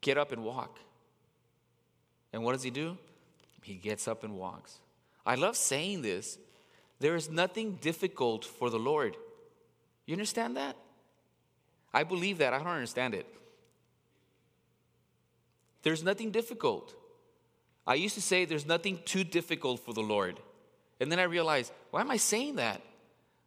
Get 0.02 0.17
up 0.17 0.32
and 0.32 0.43
walk. 0.43 0.78
And 2.34 2.43
what 2.43 2.52
does 2.52 2.63
he 2.63 2.69
do? 2.69 2.97
He 3.68 3.76
gets 3.76 4.08
up 4.08 4.24
and 4.24 4.38
walks. 4.38 4.80
I 5.26 5.36
love 5.36 5.58
saying 5.58 6.02
this. 6.02 6.38
There 7.02 7.18
is 7.18 7.30
nothing 7.30 7.74
difficult 7.82 8.46
for 8.46 8.70
the 8.70 8.80
Lord. 8.80 9.18
You 10.06 10.14
understand 10.14 10.56
that? 10.56 10.78
I 11.94 12.06
believe 12.06 12.38
that. 12.38 12.54
I 12.54 12.60
don't 12.60 12.68
understand 12.68 13.14
it. 13.14 13.26
There's 15.84 16.02
nothing 16.02 16.32
difficult. 16.32 16.96
I 17.86 17.96
used 17.96 18.15
to 18.15 18.22
say 18.22 18.46
there's 18.46 18.65
nothing 18.65 19.00
too 19.04 19.26
difficult 19.26 19.82
for 19.82 19.94
the 19.94 20.02
Lord. 20.02 20.40
And 21.02 21.12
then 21.12 21.20
I 21.20 21.24
realized, 21.24 21.74
why 21.92 22.00
am 22.00 22.10
I 22.10 22.18
saying 22.18 22.56
that? 22.56 22.82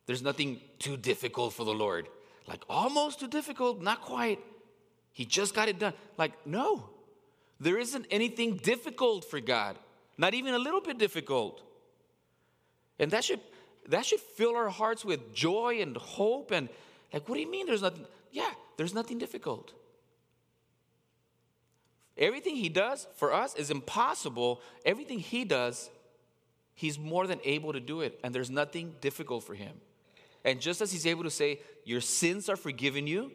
There's 0.05 0.23
nothing 0.23 0.61
too 0.79 0.99
difficult 0.99 1.55
for 1.55 1.65
the 1.65 1.73
Lord. 1.73 2.09
Like 2.47 2.63
almost 2.69 3.21
too 3.21 3.29
difficult, 3.29 3.81
not 3.81 4.03
quite. 4.03 4.39
He 5.15 5.25
just 5.25 5.55
got 5.55 5.69
it 5.69 5.79
done. 5.79 5.95
Like, 6.19 6.47
no, 6.47 6.91
there 7.59 7.79
isn't 7.79 8.05
anything 8.11 8.57
difficult 8.57 9.25
for 9.25 9.41
God 9.41 9.79
not 10.21 10.35
even 10.35 10.53
a 10.53 10.59
little 10.59 10.83
bit 10.83 10.99
difficult. 10.99 11.63
And 12.99 13.11
that 13.11 13.25
should 13.25 13.41
that 13.89 14.05
should 14.05 14.21
fill 14.21 14.55
our 14.55 14.69
hearts 14.69 15.03
with 15.03 15.33
joy 15.35 15.79
and 15.81 15.97
hope 15.97 16.51
and 16.51 16.69
like 17.13 17.27
what 17.27 17.37
do 17.37 17.41
you 17.41 17.51
mean 17.51 17.65
there's 17.67 17.81
nothing 17.81 18.05
yeah, 18.31 18.51
there's 18.77 18.93
nothing 18.93 19.19
difficult. 19.19 19.73
Everything 22.19 22.55
he 22.55 22.69
does 22.69 23.09
for 23.17 23.33
us 23.33 23.55
is 23.55 23.71
impossible. 23.71 24.61
Everything 24.85 25.21
he 25.21 25.47
does, 25.47 25.89
he's 26.75 26.99
more 26.99 27.27
than 27.27 27.41
able 27.45 27.73
to 27.73 27.81
do 27.81 28.03
it 28.03 28.21
and 28.23 28.35
there's 28.35 28.51
nothing 28.51 28.95
difficult 29.01 29.43
for 29.43 29.55
him. 29.55 29.73
And 30.45 30.61
just 30.61 30.83
as 30.83 30.93
he's 30.93 31.07
able 31.07 31.25
to 31.25 31.31
say 31.31 31.61
your 31.85 32.03
sins 32.03 32.51
are 32.51 32.57
forgiven 32.57 33.07
you, 33.07 33.33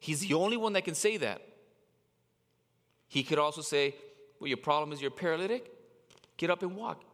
he's 0.00 0.18
the 0.20 0.34
only 0.34 0.56
one 0.56 0.72
that 0.72 0.84
can 0.84 0.96
say 0.96 1.18
that. 1.18 1.40
He 3.06 3.22
could 3.22 3.38
also 3.38 3.60
say, 3.60 3.94
Well, 4.40 4.48
your 4.48 4.56
problem 4.56 4.92
is 4.92 5.00
you're 5.00 5.12
paralytic? 5.12 5.76
Get 6.40 6.48
up 6.48 6.62
and 6.62 6.74
walk. 6.74 7.04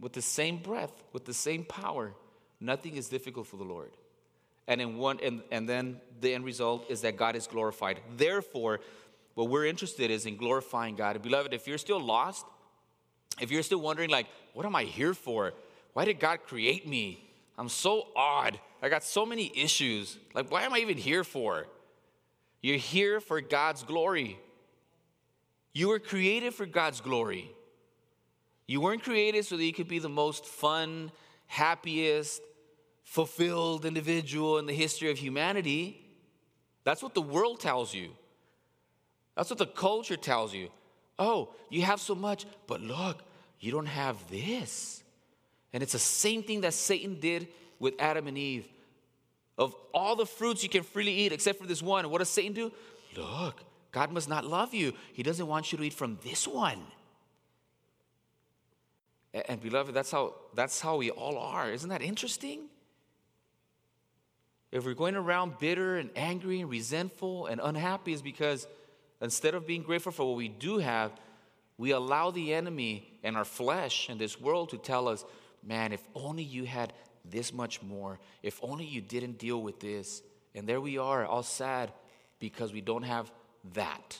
With 0.00 0.12
the 0.12 0.20
same 0.20 0.56
breath, 0.56 1.04
with 1.12 1.24
the 1.24 1.32
same 1.32 1.62
power, 1.62 2.14
nothing 2.58 2.96
is 2.96 3.08
difficult 3.08 3.46
for 3.46 3.56
the 3.56 3.62
Lord. 3.62 3.92
And 4.66 4.80
in 4.80 4.98
one 4.98 5.20
and, 5.22 5.40
and 5.52 5.68
then 5.68 6.00
the 6.20 6.34
end 6.34 6.44
result 6.44 6.90
is 6.90 7.02
that 7.02 7.16
God 7.16 7.36
is 7.36 7.46
glorified. 7.46 8.00
Therefore, 8.16 8.80
what 9.34 9.48
we're 9.48 9.66
interested 9.66 10.10
is 10.10 10.26
in 10.26 10.36
glorifying 10.36 10.96
God. 10.96 11.22
Beloved, 11.22 11.54
if 11.54 11.68
you're 11.68 11.78
still 11.78 12.00
lost, 12.00 12.44
if 13.40 13.52
you're 13.52 13.62
still 13.62 13.80
wondering, 13.80 14.10
like, 14.10 14.26
what 14.52 14.66
am 14.66 14.74
I 14.74 14.82
here 14.82 15.14
for? 15.14 15.52
Why 15.92 16.04
did 16.04 16.18
God 16.18 16.40
create 16.44 16.88
me? 16.88 17.24
I'm 17.56 17.68
so 17.68 18.08
odd. 18.16 18.58
I 18.82 18.88
got 18.88 19.04
so 19.04 19.24
many 19.24 19.52
issues. 19.54 20.18
Like, 20.34 20.50
why 20.50 20.62
am 20.62 20.74
I 20.74 20.78
even 20.78 20.96
here 20.96 21.22
for? 21.22 21.68
You're 22.62 22.78
here 22.78 23.20
for 23.20 23.40
God's 23.40 23.84
glory. 23.84 24.40
You 25.72 25.88
were 25.88 25.98
created 25.98 26.54
for 26.54 26.66
God's 26.66 27.00
glory. 27.00 27.50
You 28.66 28.80
weren't 28.80 29.02
created 29.02 29.44
so 29.44 29.56
that 29.56 29.64
you 29.64 29.72
could 29.72 29.88
be 29.88 29.98
the 29.98 30.08
most 30.08 30.44
fun, 30.44 31.10
happiest, 31.46 32.42
fulfilled 33.04 33.84
individual 33.84 34.58
in 34.58 34.66
the 34.66 34.74
history 34.74 35.10
of 35.10 35.18
humanity. 35.18 36.00
That's 36.84 37.02
what 37.02 37.14
the 37.14 37.22
world 37.22 37.60
tells 37.60 37.94
you. 37.94 38.10
That's 39.36 39.50
what 39.50 39.58
the 39.58 39.66
culture 39.66 40.16
tells 40.16 40.54
you. 40.54 40.68
Oh, 41.18 41.54
you 41.70 41.82
have 41.82 42.00
so 42.00 42.14
much, 42.14 42.46
but 42.66 42.80
look, 42.80 43.22
you 43.60 43.70
don't 43.70 43.86
have 43.86 44.16
this. 44.30 45.02
And 45.72 45.82
it's 45.82 45.92
the 45.92 45.98
same 45.98 46.42
thing 46.42 46.62
that 46.62 46.74
Satan 46.74 47.18
did 47.20 47.48
with 47.78 47.94
Adam 47.98 48.26
and 48.26 48.36
Eve. 48.36 48.68
Of 49.58 49.74
all 49.92 50.16
the 50.16 50.26
fruits 50.26 50.62
you 50.62 50.68
can 50.68 50.82
freely 50.82 51.12
eat 51.12 51.32
except 51.32 51.60
for 51.60 51.66
this 51.66 51.82
one, 51.82 52.08
what 52.10 52.18
does 52.18 52.28
Satan 52.30 52.52
do? 52.52 52.72
Look, 53.16 53.62
God 53.92 54.10
must 54.10 54.28
not 54.28 54.44
love 54.44 54.74
you. 54.74 54.94
He 55.12 55.22
doesn't 55.22 55.46
want 55.46 55.70
you 55.70 55.78
to 55.78 55.84
eat 55.84 55.92
from 55.92 56.18
this 56.24 56.48
one. 56.48 56.80
And, 59.34 59.44
and 59.48 59.60
beloved, 59.60 59.94
that's 59.94 60.10
how 60.10 60.34
that's 60.54 60.80
how 60.80 60.96
we 60.96 61.10
all 61.10 61.38
are. 61.38 61.70
Isn't 61.70 61.90
that 61.90 62.02
interesting? 62.02 62.68
If 64.70 64.86
we're 64.86 64.94
going 64.94 65.16
around 65.16 65.58
bitter 65.58 65.98
and 65.98 66.08
angry 66.16 66.60
and 66.60 66.70
resentful 66.70 67.46
and 67.46 67.60
unhappy, 67.62 68.14
is 68.14 68.22
because 68.22 68.66
instead 69.20 69.54
of 69.54 69.66
being 69.66 69.82
grateful 69.82 70.12
for 70.12 70.26
what 70.26 70.38
we 70.38 70.48
do 70.48 70.78
have, 70.78 71.12
we 71.76 71.90
allow 71.90 72.30
the 72.30 72.54
enemy 72.54 73.12
and 73.22 73.36
our 73.36 73.44
flesh 73.44 74.08
and 74.08 74.18
this 74.18 74.40
world 74.40 74.70
to 74.70 74.78
tell 74.78 75.08
us, 75.08 75.26
man, 75.62 75.92
if 75.92 76.02
only 76.14 76.42
you 76.42 76.64
had 76.64 76.94
this 77.22 77.52
much 77.52 77.82
more, 77.82 78.18
if 78.42 78.58
only 78.62 78.86
you 78.86 79.02
didn't 79.02 79.38
deal 79.38 79.60
with 79.60 79.78
this. 79.78 80.22
And 80.54 80.66
there 80.66 80.80
we 80.80 80.96
are, 80.96 81.26
all 81.26 81.42
sad 81.42 81.92
because 82.38 82.72
we 82.72 82.80
don't 82.80 83.02
have 83.02 83.30
that. 83.74 84.18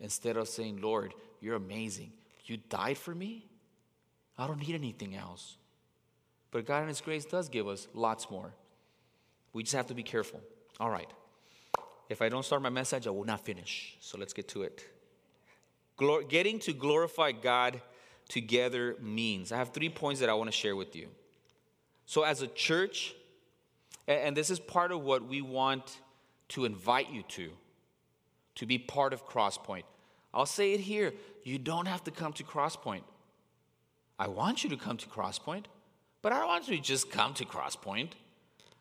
Instead 0.00 0.36
of 0.36 0.48
saying, 0.48 0.80
Lord, 0.80 1.14
you're 1.40 1.56
amazing. 1.56 2.12
You 2.44 2.58
died 2.68 2.98
for 2.98 3.14
me? 3.14 3.46
I 4.36 4.46
don't 4.46 4.60
need 4.60 4.74
anything 4.74 5.14
else. 5.14 5.56
But 6.50 6.66
God 6.66 6.82
in 6.82 6.88
His 6.88 7.00
grace 7.00 7.24
does 7.24 7.48
give 7.48 7.66
us 7.68 7.88
lots 7.94 8.30
more. 8.30 8.52
We 9.52 9.62
just 9.62 9.74
have 9.74 9.86
to 9.86 9.94
be 9.94 10.02
careful. 10.02 10.40
All 10.80 10.90
right. 10.90 11.10
If 12.08 12.20
I 12.20 12.28
don't 12.28 12.44
start 12.44 12.62
my 12.62 12.70
message, 12.70 13.06
I 13.06 13.10
will 13.10 13.24
not 13.24 13.44
finish. 13.44 13.96
So 14.00 14.18
let's 14.18 14.32
get 14.32 14.48
to 14.48 14.62
it. 14.62 14.84
Glor- 15.98 16.28
getting 16.28 16.58
to 16.60 16.72
glorify 16.72 17.32
God 17.32 17.80
together 18.28 18.96
means. 19.00 19.52
I 19.52 19.56
have 19.56 19.70
three 19.70 19.88
points 19.88 20.20
that 20.20 20.28
I 20.28 20.34
want 20.34 20.50
to 20.50 20.56
share 20.56 20.76
with 20.76 20.96
you. 20.96 21.08
So, 22.06 22.22
as 22.22 22.42
a 22.42 22.46
church, 22.48 23.14
and 24.06 24.36
this 24.36 24.50
is 24.50 24.58
part 24.58 24.92
of 24.92 25.00
what 25.02 25.26
we 25.26 25.40
want 25.40 25.98
to 26.48 26.64
invite 26.64 27.10
you 27.10 27.22
to, 27.22 27.50
to 28.56 28.66
be 28.66 28.78
part 28.78 29.12
of 29.12 29.26
Crosspoint. 29.26 29.84
I'll 30.32 30.46
say 30.46 30.72
it 30.72 30.80
here 30.80 31.12
you 31.44 31.58
don't 31.58 31.86
have 31.86 32.02
to 32.04 32.10
come 32.10 32.32
to 32.34 32.44
Crosspoint. 32.44 33.02
I 34.18 34.28
want 34.28 34.64
you 34.64 34.70
to 34.70 34.76
come 34.76 34.96
to 34.96 35.08
Crosspoint, 35.08 35.64
but 36.22 36.32
I 36.32 36.38
don't 36.38 36.48
want 36.48 36.68
you 36.68 36.76
to 36.76 36.82
just 36.82 37.10
come 37.10 37.34
to 37.34 37.44
Crosspoint. 37.44 38.10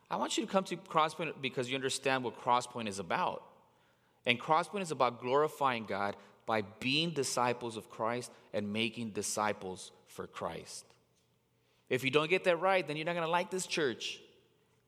I 0.10 0.16
want 0.16 0.38
you 0.38 0.46
to 0.46 0.52
come 0.52 0.64
to 0.66 0.78
Crosspoint 0.78 1.42
because 1.42 1.70
you 1.70 1.76
understand 1.76 2.24
what 2.24 2.40
Crosspoint 2.40 2.88
is 2.88 3.00
about. 3.00 3.44
And 4.26 4.40
Crosspoint 4.40 4.82
is 4.82 4.92
about 4.92 5.20
glorifying 5.20 5.86
God 5.86 6.16
by 6.46 6.62
being 6.62 7.12
disciples 7.12 7.78
of 7.78 7.90
Christ 7.90 8.32
and 8.54 8.72
making 8.72 9.10
disciples 9.10 9.92
for 10.08 10.28
Christ. 10.28 10.86
If 11.90 12.04
you 12.04 12.12
don't 12.12 12.30
get 12.30 12.44
that 12.46 12.58
right, 12.58 12.88
then 12.88 12.96
you're 12.96 13.06
not 13.06 13.16
going 13.16 13.26
to 13.26 13.32
like 13.32 13.50
this 13.50 13.68
church. 13.68 14.20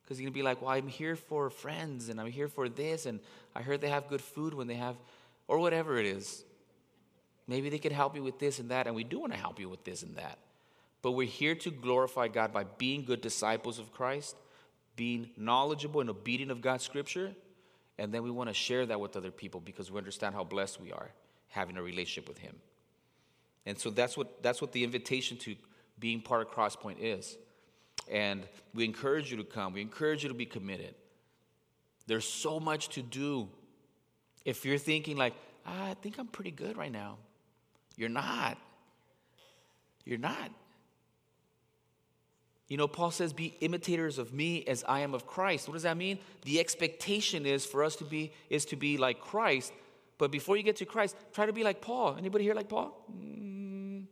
Because 0.04 0.20
you're 0.20 0.26
going 0.26 0.34
to 0.34 0.40
be 0.40 0.44
like, 0.44 0.62
well, 0.62 0.72
I'm 0.72 0.88
here 0.88 1.16
for 1.16 1.50
friends 1.50 2.10
and 2.10 2.22
I'm 2.22 2.32
here 2.32 2.48
for 2.48 2.70
this. 2.70 3.06
And 3.06 3.20
I 3.56 3.62
heard 3.62 3.82
they 3.82 3.90
have 3.90 4.08
good 4.08 4.22
food 4.22 4.54
when 4.54 4.68
they 4.68 4.76
have, 4.76 4.96
or 5.48 5.60
whatever 5.60 5.98
it 5.98 6.06
is. 6.06 6.44
Maybe 7.48 7.70
they 7.70 7.78
can 7.78 7.94
help 7.94 8.16
you 8.16 8.24
with 8.24 8.40
this 8.40 8.60
and 8.60 8.70
that. 8.72 8.88
And 8.88 8.96
we 8.96 9.04
do 9.04 9.20
want 9.20 9.34
to 9.34 9.40
help 9.40 9.60
you 9.60 9.70
with 9.70 9.84
this 9.84 10.04
and 10.04 10.16
that. 10.16 10.40
But 11.02 11.12
we're 11.12 11.28
here 11.28 11.54
to 11.56 11.70
glorify 11.70 12.28
God 12.28 12.52
by 12.52 12.64
being 12.64 13.06
good 13.06 13.22
disciples 13.22 13.78
of 13.78 13.94
Christ, 13.94 14.36
being 14.96 15.30
knowledgeable 15.38 16.02
and 16.02 16.10
obedient 16.10 16.52
of 16.52 16.62
God's 16.62 16.84
scripture. 16.84 17.32
And 17.98 18.12
then 18.12 18.24
we 18.24 18.32
want 18.32 18.50
to 18.50 18.54
share 18.54 18.86
that 18.88 19.00
with 19.00 19.16
other 19.16 19.32
people 19.32 19.62
because 19.62 19.92
we 19.92 19.98
understand 20.00 20.34
how 20.34 20.44
blessed 20.44 20.82
we 20.82 20.92
are 20.92 21.12
having 21.50 21.78
a 21.78 21.82
relationship 21.82 22.28
with 22.28 22.40
Him. 22.40 22.56
And 23.66 23.80
so 23.80 23.90
that's 23.90 24.18
what, 24.18 24.44
that's 24.44 24.62
what 24.62 24.72
the 24.74 24.84
invitation 24.84 25.38
to 25.38 25.56
being 26.00 26.22
part 26.22 26.42
of 26.42 26.52
Crosspoint 26.52 26.98
is. 27.00 27.38
And 28.12 28.44
we 28.74 28.84
encourage 28.84 29.32
you 29.32 29.38
to 29.38 29.44
come, 29.44 29.74
we 29.74 29.82
encourage 29.82 30.24
you 30.24 30.30
to 30.30 30.36
be 30.36 30.46
committed. 30.46 30.94
There's 32.08 32.28
so 32.28 32.60
much 32.60 32.90
to 32.90 33.02
do. 33.02 33.48
If 34.44 34.66
you're 34.66 34.78
thinking, 34.78 35.18
like, 35.18 35.34
ah, 35.66 35.90
I 35.90 35.94
think 35.96 36.18
I'm 36.20 36.28
pretty 36.28 36.52
good 36.52 36.78
right 36.78 36.92
now, 36.92 37.18
you're 37.96 38.10
not. 38.10 38.58
You're 40.04 40.20
not. 40.20 40.52
You 42.68 42.78
know, 42.78 42.88
Paul 42.88 43.12
says, 43.12 43.32
be 43.32 43.56
imitators 43.62 44.18
of 44.18 44.34
me 44.34 44.64
as 44.66 44.84
I 44.88 45.02
am 45.02 45.14
of 45.14 45.28
Christ. 45.28 45.68
What 45.68 45.74
does 45.74 45.84
that 45.84 45.98
mean? 45.98 46.18
The 46.44 46.60
expectation 46.60 47.46
is 47.46 47.66
for 47.66 47.84
us 47.84 47.96
to 47.98 48.04
be 48.04 48.32
is 48.50 48.66
to 48.66 48.76
be 48.76 48.98
like 48.98 49.20
Christ. 49.20 49.72
But 50.18 50.32
before 50.32 50.58
you 50.58 50.64
get 50.64 50.78
to 50.78 50.86
Christ, 50.86 51.16
try 51.34 51.46
to 51.46 51.54
be 51.54 51.64
like 51.64 51.82
Paul. 51.82 52.16
Anybody 52.18 52.44
here 52.44 52.56
like 52.56 52.70
Paul? 52.70 53.06
Mm. 53.12 54.06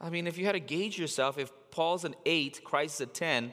I 0.00 0.10
mean, 0.10 0.26
if 0.26 0.36
you 0.36 0.44
had 0.44 0.52
to 0.52 0.60
gauge 0.60 0.98
yourself, 0.98 1.38
if 1.38 1.50
Paul's 1.70 2.04
an 2.04 2.14
eight, 2.26 2.62
Christ 2.64 2.96
is 2.96 3.00
a 3.02 3.06
10, 3.06 3.52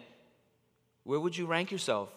where 1.03 1.19
would 1.19 1.37
you 1.37 1.45
rank 1.45 1.71
yourself? 1.71 2.09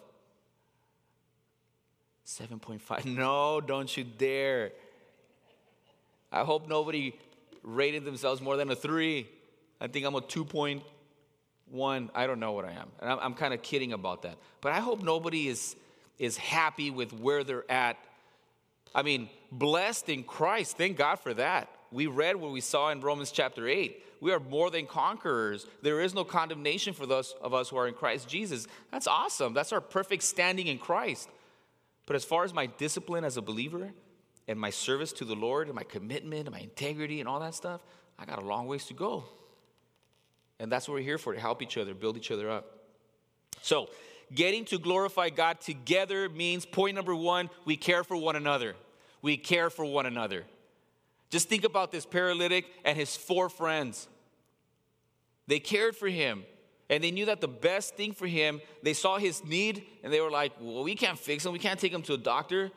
7.5. 2.26 3.04
No, 3.16 3.60
don't 3.60 3.94
you 3.96 4.04
dare. 4.04 4.72
I 6.30 6.44
hope 6.44 6.68
nobody 6.68 7.14
rated 7.62 8.04
themselves 8.04 8.40
more 8.40 8.56
than 8.56 8.70
a 8.70 8.76
three. 8.76 9.28
I 9.80 9.86
think 9.86 10.04
I'm 10.06 10.14
a 10.14 10.20
2.1. 10.20 12.10
I 12.14 12.26
don't 12.26 12.40
know 12.40 12.52
what 12.52 12.64
I 12.64 12.72
am. 12.72 12.88
And 13.00 13.10
I'm, 13.10 13.18
I'm 13.20 13.34
kind 13.34 13.54
of 13.54 13.62
kidding 13.62 13.92
about 13.92 14.22
that. 14.22 14.36
But 14.60 14.72
I 14.72 14.80
hope 14.80 15.02
nobody 15.02 15.48
is, 15.48 15.76
is 16.18 16.36
happy 16.36 16.90
with 16.90 17.12
where 17.12 17.44
they're 17.44 17.70
at. 17.70 17.96
I 18.94 19.02
mean, 19.02 19.28
blessed 19.52 20.08
in 20.08 20.24
Christ. 20.24 20.76
Thank 20.76 20.96
God 20.96 21.16
for 21.16 21.34
that. 21.34 21.68
We 21.92 22.06
read 22.06 22.36
what 22.36 22.50
we 22.50 22.60
saw 22.60 22.90
in 22.90 23.00
Romans 23.00 23.30
chapter 23.30 23.68
8. 23.68 24.02
We 24.20 24.32
are 24.32 24.40
more 24.40 24.70
than 24.70 24.86
conquerors. 24.86 25.66
There 25.82 26.00
is 26.00 26.14
no 26.14 26.24
condemnation 26.24 26.94
for 26.94 27.06
those 27.06 27.34
of 27.40 27.54
us 27.54 27.68
who 27.68 27.76
are 27.76 27.86
in 27.86 27.94
Christ 27.94 28.28
Jesus. 28.28 28.66
That's 28.90 29.06
awesome. 29.06 29.54
That's 29.54 29.72
our 29.72 29.80
perfect 29.80 30.22
standing 30.22 30.66
in 30.66 30.78
Christ. 30.78 31.28
But 32.06 32.16
as 32.16 32.24
far 32.24 32.44
as 32.44 32.54
my 32.54 32.66
discipline 32.66 33.24
as 33.24 33.36
a 33.36 33.42
believer 33.42 33.92
and 34.48 34.58
my 34.58 34.70
service 34.70 35.12
to 35.14 35.24
the 35.24 35.34
Lord 35.34 35.66
and 35.66 35.74
my 35.74 35.82
commitment 35.82 36.46
and 36.46 36.52
my 36.52 36.60
integrity 36.60 37.20
and 37.20 37.28
all 37.28 37.40
that 37.40 37.54
stuff, 37.54 37.82
I 38.18 38.24
got 38.24 38.40
a 38.40 38.46
long 38.46 38.66
ways 38.66 38.86
to 38.86 38.94
go. 38.94 39.24
And 40.58 40.70
that's 40.72 40.88
what 40.88 40.94
we're 40.94 41.00
here 41.00 41.18
for 41.18 41.34
to 41.34 41.40
help 41.40 41.60
each 41.60 41.76
other, 41.76 41.92
build 41.94 42.16
each 42.16 42.30
other 42.30 42.48
up. 42.48 42.78
So, 43.60 43.90
getting 44.34 44.64
to 44.66 44.78
glorify 44.78 45.28
God 45.30 45.60
together 45.60 46.28
means 46.28 46.64
point 46.64 46.94
number 46.94 47.14
one, 47.14 47.50
we 47.64 47.76
care 47.76 48.04
for 48.04 48.16
one 48.16 48.36
another. 48.36 48.74
We 49.20 49.36
care 49.36 49.70
for 49.70 49.84
one 49.84 50.06
another. 50.06 50.44
Just 51.30 51.48
think 51.48 51.64
about 51.64 51.90
this 51.90 52.06
paralytic 52.06 52.66
and 52.84 52.96
his 52.96 53.16
four 53.16 53.48
friends. 53.48 54.08
They 55.46 55.58
cared 55.58 55.96
for 55.96 56.08
him. 56.08 56.44
And 56.88 57.02
they 57.02 57.10
knew 57.10 57.26
that 57.26 57.40
the 57.40 57.48
best 57.48 57.96
thing 57.96 58.12
for 58.12 58.26
him, 58.26 58.60
they 58.82 58.92
saw 58.92 59.18
his 59.18 59.44
need 59.44 59.84
and 60.04 60.12
they 60.12 60.20
were 60.20 60.30
like, 60.30 60.52
well, 60.60 60.84
we 60.84 60.94
can't 60.94 61.18
fix 61.18 61.44
him. 61.44 61.52
We 61.52 61.58
can't 61.58 61.80
take 61.80 61.92
him 61.92 62.02
to 62.02 62.14
a 62.14 62.18
doctor. 62.18 62.70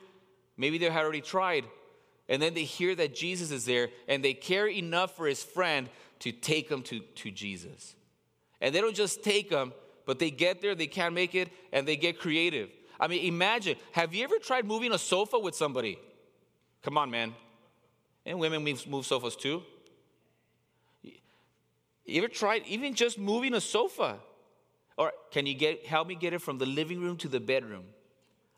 Maybe 0.57 0.77
they 0.77 0.89
had 0.89 1.03
already 1.03 1.21
tried. 1.21 1.65
And 2.27 2.41
then 2.41 2.53
they 2.53 2.63
hear 2.63 2.95
that 2.95 3.15
Jesus 3.15 3.51
is 3.51 3.65
there 3.65 3.89
and 4.07 4.23
they 4.23 4.33
care 4.33 4.67
enough 4.67 5.15
for 5.15 5.27
his 5.27 5.43
friend 5.43 5.89
to 6.19 6.31
take 6.31 6.69
him 6.69 6.81
to, 6.83 6.99
to 6.99 7.31
Jesus. 7.31 7.95
And 8.61 8.73
they 8.73 8.81
don't 8.81 8.95
just 8.95 9.23
take 9.23 9.49
him, 9.51 9.73
but 10.05 10.19
they 10.19 10.31
get 10.31 10.61
there, 10.61 10.75
they 10.75 10.87
can't 10.87 11.13
make 11.13 11.33
it, 11.33 11.49
and 11.71 11.87
they 11.87 11.95
get 11.95 12.19
creative. 12.19 12.69
I 12.99 13.07
mean, 13.07 13.25
imagine 13.25 13.77
have 13.93 14.13
you 14.13 14.23
ever 14.23 14.37
tried 14.39 14.65
moving 14.65 14.91
a 14.91 14.97
sofa 14.97 15.39
with 15.39 15.55
somebody? 15.55 15.97
Come 16.83 16.97
on, 16.97 17.09
man. 17.09 17.33
And 18.25 18.39
women 18.39 18.63
move 18.87 19.05
sofas 19.05 19.35
too. 19.35 19.63
You 22.09 22.23
ever 22.23 22.27
tried 22.27 22.63
even 22.67 22.93
just 22.95 23.19
moving 23.19 23.53
a 23.53 23.61
sofa? 23.61 24.19
Or 24.97 25.13
can 25.31 25.45
you 25.45 25.53
get 25.53 25.85
help 25.85 26.07
me 26.07 26.15
get 26.15 26.33
it 26.33 26.41
from 26.41 26.57
the 26.57 26.65
living 26.65 26.99
room 27.01 27.17
to 27.17 27.27
the 27.27 27.39
bedroom? 27.39 27.85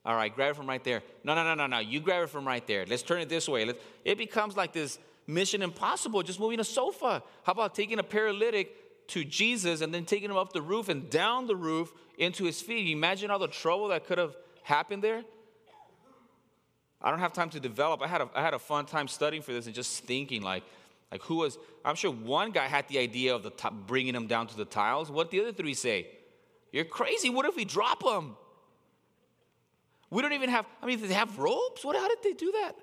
All 0.04 0.16
right, 0.16 0.34
grab 0.34 0.52
it 0.52 0.56
from 0.56 0.68
right 0.68 0.84
there. 0.84 1.04
No, 1.24 1.36
no, 1.36 1.44
no, 1.44 1.54
no, 1.54 1.68
no. 1.68 1.80
You 1.80 2.00
grab 2.00 2.24
it 2.24 2.30
from 2.30 2.48
right 2.48 2.66
there. 2.66 2.86
Let's 2.88 3.04
turn 3.04 3.22
it 3.22 3.30
this 3.30 3.48
way. 3.48 3.66
Let's, 3.66 3.80
it 4.04 4.18
becomes 4.18 4.58
like 4.58 4.74
this 4.74 4.98
mission 5.28 5.62
impossible, 5.62 6.24
just 6.24 6.40
moving 6.40 6.60
a 6.60 6.64
sofa. 6.64 7.22
How 7.44 7.52
about 7.52 7.76
taking 7.76 8.00
a 8.00 8.04
paralytic 8.04 9.08
to 9.10 9.24
Jesus 9.24 9.82
and 9.82 9.94
then 9.94 10.06
taking 10.06 10.32
him 10.32 10.38
up 10.38 10.54
the 10.54 10.62
roof 10.62 10.90
and 10.90 11.10
down 11.10 11.46
the 11.46 11.56
roof 11.56 11.92
into 12.18 12.46
his 12.46 12.60
feet? 12.62 12.88
You 12.88 12.96
imagine 12.96 13.30
all 13.30 13.38
the 13.38 13.48
trouble 13.48 13.90
that 13.90 14.08
could 14.08 14.18
have 14.18 14.36
happened 14.64 15.04
there? 15.04 15.24
I 17.00 17.12
don't 17.12 17.20
have 17.20 17.34
time 17.34 17.50
to 17.52 17.60
develop. 17.60 18.02
I 18.02 18.08
had 18.08 18.22
a, 18.22 18.30
I 18.34 18.42
had 18.42 18.54
a 18.54 18.60
fun 18.60 18.86
time 18.86 19.08
studying 19.08 19.44
for 19.44 19.54
this 19.54 19.66
and 19.66 19.76
just 19.76 20.04
thinking 20.06 20.42
like, 20.42 20.64
like 21.12 21.22
who 21.24 21.36
was, 21.36 21.58
I'm 21.84 21.96
sure 21.96 22.12
one 22.12 22.52
guy 22.52 22.68
had 22.68 22.88
the 22.88 23.00
idea 23.00 23.36
of 23.36 23.44
the 23.44 23.50
top, 23.50 23.74
bringing 23.88 24.16
him 24.16 24.28
down 24.28 24.48
to 24.48 24.58
the 24.58 24.66
tiles. 24.66 25.12
What 25.12 25.30
the 25.30 25.42
other 25.42 25.52
three 25.52 25.74
say? 25.74 26.08
You're 26.72 26.86
crazy. 26.86 27.30
What 27.30 27.46
if 27.46 27.56
we 27.56 27.66
drop 27.66 28.04
him? 28.04 28.38
We 30.10 30.22
don't 30.22 30.34
even 30.34 30.50
have, 30.50 30.66
I 30.82 30.86
mean, 30.86 31.00
did 31.00 31.10
they 31.10 31.14
have 31.14 31.38
ropes? 31.38 31.84
What, 31.84 31.96
how 31.96 32.08
did 32.08 32.20
they 32.24 32.34
do 32.34 32.52
that? 32.62 32.74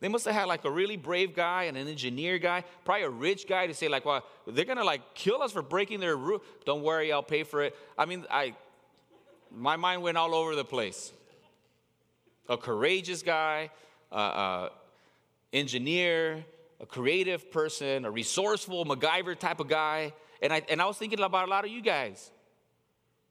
They 0.00 0.08
must 0.08 0.24
have 0.24 0.34
had 0.34 0.46
like 0.46 0.64
a 0.64 0.70
really 0.70 0.96
brave 0.96 1.32
guy 1.34 1.64
and 1.64 1.76
an 1.76 1.86
engineer 1.86 2.38
guy, 2.38 2.64
probably 2.84 3.04
a 3.04 3.10
rich 3.10 3.46
guy 3.46 3.68
to 3.68 3.74
say 3.74 3.86
like, 3.86 4.04
well, 4.04 4.24
they're 4.48 4.64
gonna 4.64 4.82
like 4.82 5.14
kill 5.14 5.42
us 5.42 5.52
for 5.52 5.62
breaking 5.62 6.00
their 6.00 6.16
roof. 6.16 6.42
Don't 6.64 6.82
worry, 6.82 7.12
I'll 7.12 7.22
pay 7.22 7.44
for 7.44 7.62
it. 7.62 7.76
I 7.96 8.06
mean, 8.06 8.24
I, 8.28 8.56
my 9.54 9.76
mind 9.76 10.02
went 10.02 10.18
all 10.18 10.34
over 10.34 10.56
the 10.56 10.64
place. 10.64 11.12
A 12.48 12.56
courageous 12.56 13.22
guy, 13.22 13.70
uh, 14.10 14.14
uh, 14.14 14.68
engineer, 15.52 16.44
a 16.82 16.86
creative 16.86 17.50
person, 17.50 18.04
a 18.04 18.10
resourceful 18.10 18.84
MacGyver 18.84 19.38
type 19.38 19.60
of 19.60 19.68
guy. 19.68 20.12
And 20.42 20.52
I, 20.52 20.62
and 20.68 20.82
I 20.82 20.86
was 20.86 20.98
thinking 20.98 21.20
about 21.20 21.46
a 21.46 21.50
lot 21.50 21.64
of 21.64 21.70
you 21.70 21.80
guys. 21.80 22.32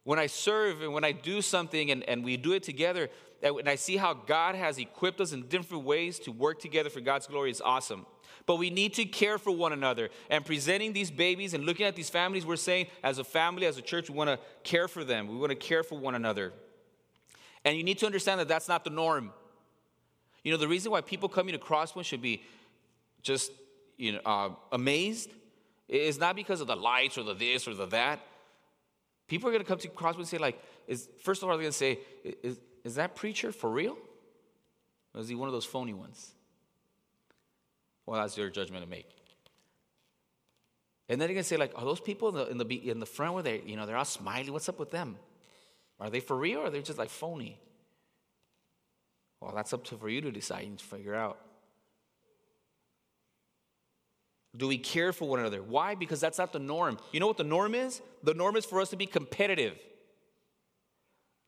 When 0.04 0.18
I 0.18 0.28
serve 0.28 0.82
and 0.82 0.94
when 0.94 1.04
I 1.04 1.12
do 1.12 1.42
something 1.42 1.92
and, 1.92 2.04
and 2.10 2.24
we 2.24 2.38
do 2.38 2.54
it 2.54 2.64
together, 2.64 3.10
and 3.44 3.68
I 3.68 3.76
see 3.76 3.98
how 3.98 4.14
God 4.14 4.56
has 4.56 4.78
equipped 4.78 5.20
us 5.20 5.34
in 5.34 5.48
different 5.48 5.84
ways 5.84 6.18
to 6.20 6.32
work 6.32 6.60
together 6.60 6.90
for 6.90 7.02
God's 7.02 7.28
glory, 7.28 7.52
it's 7.52 7.62
awesome. 7.62 8.06
But 8.46 8.56
we 8.56 8.70
need 8.70 8.94
to 8.96 9.06
care 9.06 9.38
for 9.38 9.52
one 9.52 9.74
another. 9.74 10.10
And 10.30 10.46
presenting 10.46 10.94
these 10.94 11.12
babies 11.12 11.54
and 11.54 11.66
looking 11.66 11.86
at 11.86 11.96
these 11.96 12.10
families, 12.10 12.46
we're 12.46 12.56
saying 12.56 12.88
as 13.04 13.20
a 13.20 13.24
family, 13.24 13.66
as 13.68 13.78
a 13.78 13.82
church, 13.82 14.10
we 14.10 14.16
want 14.16 14.30
to 14.30 14.40
care 14.64 14.88
for 14.88 15.04
them. 15.04 15.28
We 15.28 15.36
want 15.36 15.52
to 15.52 15.56
care 15.56 15.84
for 15.84 16.00
one 16.00 16.16
another. 16.16 16.54
And 17.66 17.78
you 17.78 17.84
need 17.84 18.00
to 18.00 18.06
understand 18.06 18.40
that 18.40 18.48
that's 18.48 18.68
not 18.68 18.84
the 18.84 18.90
norm. 18.90 19.32
You 20.44 20.52
know, 20.52 20.58
the 20.58 20.68
reason 20.68 20.92
why 20.92 21.02
people 21.02 21.30
coming 21.30 21.54
to 21.54 21.60
Crosspoint 21.60 22.06
should 22.06 22.22
be 22.22 22.42
just, 23.22 23.52
you 23.98 24.14
know, 24.14 24.20
uh, 24.26 24.50
amazed 24.72 25.32
is 25.88 26.20
not 26.20 26.36
because 26.36 26.62
of 26.62 26.68
the 26.68 26.76
lights 26.76 27.18
or 27.18 27.24
the 27.24 27.34
this 27.34 27.68
or 27.68 27.74
the 27.74 27.86
that. 27.88 28.20
People 29.28 29.50
are 29.50 29.52
going 29.52 29.64
to 29.64 29.68
come 29.68 29.78
to 29.80 29.88
Crosspoint 29.90 30.18
and 30.18 30.28
say, 30.28 30.38
like, 30.38 30.62
is, 30.88 31.08
first 31.24 31.42
of 31.42 31.50
all, 31.50 31.56
they're 31.56 31.64
going 31.64 31.72
to 31.72 31.78
say, 31.78 32.00
is, 32.44 32.60
is 32.84 32.96
that 32.96 33.16
preacher 33.16 33.52
for 33.52 33.70
real? 33.70 33.98
Or 35.14 35.22
is 35.22 35.28
he 35.28 35.36
one 35.36 35.48
of 35.48 35.54
those 35.54 35.66
phony 35.66 35.94
ones? 35.94 36.32
Well, 38.06 38.22
that's 38.22 38.38
your 38.38 38.50
judgment 38.50 38.84
to 38.84 38.90
make. 38.90 39.08
And 41.10 41.20
then 41.20 41.28
you're 41.28 41.36
going 41.36 41.44
to 41.44 41.48
say, 41.50 41.58
like, 41.58 41.74
are 41.76 41.86
those 41.86 42.00
people 42.00 42.30
in 42.30 42.36
the, 42.36 42.48
in 42.48 42.58
the, 42.58 42.90
in 42.90 43.00
the 43.00 43.06
front 43.06 43.34
where 43.34 43.44
they, 43.44 43.62
you 43.66 43.76
know, 43.76 43.86
they're 43.86 43.98
all 43.98 44.06
smiling? 44.06 44.52
What's 44.54 44.70
up 44.70 44.80
with 44.80 44.92
them? 44.92 45.18
Are 46.00 46.10
they 46.10 46.20
for 46.20 46.36
real 46.36 46.62
or 46.62 46.66
are 46.66 46.70
they 46.70 46.82
just 46.82 46.98
like 46.98 47.10
phony? 47.10 47.60
Well, 49.40 49.54
that's 49.54 49.74
up 49.74 49.84
to 49.86 49.98
for 49.98 50.10
you 50.10 50.22
to 50.22 50.32
decide 50.32 50.66
and 50.66 50.80
figure 50.80 51.16
out. 51.16 51.40
Do 54.62 54.68
we 54.68 54.78
care 54.78 55.12
for 55.12 55.28
one 55.28 55.40
another? 55.40 55.64
Why? 55.64 55.96
Because 55.96 56.20
that's 56.20 56.38
not 56.38 56.54
the 56.54 56.60
norm. 56.60 57.00
You 57.12 57.20
know 57.20 57.26
what 57.26 57.38
the 57.38 57.44
norm 57.44 57.74
is? 57.74 58.00
The 58.22 58.36
norm 58.36 58.56
is 58.56 58.64
for 58.64 58.80
us 58.80 58.90
to 58.90 58.96
be 58.96 59.08
competitive. 59.08 59.76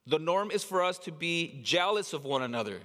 The 0.07 0.17
norm 0.17 0.49
is 0.49 0.63
for 0.63 0.81
us 0.81 0.97
to 0.97 1.11
be 1.11 1.59
jealous 1.61 2.13
of 2.13 2.25
one 2.25 2.41
another. 2.41 2.79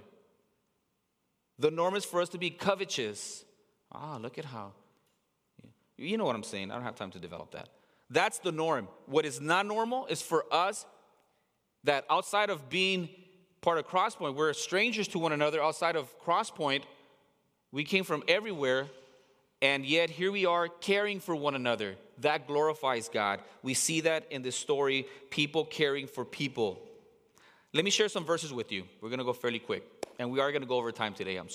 The 1.59 1.71
norm 1.71 1.97
is 1.97 2.05
for 2.05 2.21
us 2.21 2.29
to 2.29 2.39
be 2.39 2.51
covetous. 2.51 3.43
Ah, 3.91 4.19
look 4.21 4.37
at 4.37 4.45
how. 4.45 4.73
You 5.97 6.19
know 6.19 6.27
what 6.27 6.37
I'm 6.37 6.43
saying. 6.43 6.71
I 6.71 6.75
don't 6.75 6.85
have 6.85 6.95
time 6.95 7.13
to 7.13 7.19
develop 7.19 7.53
that. 7.53 7.71
That's 8.11 8.39
the 8.39 8.53
norm. 8.53 8.89
What 9.07 9.25
is 9.25 9.41
not 9.41 9.65
normal 9.65 10.05
is 10.09 10.21
for 10.21 10.45
us 10.53 10.85
that 11.85 12.05
outside 12.11 12.51
of 12.51 12.69
being 12.69 13.09
part 13.63 13.79
of 13.79 13.89
Crosspoint, 13.89 14.35
we're 14.35 14.53
strangers 14.53 15.09
to 15.09 15.19
one 15.19 15.33
another 15.33 15.63
outside 15.63 15.97
of 15.97 16.07
Crosspoint. 16.21 16.83
We 17.73 17.83
came 17.83 18.05
from 18.05 18.23
everywhere, 18.29 18.89
and 19.61 19.85
yet 19.85 20.11
here 20.11 20.31
we 20.31 20.47
are 20.47 20.69
caring 20.69 21.21
for 21.21 21.35
one 21.35 21.55
another. 21.55 21.97
That 22.21 22.47
glorifies 22.47 23.09
God. 23.09 23.41
We 23.63 23.75
see 23.75 24.03
that 24.03 24.27
in 24.31 24.43
this 24.43 24.57
story 24.57 25.07
people 25.31 25.65
caring 25.65 26.07
for 26.07 26.25
people. 26.25 26.81
Let 27.73 27.85
me 27.85 27.91
share 27.91 28.09
some 28.09 28.25
verses 28.25 28.53
with 28.53 28.73
you. 28.73 28.85
We're 29.01 29.11
going 29.11 29.19
to 29.19 29.25
go 29.25 29.33
fairly 29.33 29.59
quick, 29.59 29.85
and 30.19 30.31
we 30.31 30.41
are 30.41 30.51
going 30.51 30.63
to 30.63 30.69
go 30.69 30.77
over 30.77 30.91
time 30.91 31.15
today. 31.15 31.37
I'm 31.37 31.49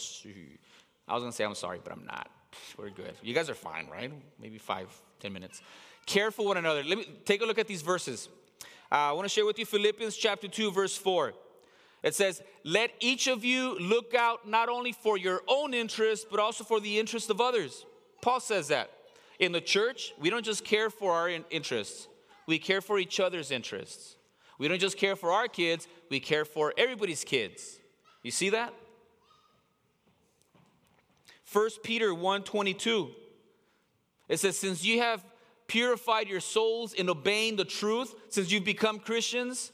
I 1.08 1.14
was 1.14 1.22
going 1.22 1.32
to 1.32 1.36
say 1.36 1.44
I'm 1.44 1.56
sorry, 1.56 1.80
but 1.84 1.92
I'm 1.92 2.06
not. 2.06 2.30
We're 2.78 2.90
good. 2.90 3.14
You 3.22 3.34
guys 3.34 3.50
are 3.50 3.56
fine, 3.56 3.88
right? 3.92 4.12
Maybe 4.40 4.58
five, 4.58 4.90
ten 5.20 5.34
minutes. 5.34 5.62
Care 6.06 6.32
for 6.32 6.46
one 6.46 6.58
another. 6.58 6.84
Let 6.84 6.98
me 6.98 7.08
take 7.26 7.42
a 7.42 7.46
look 7.46 7.58
at 7.58 7.68
these 7.68 7.82
verses. 7.82 8.30
Uh, 8.92 8.96
I 8.96 9.12
want 9.14 9.26
to 9.26 9.30
share 9.30 9.46
with 9.46 9.58
you 9.58 9.66
Philippians 9.66 10.16
chapter 10.16 10.48
2, 10.48 10.72
verse 10.72 10.96
4. 10.96 11.34
It 12.04 12.14
says, 12.14 12.44
Let 12.64 12.92
each 13.00 13.28
of 13.28 13.44
you 13.44 13.80
look 13.80 14.14
out 14.14 14.48
not 14.48 14.70
only 14.70 14.92
for 14.92 15.18
your 15.18 15.42
own 15.48 15.74
interest, 15.74 16.28
but 16.30 16.40
also 16.40 16.64
for 16.64 16.80
the 16.80 17.00
interest 17.00 17.30
of 17.30 17.42
others. 17.42 17.86
Paul 18.24 18.40
says 18.40 18.70
that. 18.70 18.90
In 19.38 19.52
the 19.52 19.60
church, 19.60 20.14
we 20.18 20.30
don't 20.30 20.46
just 20.46 20.64
care 20.64 20.90
for 20.90 21.12
our 21.12 21.30
interests, 21.52 22.08
we 22.48 22.58
care 22.58 22.82
for 22.82 22.98
each 22.98 23.20
other's 23.20 23.52
interests. 23.52 24.16
We 24.60 24.68
don't 24.68 24.80
just 24.80 24.98
care 24.98 25.16
for 25.16 25.32
our 25.32 25.48
kids, 25.48 25.88
we 26.10 26.20
care 26.20 26.46
for 26.46 26.74
everybody's 26.78 27.24
kids. 27.26 27.80
You 28.22 28.32
see 28.32 28.50
that? 28.52 28.74
1 31.52 31.70
Peter 31.84 32.14
1 32.14 32.44
22. 32.44 33.10
It 34.30 34.40
says, 34.40 34.58
Since 34.58 34.86
you 34.86 35.02
have 35.02 35.26
purified 35.68 36.30
your 36.30 36.40
souls 36.40 36.94
in 36.94 37.10
obeying 37.10 37.58
the 37.58 37.66
truth, 37.66 38.16
since 38.30 38.52
you've 38.52 38.64
become 38.64 39.00
Christians 39.00 39.74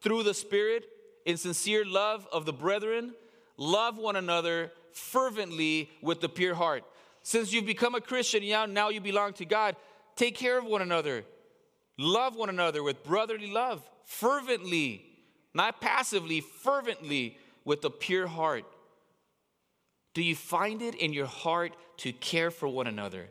through 0.00 0.24
the 0.24 0.34
Spirit 0.34 0.84
in 1.26 1.36
sincere 1.36 1.84
love 1.84 2.26
of 2.32 2.44
the 2.44 2.52
brethren, 2.52 3.14
love 3.56 3.98
one 3.98 4.16
another 4.16 4.72
fervently 4.92 5.90
with 6.02 6.20
the 6.20 6.28
pure 6.28 6.54
heart. 6.54 6.82
Since 7.24 7.54
you've 7.54 7.64
become 7.64 7.94
a 7.94 8.02
Christian, 8.02 8.46
now, 8.74 8.90
you 8.90 9.00
belong 9.00 9.32
to 9.34 9.46
God, 9.46 9.76
take 10.14 10.36
care 10.36 10.58
of 10.58 10.66
one 10.66 10.82
another. 10.82 11.24
Love 11.96 12.36
one 12.36 12.50
another 12.50 12.82
with 12.82 13.02
brotherly 13.02 13.50
love, 13.50 13.82
fervently, 14.04 15.06
not 15.54 15.80
passively, 15.80 16.42
fervently 16.42 17.38
with 17.64 17.82
a 17.86 17.90
pure 17.90 18.26
heart. 18.26 18.66
Do 20.12 20.22
you 20.22 20.36
find 20.36 20.82
it 20.82 20.94
in 20.96 21.14
your 21.14 21.26
heart 21.26 21.72
to 21.98 22.12
care 22.12 22.50
for 22.50 22.68
one 22.68 22.86
another? 22.86 23.28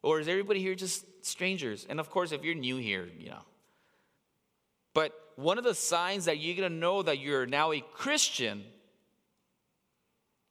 Or 0.00 0.20
is 0.20 0.28
everybody 0.28 0.60
here 0.60 0.76
just 0.76 1.04
strangers? 1.22 1.86
And 1.90 1.98
of 1.98 2.08
course, 2.08 2.30
if 2.30 2.44
you're 2.44 2.54
new 2.54 2.76
here, 2.76 3.08
you 3.18 3.30
know. 3.30 3.42
But 4.94 5.12
one 5.34 5.58
of 5.58 5.64
the 5.64 5.74
signs 5.74 6.26
that 6.26 6.38
you're 6.38 6.56
going 6.56 6.70
to 6.70 6.78
know 6.78 7.02
that 7.02 7.18
you're 7.18 7.46
now 7.46 7.72
a 7.72 7.80
Christian 7.80 8.62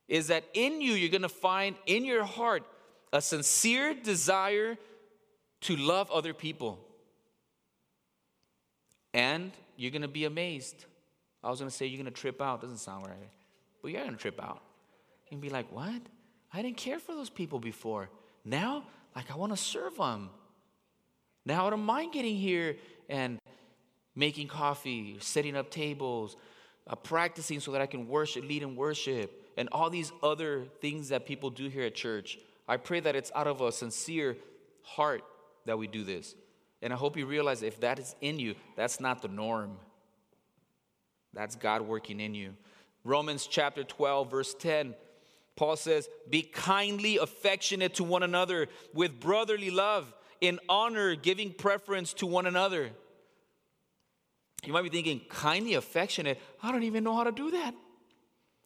is 0.09 0.27
that 0.27 0.43
in 0.53 0.81
you, 0.81 0.93
you're 0.93 1.09
going 1.09 1.21
to 1.21 1.29
find 1.29 1.75
in 1.85 2.03
your 2.03 2.25
heart 2.25 2.63
a 3.13 3.21
sincere 3.21 3.93
desire 3.93 4.77
to 5.61 5.75
love 5.75 6.11
other 6.11 6.33
people. 6.33 6.79
And 9.13 9.51
you're 9.77 9.91
going 9.91 10.01
to 10.01 10.07
be 10.07 10.25
amazed. 10.25 10.85
I 11.43 11.49
was 11.49 11.59
going 11.59 11.69
to 11.69 11.75
say 11.75 11.85
you're 11.85 12.01
going 12.01 12.13
to 12.13 12.19
trip 12.19 12.41
out. 12.41 12.61
Doesn't 12.61 12.77
sound 12.77 13.05
right. 13.05 13.29
But 13.81 13.91
you're 13.91 14.01
going 14.01 14.13
to 14.13 14.19
trip 14.19 14.41
out. 14.43 14.61
You 15.25 15.29
can 15.29 15.39
be 15.39 15.49
like, 15.49 15.71
what? 15.71 16.01
I 16.51 16.61
didn't 16.61 16.77
care 16.77 16.99
for 16.99 17.13
those 17.13 17.29
people 17.29 17.59
before. 17.59 18.09
Now 18.43 18.83
like, 19.15 19.31
I 19.31 19.35
want 19.35 19.51
to 19.53 19.57
serve 19.57 19.97
them. 19.97 20.29
Now 21.45 21.67
I 21.67 21.69
don't 21.69 21.83
mind 21.83 22.13
getting 22.13 22.35
here 22.35 22.77
and 23.07 23.39
making 24.15 24.47
coffee, 24.47 25.17
setting 25.19 25.55
up 25.55 25.69
tables, 25.71 26.35
uh, 26.87 26.95
practicing 26.95 27.59
so 27.59 27.71
that 27.71 27.81
I 27.81 27.85
can 27.85 28.07
worship, 28.07 28.43
lead 28.43 28.63
in 28.63 28.75
worship, 28.75 29.48
and 29.59 29.67
all 29.73 29.89
these 29.89 30.13
other 30.23 30.63
things 30.79 31.09
that 31.09 31.25
people 31.25 31.49
do 31.49 31.67
here 31.67 31.83
at 31.83 31.93
church. 31.93 32.39
I 32.65 32.77
pray 32.77 33.01
that 33.01 33.13
it's 33.13 33.29
out 33.35 33.45
of 33.45 33.59
a 33.59 33.73
sincere 33.73 34.37
heart 34.83 35.21
that 35.65 35.77
we 35.77 35.85
do 35.85 36.05
this. 36.05 36.33
And 36.81 36.93
I 36.93 36.95
hope 36.95 37.17
you 37.17 37.25
realize 37.25 37.61
if 37.61 37.81
that 37.81 37.99
is 37.99 38.15
in 38.21 38.39
you, 38.39 38.55
that's 38.77 39.01
not 39.01 39.21
the 39.21 39.27
norm. 39.27 39.71
That's 41.33 41.57
God 41.57 41.81
working 41.81 42.21
in 42.21 42.33
you. 42.33 42.53
Romans 43.03 43.47
chapter 43.47 43.83
12, 43.83 44.31
verse 44.31 44.55
10 44.55 44.95
Paul 45.57 45.75
says, 45.75 46.07
Be 46.29 46.41
kindly 46.41 47.17
affectionate 47.17 47.95
to 47.95 48.05
one 48.05 48.23
another 48.23 48.69
with 48.93 49.19
brotherly 49.19 49.71
love, 49.71 50.13
in 50.39 50.57
honor, 50.69 51.15
giving 51.15 51.51
preference 51.51 52.13
to 52.13 52.25
one 52.25 52.45
another. 52.45 52.91
You 54.65 54.71
might 54.71 54.83
be 54.83 54.89
thinking, 54.89 55.19
kindly 55.27 55.73
affectionate? 55.73 56.39
I 56.63 56.71
don't 56.71 56.83
even 56.83 57.03
know 57.03 57.13
how 57.13 57.25
to 57.25 57.33
do 57.33 57.51
that. 57.51 57.75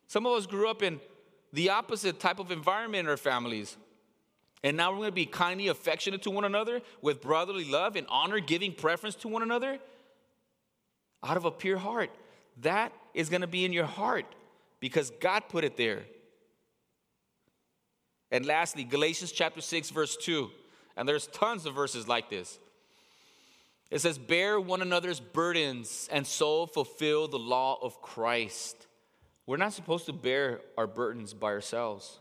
Some 0.08 0.26
of 0.26 0.34
us 0.34 0.46
grew 0.46 0.70
up 0.70 0.84
in 0.84 1.00
the 1.52 1.70
opposite 1.70 2.20
type 2.20 2.40
of 2.40 2.52
environment 2.52 3.06
in 3.06 3.10
our 3.10 3.18
families. 3.18 3.78
And 4.64 4.78
now 4.78 4.92
we're 4.92 4.98
going 4.98 5.10
to 5.10 5.16
be 5.16 5.26
kindly 5.26 5.68
affectionate 5.68 6.22
to 6.24 6.32
one 6.32 6.46
another 6.46 6.82
with 7.02 7.22
brotherly 7.22 7.66
love 7.66 7.96
and 7.96 8.08
honor, 8.10 8.40
giving 8.40 8.74
preference 8.74 9.16
to 9.16 9.28
one 9.28 9.44
another 9.44 9.78
out 11.24 11.38
of 11.38 11.46
a 11.46 11.52
pure 11.52 11.78
heart. 11.78 12.12
that 12.62 12.92
is 13.14 13.30
going 13.30 13.42
to 13.42 13.48
be 13.48 13.64
in 13.64 13.72
your 13.72 13.86
heart 13.86 14.26
because 14.80 15.12
God 15.22 15.44
put 15.50 15.64
it 15.64 15.78
there. 15.78 16.04
And 18.32 18.46
lastly, 18.46 18.84
Galatians 18.84 19.32
chapter 19.32 19.62
6, 19.62 19.92
verse 19.92 20.18
2. 20.18 20.50
And 20.98 21.08
there's 21.08 21.28
tons 21.28 21.66
of 21.66 21.76
verses 21.76 22.08
like 22.08 22.30
this. 22.30 22.60
It 23.92 24.00
says, 24.00 24.18
Bear 24.18 24.60
one 24.60 24.82
another's 24.82 25.20
burdens 25.20 26.10
and 26.12 26.26
so 26.26 26.66
fulfill 26.66 27.28
the 27.28 27.38
law 27.38 27.78
of 27.82 28.02
Christ. 28.02 28.88
We're 29.46 29.58
not 29.58 29.74
supposed 29.74 30.06
to 30.06 30.14
bear 30.14 30.62
our 30.78 30.88
burdens 30.88 31.34
by 31.34 31.48
ourselves. 31.48 32.20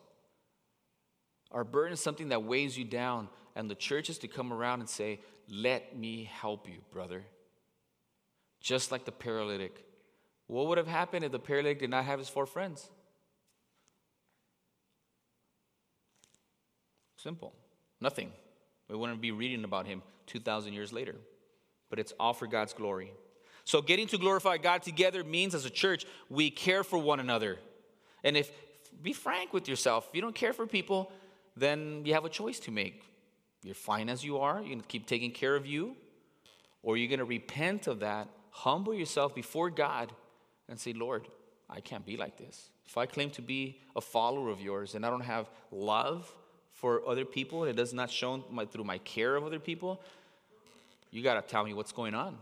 Our 1.53 1.65
burden 1.65 1.93
is 1.93 2.01
something 2.01 2.31
that 2.31 2.43
weighs 2.43 2.77
you 2.77 2.85
down, 2.85 3.29
and 3.55 3.71
the 3.71 3.75
church 3.75 4.11
is 4.11 4.19
to 4.19 4.29
come 4.29 4.53
around 4.53 4.81
and 4.81 4.89
say, 4.89 5.21
Let 5.49 5.97
me 5.97 6.25
help 6.25 6.69
you, 6.69 6.79
brother. 6.93 7.25
Just 8.61 8.91
like 8.91 9.05
the 9.05 9.13
paralytic. 9.13 9.85
What 10.47 10.67
would 10.67 10.79
have 10.79 10.87
happened 10.87 11.25
if 11.25 11.33
the 11.33 11.39
paralytic 11.39 11.81
did 11.81 11.91
not 11.91 12.05
have 12.05 12.19
his 12.19 12.29
four 12.29 12.47
friends? 12.47 12.91
Simple. 17.17 17.53
Nothing. 18.01 18.33
We 18.89 18.97
wouldn't 18.97 19.21
be 19.21 19.31
reading 19.31 19.65
about 19.65 19.87
him 19.87 20.03
2,000 20.27 20.73
years 20.73 20.93
later. 20.93 21.15
But 21.89 21.99
it's 21.99 22.13
all 22.19 22.35
for 22.35 22.47
God's 22.47 22.73
glory. 22.73 23.13
So, 23.65 23.81
getting 23.81 24.07
to 24.09 24.19
glorify 24.19 24.59
God 24.59 24.83
together 24.83 25.23
means 25.23 25.55
as 25.55 25.65
a 25.65 25.71
church, 25.71 26.05
we 26.29 26.51
care 26.51 26.83
for 26.83 26.99
one 26.99 27.21
another. 27.21 27.59
And 28.25 28.37
if, 28.37 28.51
be 29.03 29.13
frank 29.13 29.53
with 29.53 29.69
yourself, 29.69 30.09
if 30.09 30.15
you 30.15 30.21
don't 30.21 30.35
care 30.35 30.53
for 30.53 30.67
people, 30.67 31.13
then 31.57 32.03
you 32.05 32.15
have 32.15 32.25
a 32.25 32.29
choice 32.29 32.59
to 32.61 32.71
make. 32.71 33.03
You're 33.63 33.75
fine 33.75 34.09
as 34.09 34.25
you 34.25 34.39
are, 34.39 34.61
you're 34.61 34.71
gonna 34.71 34.83
keep 34.87 35.07
taking 35.07 35.31
care 35.31 35.55
of 35.55 35.67
you, 35.67 35.97
or 36.83 36.97
you're 36.97 37.11
gonna 37.11 37.25
repent 37.25 37.87
of 37.87 38.01
that, 38.01 38.29
humble 38.51 38.95
yourself 38.95 39.35
before 39.35 39.71
God, 39.71 40.13
and 40.69 40.79
say, 40.79 40.93
Lord, 40.93 41.29
I 41.71 41.81
can't 41.81 42.05
be 42.05 42.17
like 42.17 42.37
this. 42.37 42.71
If 42.87 42.99
I 42.99 43.07
claim 43.07 43.31
to 43.31 43.43
be 43.43 43.81
a 43.97 44.01
follower 44.01 44.51
of 44.51 44.61
yours 44.61 44.95
and 44.95 45.07
I 45.07 45.11
don't 45.11 45.23
have 45.23 45.49
love 45.71 46.31
for 46.73 47.07
other 47.09 47.25
people 47.25 47.63
and 47.63 47.71
it 47.71 47.77
does 47.77 47.95
not 47.95 48.11
show 48.11 48.45
my, 48.51 48.67
through 48.67 48.85
my 48.85 48.99
care 48.99 49.37
of 49.37 49.45
other 49.45 49.61
people, 49.61 50.01
you 51.11 51.23
got 51.23 51.35
to 51.35 51.43
tell 51.43 51.65
me 51.65 51.75
what's 51.75 51.93
going 51.93 52.15
on. 52.15 52.37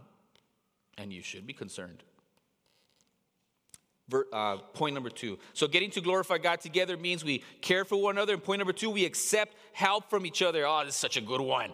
And 0.99 1.13
you 1.13 1.23
should 1.23 1.47
be 1.47 1.53
concerned. 1.53 2.03
Uh, 4.33 4.57
point 4.75 4.95
number 4.95 5.11
two. 5.11 5.39
So, 5.53 5.69
getting 5.69 5.91
to 5.93 6.01
glorify 6.01 6.39
God 6.39 6.61
together 6.61 6.97
means 6.97 7.25
we 7.25 7.45
care 7.61 7.85
for 7.85 8.03
one 8.03 8.17
another. 8.17 8.35
And 8.35 8.43
point 8.43 8.59
number 8.59 8.73
two, 8.73 8.91
we 8.91 9.05
accept 9.05 9.55
help 9.73 10.11
from 10.11 10.27
each 10.27 10.43
other. 10.43 10.67
Oh, 10.67 10.83
this 10.85 10.95
is 10.95 11.01
such 11.01 11.17
a 11.17 11.21
good 11.21 11.41
one. 11.41 11.71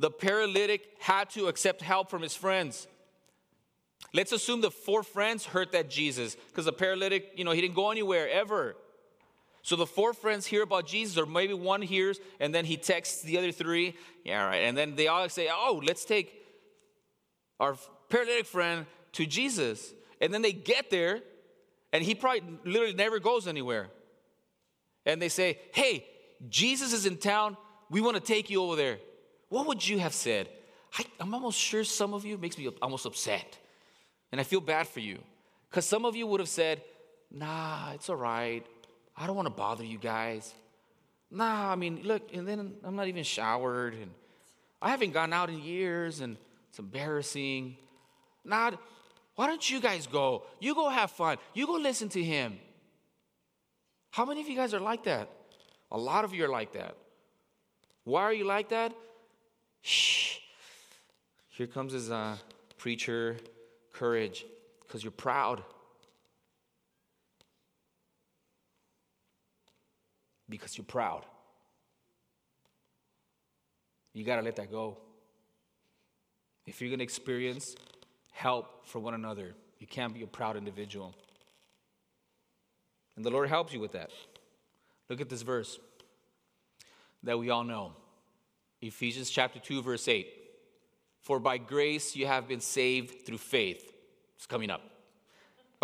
The 0.00 0.10
paralytic 0.10 0.88
had 0.98 1.30
to 1.30 1.46
accept 1.46 1.82
help 1.82 2.10
from 2.10 2.22
his 2.22 2.34
friends. 2.34 2.88
Let's 4.12 4.32
assume 4.32 4.60
the 4.60 4.70
four 4.70 5.02
friends 5.02 5.46
heard 5.46 5.72
that 5.72 5.88
Jesus, 5.88 6.36
because 6.48 6.64
the 6.64 6.72
paralytic, 6.72 7.32
you 7.36 7.44
know, 7.44 7.52
he 7.52 7.60
didn't 7.60 7.74
go 7.74 7.90
anywhere 7.90 8.28
ever. 8.28 8.76
So 9.62 9.76
the 9.76 9.86
four 9.86 10.12
friends 10.12 10.46
hear 10.46 10.62
about 10.62 10.86
Jesus, 10.86 11.16
or 11.16 11.26
maybe 11.26 11.54
one 11.54 11.80
hears, 11.80 12.20
and 12.38 12.54
then 12.54 12.64
he 12.64 12.76
texts 12.76 13.22
the 13.22 13.38
other 13.38 13.50
three. 13.50 13.96
Yeah, 14.24 14.44
right. 14.44 14.58
And 14.58 14.76
then 14.76 14.94
they 14.94 15.08
all 15.08 15.28
say, 15.28 15.48
Oh, 15.50 15.80
let's 15.82 16.04
take 16.04 16.43
our 17.60 17.76
paralytic 18.08 18.46
friend 18.46 18.86
to 19.12 19.26
Jesus. 19.26 19.92
And 20.20 20.32
then 20.32 20.42
they 20.42 20.52
get 20.52 20.90
there, 20.90 21.20
and 21.92 22.02
he 22.02 22.14
probably 22.14 22.42
literally 22.64 22.94
never 22.94 23.18
goes 23.18 23.46
anywhere. 23.46 23.88
And 25.06 25.20
they 25.20 25.28
say, 25.28 25.58
Hey, 25.72 26.06
Jesus 26.48 26.92
is 26.92 27.06
in 27.06 27.16
town. 27.16 27.56
We 27.90 28.00
want 28.00 28.16
to 28.16 28.22
take 28.22 28.50
you 28.50 28.62
over 28.62 28.76
there. 28.76 28.98
What 29.48 29.66
would 29.66 29.86
you 29.86 29.98
have 29.98 30.14
said? 30.14 30.48
I, 30.98 31.04
am 31.20 31.34
almost 31.34 31.58
sure 31.58 31.84
some 31.84 32.14
of 32.14 32.24
you 32.24 32.38
makes 32.38 32.56
me 32.56 32.68
almost 32.80 33.06
upset. 33.06 33.58
And 34.32 34.40
I 34.40 34.44
feel 34.44 34.60
bad 34.60 34.88
for 34.88 35.00
you. 35.00 35.18
Because 35.70 35.84
some 35.84 36.04
of 36.04 36.16
you 36.16 36.26
would 36.26 36.40
have 36.40 36.48
said, 36.48 36.82
Nah, 37.30 37.92
it's 37.92 38.08
all 38.08 38.16
right. 38.16 38.64
I 39.16 39.26
don't 39.26 39.36
want 39.36 39.46
to 39.46 39.54
bother 39.54 39.84
you 39.84 39.98
guys. 39.98 40.54
Nah, 41.30 41.72
I 41.72 41.74
mean, 41.74 42.00
look, 42.04 42.22
and 42.32 42.46
then 42.46 42.74
I'm 42.84 42.96
not 42.96 43.08
even 43.08 43.24
showered, 43.24 43.94
and 43.94 44.10
I 44.80 44.90
haven't 44.90 45.12
gone 45.12 45.32
out 45.32 45.50
in 45.50 45.60
years, 45.60 46.20
and 46.20 46.36
it's 46.74 46.80
embarrassing. 46.80 47.76
Not, 48.44 48.80
why 49.36 49.46
don't 49.46 49.70
you 49.70 49.80
guys 49.80 50.08
go? 50.08 50.42
You 50.58 50.74
go 50.74 50.88
have 50.88 51.12
fun. 51.12 51.36
You 51.54 51.68
go 51.68 51.74
listen 51.74 52.08
to 52.08 52.22
him. 52.22 52.58
How 54.10 54.24
many 54.24 54.40
of 54.40 54.48
you 54.48 54.56
guys 54.56 54.74
are 54.74 54.80
like 54.80 55.04
that? 55.04 55.30
A 55.92 55.96
lot 55.96 56.24
of 56.24 56.34
you 56.34 56.44
are 56.44 56.48
like 56.48 56.72
that. 56.72 56.96
Why 58.02 58.22
are 58.22 58.32
you 58.32 58.44
like 58.44 58.70
that? 58.70 58.92
Shh. 59.82 60.38
Here 61.50 61.68
comes 61.68 61.92
his 61.92 62.10
uh, 62.10 62.38
preacher 62.76 63.36
courage 63.92 64.44
because 64.82 65.04
you're 65.04 65.12
proud. 65.12 65.62
Because 70.48 70.76
you're 70.76 70.84
proud. 70.84 71.24
You 74.12 74.24
got 74.24 74.36
to 74.36 74.42
let 74.42 74.56
that 74.56 74.72
go. 74.72 75.03
If 76.66 76.80
you're 76.80 76.90
going 76.90 76.98
to 76.98 77.04
experience 77.04 77.76
help 78.32 78.86
for 78.86 78.98
one 78.98 79.14
another, 79.14 79.54
you 79.78 79.86
can't 79.86 80.14
be 80.14 80.22
a 80.22 80.26
proud 80.26 80.56
individual. 80.56 81.14
And 83.16 83.24
the 83.24 83.30
Lord 83.30 83.48
helps 83.48 83.72
you 83.72 83.80
with 83.80 83.92
that. 83.92 84.10
Look 85.08 85.20
at 85.20 85.28
this 85.28 85.42
verse 85.42 85.78
that 87.22 87.38
we 87.38 87.50
all 87.50 87.64
know 87.64 87.92
Ephesians 88.80 89.30
chapter 89.30 89.58
2, 89.58 89.82
verse 89.82 90.08
8. 90.08 90.26
For 91.20 91.38
by 91.38 91.58
grace 91.58 92.16
you 92.16 92.26
have 92.26 92.48
been 92.48 92.60
saved 92.60 93.24
through 93.24 93.38
faith. 93.38 93.92
It's 94.36 94.46
coming 94.46 94.70
up. 94.70 94.82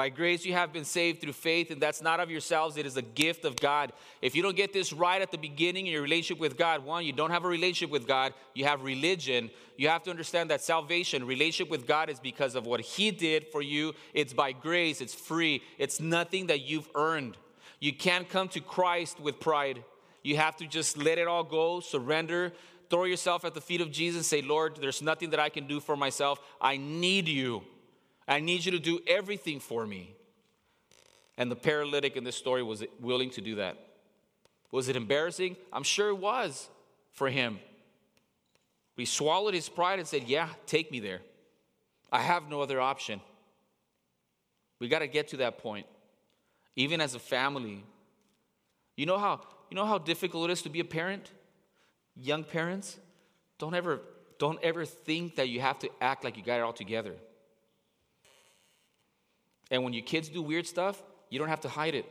By 0.01 0.09
grace 0.09 0.47
you 0.47 0.55
have 0.55 0.73
been 0.73 0.87
saved 0.87 1.21
through 1.21 1.35
faith, 1.35 1.71
and 1.71 1.79
that's 1.79 2.01
not 2.01 2.21
of 2.21 2.31
yourselves, 2.31 2.79
it 2.79 2.87
is 2.87 2.97
a 2.97 3.03
gift 3.03 3.45
of 3.45 3.55
God. 3.57 3.93
If 4.23 4.35
you 4.35 4.43
don't 4.43 4.57
get 4.57 4.73
this 4.73 4.95
right 4.95 5.21
at 5.21 5.31
the 5.31 5.37
beginning 5.37 5.87
in 5.87 5.93
your 5.93 6.01
relationship 6.01 6.41
with 6.41 6.57
God, 6.57 6.87
one, 6.87 7.05
you 7.05 7.13
don't 7.13 7.31
have 7.31 7.45
a 7.45 7.49
relationship 7.49 7.91
with 7.91 8.07
God, 8.07 8.33
you 8.55 8.65
have 8.65 8.83
religion. 8.83 9.51
You 9.77 9.89
have 9.89 10.03
to 10.05 10.11
understand 10.11 10.49
that 10.49 10.63
salvation, 10.63 11.27
relationship 11.27 11.71
with 11.71 11.87
God, 11.87 12.09
is 12.09 12.19
because 12.19 12.55
of 12.55 12.65
what 12.65 12.81
He 12.81 13.11
did 13.11 13.49
for 13.49 13.61
you. 13.61 13.95
It's 14.15 14.33
by 14.33 14.53
grace, 14.53 15.03
it's 15.03 15.15
free, 15.15 15.63
it's 15.77 16.01
nothing 16.01 16.47
that 16.47 16.63
you've 16.63 16.89
earned. 16.95 17.37
You 17.79 17.93
can't 17.93 18.27
come 18.27 18.49
to 18.49 18.61
Christ 18.61 19.21
with 19.21 19.39
pride. 19.39 19.85
You 20.23 20.39
have 20.39 20.57
to 20.57 20.67
just 20.67 20.97
let 20.97 21.19
it 21.19 21.29
all 21.29 21.45
go, 21.45 21.81
surrender, 21.81 22.55
throw 22.89 23.05
yourself 23.05 23.45
at 23.45 23.53
the 23.53 23.61
feet 23.61 23.83
of 23.83 23.91
Jesus, 23.91 24.27
say, 24.27 24.41
Lord, 24.41 24.79
there's 24.81 25.03
nothing 25.03 25.29
that 25.29 25.41
I 25.41 25.51
can 25.51 25.67
do 25.67 25.79
for 25.79 25.95
myself. 25.95 26.41
I 26.59 26.79
need 26.79 27.29
you. 27.29 27.65
I 28.29 28.41
need 28.41 28.65
you 28.65 28.73
to 28.73 28.79
do 28.79 29.01
everything 29.07 29.61
for 29.61 29.87
me. 29.87 30.15
And 31.37 31.51
the 31.51 31.57
paralytic 31.57 32.17
in 32.17 32.25
this 32.25 32.37
story 32.37 32.63
was 32.63 32.85
willing 33.01 33.31
to 33.31 33.41
do 33.41 33.57
that. 33.57 33.77
Was 34.71 34.89
it 34.89 34.97
embarrassing? 34.97 35.57
I'm 35.73 35.83
sure 35.83 36.11
it 36.11 36.19
was 36.19 36.69
for 37.13 37.29
him. 37.29 37.59
He 38.97 39.07
swallowed 39.07 39.55
his 39.55 39.69
pride 39.69 39.99
and 39.99 40.07
said, 40.07 40.25
Yeah, 40.25 40.49
take 40.67 40.93
me 40.93 41.01
there. 41.01 41.23
I 42.13 42.21
have 42.21 42.49
no 42.51 42.61
other 42.61 42.81
option. 42.81 43.21
We 44.79 44.89
got 44.89 44.99
to 44.99 45.07
get 45.07 45.29
to 45.29 45.39
that 45.39 45.59
point. 45.59 45.87
Even 46.77 47.01
as 47.01 47.15
a 47.15 47.19
family. 47.19 47.85
You 48.97 49.07
know 49.07 49.19
how 49.19 49.41
you 49.71 49.77
know 49.77 49.87
how 49.87 49.99
difficult 49.99 50.51
it 50.51 50.53
is 50.53 50.63
to 50.63 50.69
be 50.69 50.81
a 50.81 50.85
parent? 50.85 51.31
Young 52.15 52.45
parents, 52.45 52.99
don't 53.59 53.75
ever 53.75 54.03
don't 54.39 54.59
ever 54.63 54.85
think 54.85 55.37
that 55.37 55.49
you 55.49 55.61
have 55.61 55.79
to 55.79 55.91
act 56.01 56.25
like 56.25 56.37
you 56.37 56.43
got 56.43 56.59
it 56.59 56.63
all 56.63 56.73
together. 56.73 57.15
And 59.71 59.85
when 59.85 59.93
your 59.93 60.05
kids 60.05 60.29
do 60.29 60.43
weird 60.43 60.67
stuff, 60.67 61.03
you 61.29 61.39
don't 61.39 61.49
have 61.49 61.61
to 61.61 61.69
hide 61.69 61.95
it. 61.95 62.07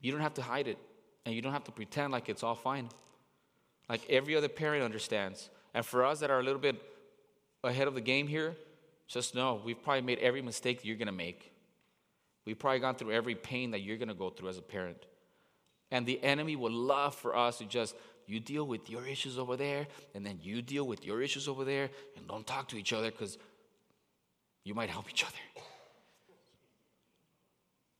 You 0.00 0.12
don't 0.12 0.20
have 0.20 0.34
to 0.34 0.42
hide 0.42 0.68
it. 0.68 0.78
And 1.24 1.34
you 1.34 1.42
don't 1.42 1.52
have 1.52 1.64
to 1.64 1.72
pretend 1.72 2.12
like 2.12 2.28
it's 2.28 2.42
all 2.42 2.54
fine. 2.54 2.88
Like 3.88 4.08
every 4.10 4.36
other 4.36 4.48
parent 4.48 4.82
understands. 4.82 5.50
And 5.74 5.84
for 5.84 6.04
us 6.04 6.20
that 6.20 6.30
are 6.30 6.40
a 6.40 6.42
little 6.42 6.60
bit 6.60 6.76
ahead 7.64 7.88
of 7.88 7.94
the 7.94 8.00
game 8.00 8.26
here, 8.26 8.56
just 9.06 9.34
know 9.34 9.60
we've 9.64 9.82
probably 9.82 10.02
made 10.02 10.18
every 10.18 10.42
mistake 10.42 10.84
you're 10.84 10.96
going 10.96 11.06
to 11.06 11.12
make. 11.12 11.52
We've 12.44 12.58
probably 12.58 12.80
gone 12.80 12.96
through 12.96 13.12
every 13.12 13.34
pain 13.34 13.70
that 13.70 13.80
you're 13.80 13.96
going 13.96 14.08
to 14.08 14.14
go 14.14 14.30
through 14.30 14.48
as 14.48 14.58
a 14.58 14.62
parent. 14.62 15.06
And 15.90 16.06
the 16.06 16.22
enemy 16.22 16.56
would 16.56 16.72
love 16.72 17.14
for 17.14 17.36
us 17.36 17.58
to 17.58 17.64
just 17.64 17.94
you 18.26 18.40
deal 18.40 18.66
with 18.66 18.88
your 18.88 19.06
issues 19.06 19.38
over 19.38 19.56
there, 19.56 19.86
and 20.14 20.24
then 20.24 20.38
you 20.42 20.62
deal 20.62 20.86
with 20.86 21.04
your 21.04 21.22
issues 21.22 21.48
over 21.48 21.64
there, 21.64 21.90
and 22.16 22.26
don't 22.26 22.46
talk 22.46 22.68
to 22.68 22.76
each 22.76 22.92
other 22.92 23.10
because 23.10 23.38
you 24.64 24.74
might 24.74 24.90
help 24.90 25.10
each 25.10 25.24
other. 25.24 25.34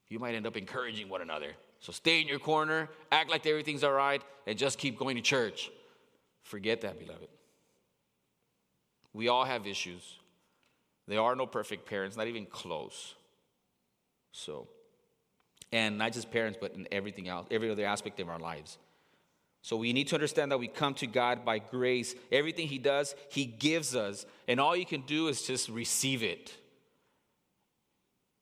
You 0.09 0.19
might 0.19 0.35
end 0.35 0.47
up 0.47 0.57
encouraging 0.57 1.09
one 1.09 1.23
another. 1.23 1.53
So 1.81 1.93
stay 1.93 2.21
in 2.21 2.29
your 2.29 2.39
corner, 2.39 2.89
act 3.11 3.31
like 3.31 3.47
everything's 3.47 3.83
all 3.83 3.93
right, 3.93 4.23
and 4.47 4.59
just 4.59 4.79
keep 4.79 4.99
going 4.99 5.17
to 5.17 5.23
church. 5.23 5.71
Forget 6.43 6.83
that, 6.83 6.99
beloved. 6.99 7.29
We 9.13 9.29
all 9.29 9.45
have 9.45 9.67
issues. 9.67 10.19
There 11.09 11.21
are 11.21 11.35
no 11.35 11.47
perfect 11.47 11.87
parents, 11.87 12.17
not 12.17 12.27
even 12.27 12.47
close. 12.47 13.15
So, 14.33 14.69
and 15.73 15.99
not 15.99 16.13
just 16.13 16.31
parents, 16.31 16.59
but 16.61 16.75
in 16.75 16.87
everything 16.93 17.29
else, 17.29 17.47
every 17.51 17.71
other 17.71 17.85
aspect 17.85 18.21
of 18.21 18.29
our 18.29 18.39
lives. 18.39 18.79
So 19.63 19.77
we 19.77 19.93
need 19.93 20.09
to 20.09 20.17
understand 20.17 20.51
that 20.51 20.59
we 20.59 20.67
come 20.67 20.95
to 20.95 21.07
God 21.07 21.45
by 21.45 21.61
grace. 21.61 22.17
Everything 22.33 22.67
He 22.67 22.79
does, 22.79 23.15
He 23.31 23.45
gives 23.45 23.95
us. 23.95 24.27
And 24.49 24.61
all 24.61 24.77
you 24.77 24.85
can 24.85 25.03
do 25.03 25.29
is 25.29 25.43
just 25.43 25.69
receive 25.69 26.23
it. 26.25 26.53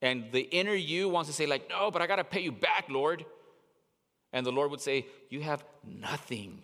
And 0.02 0.32
the 0.32 0.40
inner 0.40 0.74
you 0.74 1.10
wants 1.10 1.28
to 1.28 1.36
say, 1.36 1.44
like, 1.44 1.68
no, 1.68 1.90
but 1.90 2.00
I 2.00 2.06
got 2.06 2.16
to 2.16 2.24
pay 2.24 2.40
you 2.40 2.52
back, 2.52 2.86
Lord. 2.88 3.26
And 4.32 4.46
the 4.46 4.52
Lord 4.52 4.70
would 4.70 4.80
say, 4.80 5.06
You 5.28 5.40
have 5.40 5.64
nothing 5.84 6.62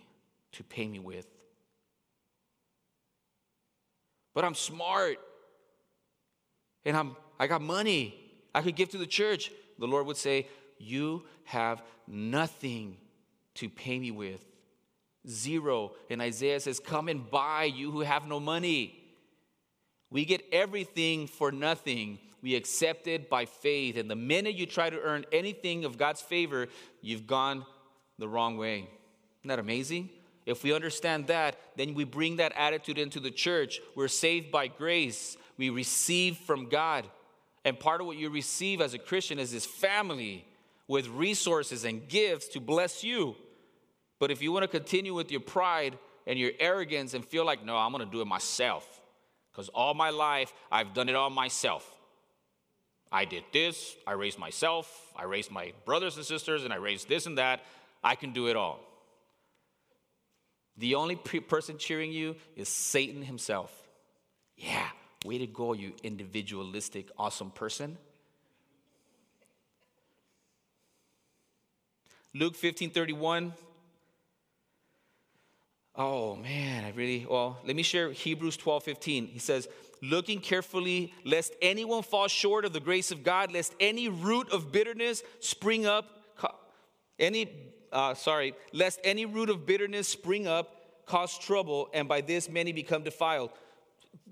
to 0.53 0.63
pay 0.63 0.87
me 0.87 0.99
with. 0.99 1.27
But 4.33 4.45
I'm 4.45 4.55
smart. 4.55 5.17
And 6.85 6.95
I'm 6.97 7.15
I 7.39 7.47
got 7.47 7.61
money. 7.61 8.15
I 8.55 8.61
could 8.61 8.75
give 8.75 8.89
to 8.89 8.97
the 8.97 9.05
church. 9.05 9.51
The 9.77 9.87
Lord 9.87 10.07
would 10.07 10.17
say, 10.17 10.47
You 10.79 11.25
have 11.43 11.83
nothing 12.07 12.97
to 13.57 13.69
pay 13.69 13.99
me 13.99 14.11
with. 14.11 14.43
Zero. 15.27 15.91
And 16.09 16.21
Isaiah 16.21 16.59
says, 16.59 16.79
Come 16.79 17.09
and 17.09 17.29
buy, 17.29 17.65
you 17.65 17.91
who 17.91 18.01
have 18.01 18.27
no 18.27 18.39
money. 18.39 19.03
We 20.09 20.25
get 20.25 20.41
everything 20.51 21.27
for 21.27 21.51
nothing. 21.51 22.19
We 22.41 22.55
accept 22.55 23.07
it 23.07 23.29
by 23.29 23.45
faith. 23.45 23.97
And 23.97 24.09
the 24.09 24.15
minute 24.15 24.55
you 24.55 24.65
try 24.65 24.89
to 24.89 24.99
earn 25.01 25.25
anything 25.31 25.85
of 25.85 25.97
God's 25.97 26.21
favor, 26.21 26.67
you've 27.01 27.27
gone 27.27 27.65
the 28.17 28.27
wrong 28.27 28.57
way. 28.57 28.87
Isn't 29.41 29.49
that 29.49 29.59
amazing? 29.59 30.09
If 30.45 30.63
we 30.63 30.73
understand 30.73 31.27
that, 31.27 31.57
then 31.75 31.93
we 31.93 32.05
bring 32.05 32.37
that 32.37 32.53
attitude 32.55 32.97
into 32.97 33.19
the 33.19 33.31
church. 33.31 33.81
We're 33.95 34.07
saved 34.07 34.49
by 34.49 34.67
grace, 34.67 35.35
we 35.57 35.69
receive 35.69 36.37
from 36.37 36.69
God. 36.69 37.05
And 37.65 37.77
part 37.77 37.99
of 37.99 38.07
what 38.07 38.15
you 38.15 38.29
receive 38.29 38.79
as 38.79 38.93
a 38.93 38.99
Christian 38.99 39.39
is 39.39 39.51
this 39.51 39.65
family 39.65 40.45
with 40.87 41.09
resources 41.09 41.83
and 41.83 42.07
gifts 42.07 42.47
to 42.49 42.61
bless 42.61 43.03
you. 43.03 43.35
But 44.19 44.31
if 44.31 44.41
you 44.41 44.51
want 44.51 44.63
to 44.63 44.67
continue 44.67 45.13
with 45.13 45.31
your 45.31 45.41
pride 45.41 45.97
and 46.25 46.37
your 46.39 46.51
arrogance 46.59 47.13
and 47.13 47.23
feel 47.23 47.45
like, 47.45 47.63
no, 47.63 47.77
I'm 47.77 47.91
going 47.91 48.05
to 48.05 48.11
do 48.11 48.21
it 48.21 48.27
myself, 48.27 49.01
because 49.51 49.69
all 49.69 49.93
my 49.93 50.09
life 50.09 50.53
I've 50.71 50.93
done 50.93 51.09
it 51.09 51.15
all 51.15 51.29
myself. 51.29 51.93
I 53.11 53.25
did 53.25 53.43
this, 53.53 53.95
I 54.05 54.13
raised 54.13 54.37
myself, 54.37 55.13
I 55.15 55.23
raised 55.23 55.49
my 55.49 55.71
brothers 55.85 56.17
and 56.17 56.25
sisters, 56.25 56.65
and 56.65 56.73
I 56.73 56.77
raised 56.77 57.07
this 57.07 57.25
and 57.25 57.37
that. 57.37 57.61
I 58.03 58.15
can 58.15 58.33
do 58.33 58.47
it 58.47 58.55
all. 58.55 58.79
The 60.77 60.95
only 60.95 61.15
pre- 61.15 61.39
person 61.39 61.77
cheering 61.77 62.11
you 62.11 62.35
is 62.55 62.69
Satan 62.69 63.23
himself. 63.23 63.71
Yeah, 64.55 64.87
way 65.25 65.37
to 65.37 65.47
go, 65.47 65.73
you 65.73 65.93
individualistic, 66.03 67.09
awesome 67.17 67.51
person. 67.51 67.97
Luke 72.33 72.55
15 72.55 72.91
31. 72.91 73.53
Oh 75.97 76.35
man, 76.35 76.85
I 76.85 76.91
really, 76.91 77.25
well, 77.27 77.57
let 77.65 77.75
me 77.75 77.81
share 77.81 78.11
Hebrews 78.11 78.55
12 78.57 78.83
15. 78.83 79.27
He 79.27 79.39
says, 79.39 79.67
Looking 80.01 80.39
carefully, 80.39 81.11
lest 81.25 81.53
anyone 81.59 82.03
fall 82.03 82.27
short 82.27 82.65
of 82.65 82.73
the 82.73 82.79
grace 82.79 83.09
of 83.11 83.23
God, 83.23 83.51
lest 83.51 83.73
any 83.79 84.09
root 84.09 84.51
of 84.51 84.71
bitterness 84.71 85.23
spring 85.39 85.87
up, 85.87 86.05
any, 87.17 87.49
uh, 87.91 88.13
sorry, 88.13 88.53
lest 88.73 88.99
any 89.03 89.25
root 89.25 89.49
of 89.49 89.65
bitterness 89.65 90.07
spring 90.07 90.45
up, 90.45 91.05
cause 91.07 91.35
trouble, 91.39 91.89
and 91.95 92.07
by 92.07 92.21
this 92.21 92.47
many 92.47 92.71
become 92.71 93.01
defiled. 93.01 93.49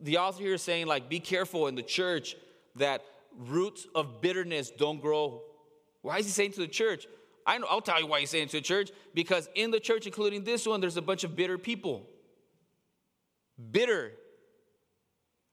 The 0.04 0.18
author 0.18 0.44
here 0.44 0.54
is 0.54 0.62
saying, 0.62 0.86
like, 0.86 1.10
be 1.10 1.20
careful 1.20 1.66
in 1.66 1.74
the 1.74 1.82
church 1.82 2.36
that 2.76 3.04
roots 3.36 3.88
of 3.96 4.22
bitterness 4.22 4.70
don't 4.70 5.02
grow. 5.02 5.42
Why 6.04 6.20
is 6.20 6.26
he 6.26 6.32
saying 6.32 6.52
to 6.54 6.60
the 6.60 6.68
church? 6.68 7.08
I 7.46 7.58
know, 7.58 7.68
I'll 7.70 7.82
tell 7.82 8.00
you 8.00 8.08
why 8.08 8.22
he's 8.22 8.30
saying 8.30 8.48
to 8.50 8.58
the 8.58 8.62
church. 8.62 8.92
Because 9.14 9.50
in 9.56 9.72
the 9.72 9.80
church, 9.80 10.06
including 10.06 10.44
this 10.44 10.66
one, 10.66 10.82
there's 10.82 10.98
a 10.98 11.02
bunch 11.02 11.24
of 11.24 11.36
bitter 11.36 11.58
people. 11.58 12.08
Bitter. 13.72 14.14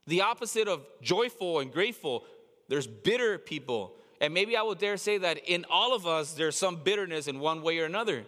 The 0.06 0.22
opposite 0.22 0.68
of 0.68 0.86
joyful 1.02 1.60
and 1.60 1.72
grateful. 1.72 2.24
There's 2.68 2.86
bitter 2.86 3.38
people. 3.38 3.94
And 4.20 4.32
maybe 4.32 4.56
I 4.56 4.62
would 4.62 4.78
dare 4.78 4.96
say 4.96 5.18
that 5.18 5.38
in 5.46 5.66
all 5.68 5.94
of 5.94 6.06
us, 6.06 6.32
there's 6.32 6.56
some 6.56 6.76
bitterness 6.76 7.28
in 7.28 7.40
one 7.40 7.62
way 7.62 7.78
or 7.78 7.84
another 7.84 8.24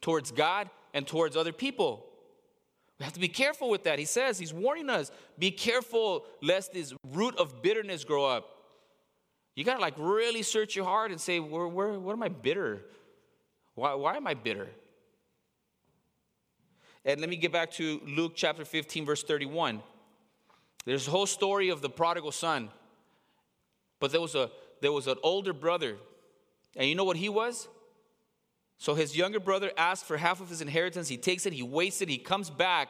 towards 0.00 0.30
God 0.30 0.70
and 0.94 1.06
towards 1.06 1.36
other 1.36 1.52
people. 1.52 2.06
We 2.98 3.04
have 3.04 3.14
to 3.14 3.20
be 3.20 3.28
careful 3.28 3.70
with 3.70 3.84
that. 3.84 3.98
He 3.98 4.04
says, 4.04 4.38
He's 4.38 4.52
warning 4.52 4.90
us 4.90 5.10
be 5.38 5.50
careful 5.50 6.26
lest 6.42 6.74
this 6.74 6.92
root 7.12 7.36
of 7.38 7.62
bitterness 7.62 8.04
grow 8.04 8.26
up. 8.26 8.60
You 9.56 9.64
got 9.64 9.74
to 9.74 9.80
like 9.80 9.94
really 9.98 10.42
search 10.42 10.76
your 10.76 10.84
heart 10.84 11.10
and 11.10 11.20
say, 11.20 11.40
where, 11.40 11.66
where, 11.66 11.98
what 11.98 12.12
am 12.12 12.22
I 12.22 12.28
bitter? 12.28 12.84
Why, 13.74 13.94
why 13.94 14.16
am 14.16 14.26
I 14.26 14.34
bitter? 14.34 14.68
And 17.04 17.20
let 17.20 17.30
me 17.30 17.36
get 17.36 17.52
back 17.52 17.70
to 17.72 18.00
Luke 18.06 18.32
chapter 18.34 18.64
15, 18.64 19.06
verse 19.06 19.22
31. 19.22 19.82
There's 20.84 21.08
a 21.08 21.10
whole 21.10 21.26
story 21.26 21.68
of 21.70 21.80
the 21.80 21.90
prodigal 21.90 22.32
son. 22.32 22.70
But 24.00 24.12
there 24.12 24.20
was, 24.20 24.34
a, 24.34 24.50
there 24.80 24.92
was 24.92 25.06
an 25.06 25.16
older 25.22 25.52
brother. 25.52 25.96
And 26.76 26.88
you 26.88 26.94
know 26.94 27.04
what 27.04 27.16
he 27.16 27.28
was? 27.28 27.68
So 28.78 28.94
his 28.94 29.16
younger 29.16 29.40
brother 29.40 29.72
asked 29.76 30.06
for 30.06 30.16
half 30.16 30.40
of 30.40 30.48
his 30.48 30.62
inheritance. 30.62 31.08
He 31.08 31.18
takes 31.18 31.44
it, 31.44 31.52
he 31.52 31.62
wastes 31.62 32.00
it, 32.00 32.08
he 32.08 32.18
comes 32.18 32.48
back. 32.48 32.88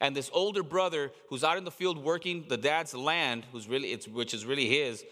And 0.00 0.16
this 0.16 0.30
older 0.32 0.62
brother 0.62 1.12
who's 1.28 1.44
out 1.44 1.58
in 1.58 1.64
the 1.64 1.70
field 1.70 1.98
working 1.98 2.44
the 2.48 2.56
dad's 2.56 2.94
land, 2.94 3.44
who's 3.52 3.68
really, 3.68 3.92
it's, 3.92 4.06
which 4.08 4.34
is 4.34 4.44
really 4.44 4.68
his, 4.68 5.04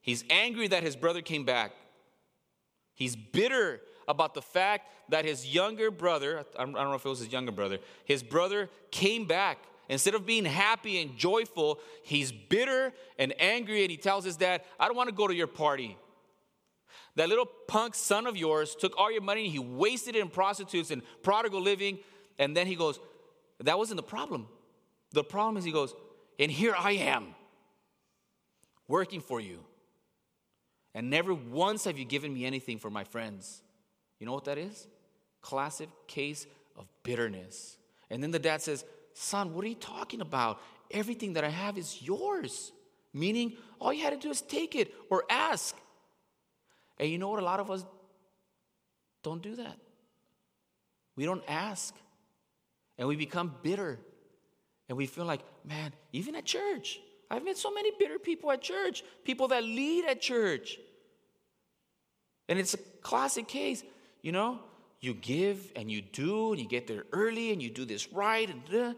he's 0.00 0.24
angry 0.30 0.68
that 0.68 0.82
his 0.82 0.96
brother 0.96 1.22
came 1.22 1.44
back. 1.44 1.72
He's 2.94 3.14
bitter 3.14 3.80
about 4.08 4.34
the 4.34 4.42
fact 4.42 4.90
that 5.08 5.24
his 5.24 5.46
younger 5.46 5.90
brother, 5.90 6.44
I 6.58 6.64
don't 6.64 6.72
know 6.72 6.94
if 6.94 7.04
it 7.04 7.08
was 7.08 7.20
his 7.20 7.32
younger 7.32 7.52
brother, 7.52 7.78
his 8.04 8.22
brother 8.22 8.68
came 8.90 9.26
back. 9.26 9.58
Instead 9.88 10.14
of 10.14 10.26
being 10.26 10.44
happy 10.44 11.00
and 11.00 11.16
joyful, 11.16 11.78
he's 12.02 12.32
bitter 12.32 12.92
and 13.18 13.32
angry, 13.40 13.82
and 13.82 13.90
he 13.90 13.96
tells 13.96 14.24
his 14.24 14.36
dad, 14.36 14.62
I 14.80 14.86
don't 14.86 14.96
want 14.96 15.08
to 15.08 15.14
go 15.14 15.28
to 15.28 15.34
your 15.34 15.46
party. 15.46 15.96
That 17.16 17.28
little 17.28 17.46
punk 17.46 17.94
son 17.94 18.26
of 18.26 18.36
yours 18.36 18.74
took 18.74 18.98
all 18.98 19.10
your 19.10 19.22
money 19.22 19.44
and 19.44 19.52
he 19.52 19.58
wasted 19.58 20.16
it 20.16 20.20
in 20.20 20.28
prostitutes 20.28 20.90
and 20.90 21.02
prodigal 21.22 21.62
living. 21.62 21.98
And 22.38 22.54
then 22.54 22.66
he 22.66 22.76
goes, 22.76 23.00
That 23.60 23.78
wasn't 23.78 23.96
the 23.96 24.02
problem. 24.02 24.48
The 25.12 25.24
problem 25.24 25.56
is, 25.56 25.64
he 25.64 25.72
goes, 25.72 25.94
And 26.38 26.50
here 26.50 26.74
I 26.76 26.92
am, 26.92 27.34
working 28.86 29.20
for 29.20 29.40
you. 29.40 29.60
And 30.94 31.10
never 31.10 31.32
once 31.32 31.84
have 31.84 31.98
you 31.98 32.04
given 32.04 32.32
me 32.32 32.44
anything 32.44 32.78
for 32.78 32.90
my 32.90 33.04
friends. 33.04 33.62
You 34.18 34.26
know 34.26 34.32
what 34.32 34.44
that 34.44 34.58
is? 34.58 34.86
Classic 35.40 35.88
case 36.06 36.46
of 36.76 36.86
bitterness. 37.02 37.76
And 38.10 38.22
then 38.22 38.30
the 38.30 38.38
dad 38.38 38.62
says, 38.62 38.84
Son, 39.14 39.54
what 39.54 39.64
are 39.64 39.68
you 39.68 39.74
talking 39.74 40.20
about? 40.20 40.60
Everything 40.90 41.34
that 41.34 41.44
I 41.44 41.48
have 41.48 41.78
is 41.78 42.02
yours. 42.02 42.72
Meaning, 43.12 43.54
all 43.80 43.92
you 43.92 44.02
had 44.02 44.10
to 44.10 44.18
do 44.18 44.30
is 44.30 44.42
take 44.42 44.74
it 44.74 44.92
or 45.10 45.24
ask. 45.30 45.74
And 46.98 47.10
you 47.10 47.18
know 47.18 47.28
what? 47.28 47.40
A 47.40 47.44
lot 47.44 47.60
of 47.60 47.70
us 47.70 47.84
don't 49.22 49.42
do 49.42 49.56
that. 49.56 49.76
We 51.16 51.24
don't 51.24 51.42
ask. 51.48 51.94
And 52.98 53.08
we 53.08 53.16
become 53.16 53.54
bitter. 53.62 53.98
And 54.88 54.96
we 54.96 55.06
feel 55.06 55.24
like, 55.24 55.40
man, 55.64 55.92
even 56.12 56.36
at 56.36 56.44
church, 56.44 57.00
I've 57.30 57.44
met 57.44 57.56
so 57.56 57.72
many 57.72 57.90
bitter 57.98 58.18
people 58.18 58.52
at 58.52 58.62
church, 58.62 59.02
people 59.24 59.48
that 59.48 59.64
lead 59.64 60.04
at 60.04 60.20
church. 60.20 60.78
And 62.48 62.58
it's 62.58 62.74
a 62.74 62.78
classic 63.02 63.48
case. 63.48 63.82
You 64.26 64.32
know, 64.32 64.58
you 64.98 65.14
give 65.14 65.70
and 65.76 65.88
you 65.88 66.02
do, 66.02 66.50
and 66.50 66.60
you 66.60 66.66
get 66.66 66.88
there 66.88 67.04
early 67.12 67.52
and 67.52 67.62
you 67.62 67.70
do 67.70 67.84
this 67.84 68.12
right, 68.12 68.50
and, 68.50 68.96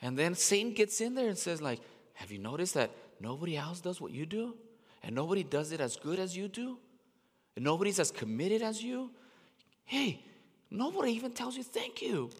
and 0.00 0.18
then 0.18 0.34
Satan 0.34 0.72
gets 0.72 1.02
in 1.02 1.14
there 1.14 1.28
and 1.28 1.36
says, 1.36 1.60
like, 1.60 1.80
have 2.14 2.32
you 2.32 2.38
noticed 2.38 2.72
that 2.72 2.92
nobody 3.20 3.58
else 3.58 3.82
does 3.82 4.00
what 4.00 4.10
you 4.10 4.24
do? 4.24 4.54
And 5.02 5.14
nobody 5.14 5.44
does 5.44 5.70
it 5.72 5.82
as 5.82 5.96
good 5.96 6.18
as 6.18 6.34
you 6.34 6.48
do? 6.48 6.78
And 7.56 7.62
nobody's 7.66 8.00
as 8.00 8.10
committed 8.10 8.62
as 8.62 8.82
you? 8.82 9.10
Hey, 9.84 10.24
nobody 10.70 11.12
even 11.12 11.32
tells 11.32 11.54
you 11.54 11.62
thank 11.62 12.00
you. 12.00 12.30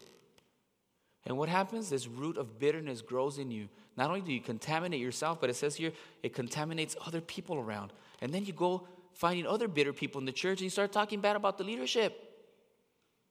And 1.27 1.37
what 1.37 1.47
happens? 1.47 1.91
This 1.91 2.07
root 2.07 2.39
of 2.39 2.57
bitterness 2.57 3.03
grows 3.03 3.37
in 3.37 3.51
you. 3.51 3.69
Not 3.97 4.09
only 4.09 4.21
do 4.21 4.33
you 4.33 4.41
contaminate 4.41 4.99
yourself, 4.99 5.39
but 5.39 5.51
it 5.51 5.55
says 5.55 5.75
here 5.75 5.91
it 6.23 6.33
contaminates 6.33 6.95
other 7.05 7.21
people 7.21 7.59
around. 7.59 7.93
And 8.19 8.33
then 8.33 8.45
you 8.45 8.53
go 8.53 8.87
finding 9.13 9.47
other 9.47 9.67
bitter 9.67 9.93
people 9.93 10.19
in 10.19 10.25
the 10.25 10.31
church 10.31 10.59
and 10.59 10.65
you 10.65 10.69
start 10.69 10.91
talking 10.91 11.21
bad 11.21 11.35
about 11.35 11.57
the 11.57 11.63
leadership. 11.63 12.19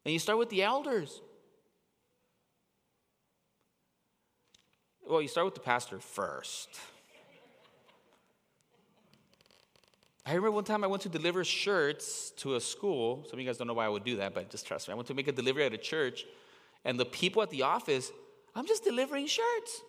And 0.05 0.12
you 0.12 0.18
start 0.18 0.39
with 0.39 0.51
the 0.51 0.62
elders. 0.62 1.20
Well, 5.09 5.20
you 5.20 5.28
start 5.28 5.45
with 5.45 5.55
the 5.55 5.61
pastor 5.61 5.99
first. 5.99 6.68
I 10.24 10.30
remember 10.30 10.53
one 10.53 10.64
time 10.64 10.85
I 10.85 10.87
went 10.87 11.03
to 11.03 11.09
deliver 11.09 11.43
shirts 11.43 12.30
to 12.39 12.55
a 12.55 12.61
school. 12.61 13.24
Some 13.24 13.35
of 13.35 13.41
you 13.41 13.47
guys 13.47 13.59
don't 13.59 13.66
know 13.66 13.74
why 13.74 13.87
I 13.87 13.89
would 13.89 14.05
do 14.05 14.16
that, 14.16 14.35
but 14.35 14.51
just 14.51 14.66
trust 14.66 14.87
me. 14.87 14.93
I 14.93 14.95
went 14.95 15.09
to 15.09 15.14
make 15.14 15.26
a 15.26 15.33
delivery 15.33 15.64
at 15.64 15.72
a 15.72 15.78
church, 15.78 16.24
and 16.85 16.99
the 16.99 17.05
people 17.05 17.43
at 17.43 17.51
the 17.51 17.62
office, 17.62 18.12
I'm 18.55 18.66
just 18.66 18.85
delivering 18.85 19.26
shirts. 19.26 19.83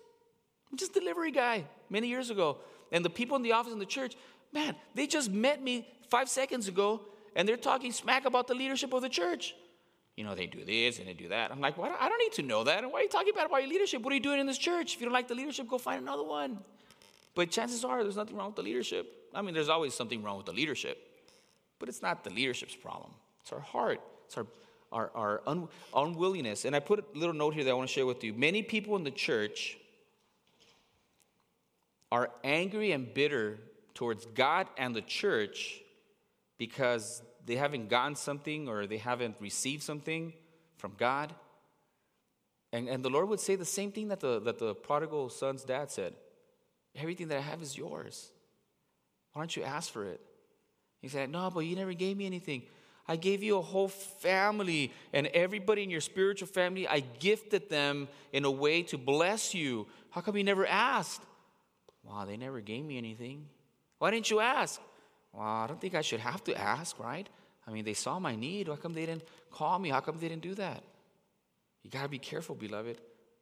I'm 0.71 0.77
just 0.77 0.93
delivery 0.93 1.29
guy 1.29 1.65
many 1.91 2.07
years 2.07 2.31
ago. 2.31 2.57
And 2.91 3.05
the 3.05 3.09
people 3.09 3.37
in 3.37 3.43
the 3.43 3.51
office 3.51 3.73
in 3.73 3.79
the 3.79 3.85
church, 3.85 4.15
Man, 4.53 4.75
they 4.93 5.07
just 5.07 5.31
met 5.31 5.61
me 5.61 5.87
five 6.09 6.29
seconds 6.29 6.67
ago 6.67 7.01
and 7.35 7.47
they're 7.47 7.57
talking 7.57 7.91
smack 7.91 8.25
about 8.25 8.47
the 8.47 8.53
leadership 8.53 8.93
of 8.93 9.01
the 9.01 9.09
church. 9.09 9.55
you 10.15 10.23
know, 10.23 10.35
they 10.35 10.45
do 10.45 10.63
this 10.63 10.99
and 10.99 11.07
they 11.07 11.13
do 11.13 11.29
that. 11.29 11.51
I'm 11.51 11.59
like, 11.59 11.77
well, 11.77 11.95
I 11.99 12.07
don't 12.07 12.19
need 12.19 12.33
to 12.33 12.43
know 12.43 12.63
that. 12.65 12.83
And 12.83 12.91
why 12.91 12.99
are 12.99 13.03
you 13.03 13.09
talking 13.09 13.33
about, 13.33 13.47
about 13.47 13.61
your 13.63 13.69
leadership? 13.69 14.03
What 14.03 14.11
are 14.13 14.15
you 14.15 14.21
doing 14.21 14.39
in 14.39 14.45
this 14.45 14.59
church? 14.59 14.93
If 14.93 15.01
you 15.01 15.05
don't 15.05 15.13
like 15.13 15.27
the 15.27 15.35
leadership, 15.35 15.67
go 15.67 15.77
find 15.77 16.01
another 16.01 16.23
one. 16.23 16.59
But 17.35 17.49
chances 17.49 17.83
are 17.83 18.03
there's 18.03 18.15
nothing 18.15 18.35
wrong 18.35 18.47
with 18.47 18.57
the 18.57 18.61
leadership. 18.61 19.11
I 19.33 19.41
mean, 19.41 19.55
there's 19.55 19.69
always 19.69 19.95
something 19.95 20.21
wrong 20.21 20.37
with 20.37 20.45
the 20.45 20.53
leadership, 20.53 20.99
but 21.79 21.89
it's 21.89 22.03
not 22.03 22.23
the 22.23 22.29
leadership's 22.29 22.75
problem. 22.75 23.11
It's 23.41 23.51
our 23.51 23.59
heart. 23.59 23.99
It's 24.27 24.37
our 24.37 24.45
our, 24.91 25.09
our 25.15 25.41
un, 25.47 25.67
unwillingness. 25.95 26.65
And 26.65 26.75
I 26.75 26.79
put 26.79 26.99
a 26.99 27.17
little 27.17 27.33
note 27.33 27.55
here 27.55 27.63
that 27.63 27.71
I 27.71 27.73
want 27.73 27.89
to 27.89 27.93
share 27.93 28.05
with 28.05 28.23
you. 28.23 28.31
Many 28.31 28.61
people 28.61 28.95
in 28.95 29.03
the 29.03 29.09
church 29.09 29.75
are 32.11 32.29
angry 32.43 32.91
and 32.91 33.11
bitter 33.11 33.57
towards 33.93 34.25
God 34.25 34.67
and 34.77 34.95
the 34.95 35.01
church 35.01 35.81
because 36.57 37.21
they 37.45 37.55
haven't 37.55 37.89
gotten 37.89 38.15
something 38.15 38.67
or 38.67 38.87
they 38.87 38.97
haven't 38.97 39.35
received 39.39 39.83
something 39.83 40.33
from 40.77 40.93
God. 40.97 41.33
And, 42.71 42.87
and 42.87 43.03
the 43.03 43.09
Lord 43.09 43.29
would 43.29 43.39
say 43.39 43.55
the 43.55 43.65
same 43.65 43.91
thing 43.91 44.07
that 44.07 44.19
the, 44.19 44.39
that 44.41 44.57
the 44.57 44.73
prodigal 44.73 45.29
son's 45.29 45.63
dad 45.63 45.91
said 45.91 46.13
Everything 46.95 47.27
that 47.29 47.39
I 47.39 47.41
have 47.41 47.61
is 47.61 47.75
yours. 47.75 48.29
Why 49.33 49.41
don't 49.41 49.55
you 49.55 49.63
ask 49.63 49.91
for 49.91 50.05
it? 50.05 50.21
He 51.01 51.07
said, 51.07 51.29
No, 51.29 51.49
but 51.49 51.61
you 51.61 51.75
never 51.75 51.93
gave 51.93 52.17
me 52.17 52.25
anything. 52.25 52.63
I 53.07 53.17
gave 53.17 53.43
you 53.43 53.57
a 53.57 53.61
whole 53.61 53.89
family, 53.89 54.93
and 55.11 55.27
everybody 55.27 55.83
in 55.83 55.89
your 55.89 56.01
spiritual 56.01 56.47
family, 56.47 56.87
I 56.87 57.01
gifted 57.01 57.69
them 57.69 58.07
in 58.31 58.45
a 58.45 58.51
way 58.51 58.83
to 58.83 58.97
bless 58.97 59.53
you. 59.53 59.87
How 60.09 60.21
come 60.21 60.37
you 60.37 60.43
never 60.43 60.65
asked? 60.65 61.21
Wow, 62.03 62.25
they 62.25 62.37
never 62.37 62.61
gave 62.61 62.85
me 62.85 62.97
anything. 62.97 63.47
Why 64.03 64.11
didn't 64.11 64.29
you 64.29 64.41
ask? 64.41 64.81
Well, 65.31 65.47
I 65.47 65.65
don't 65.65 65.79
think 65.79 65.95
I 65.95 66.01
should 66.01 66.19
have 66.19 66.43
to 66.43 66.57
ask, 66.59 66.99
right? 66.99 67.25
I 67.65 67.71
mean, 67.71 67.85
they 67.85 67.93
saw 67.93 68.19
my 68.19 68.35
need. 68.35 68.67
How 68.67 68.75
come 68.75 68.91
they 68.91 69.05
didn't 69.05 69.23
call 69.49 69.79
me? 69.79 69.91
How 69.91 70.01
come 70.01 70.17
they 70.19 70.27
didn't 70.27 70.41
do 70.41 70.55
that? 70.55 70.83
You 71.83 71.89
got 71.89 72.03
to 72.03 72.09
be 72.09 72.17
careful, 72.19 72.53
beloved. 72.53 72.99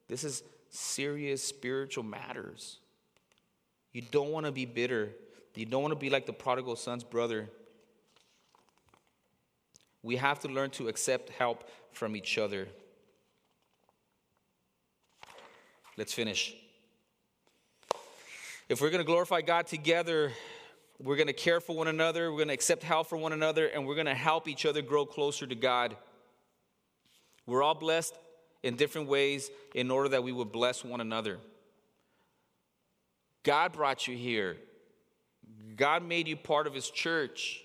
This 0.08 0.24
is 0.24 0.44
serious 0.70 1.44
spiritual 1.44 2.04
matters. 2.04 2.78
You 3.92 4.04
don't 4.04 4.30
want 4.30 4.46
to 4.46 4.52
be 4.52 4.68
bitter. 4.68 5.10
You 5.56 5.66
don't 5.66 5.82
want 5.82 5.94
to 5.94 6.00
be 6.00 6.12
like 6.12 6.28
the 6.28 6.32
prodigal 6.34 6.76
son's 6.76 7.04
brother. 7.04 7.50
We 10.04 10.18
have 10.18 10.42
to 10.42 10.48
learn 10.48 10.70
to 10.72 10.90
accept 10.90 11.30
help 11.30 11.68
from 11.92 12.16
each 12.16 12.38
other. 12.38 12.68
Let's 15.98 16.14
finish. 16.14 16.54
If 18.70 18.80
we're 18.80 18.92
going 18.92 19.02
to 19.02 19.06
glorify 19.06 19.42
God 19.42 19.66
together, 19.66 20.32
we're 21.04 21.16
going 21.16 21.28
to 21.28 21.34
care 21.34 21.60
for 21.60 21.76
one 21.76 21.88
another, 21.88 22.32
we're 22.32 22.38
going 22.38 22.50
to 22.50 22.54
accept 22.54 22.84
help 22.84 23.08
for 23.08 23.18
one 23.18 23.34
another, 23.34 23.68
and 23.68 23.86
we're 23.86 23.96
going 23.96 24.08
to 24.08 24.14
help 24.14 24.48
each 24.48 24.66
other 24.66 24.82
grow 24.82 25.06
closer 25.06 25.48
to 25.48 25.56
God. 25.56 25.96
We're 27.46 27.64
all 27.64 27.76
blessed 27.76 28.16
in 28.64 28.76
different 28.76 29.08
ways 29.08 29.50
in 29.74 29.90
order 29.90 30.10
that 30.10 30.24
we 30.24 30.32
would 30.32 30.52
bless 30.52 30.84
one 30.84 31.02
another. 31.02 31.40
God 33.44 33.74
brought 33.74 34.08
you 34.08 34.16
here. 34.16 34.58
God 35.76 36.04
made 36.04 36.28
you 36.28 36.36
part 36.36 36.68
of 36.68 36.74
His 36.74 36.90
church, 36.90 37.62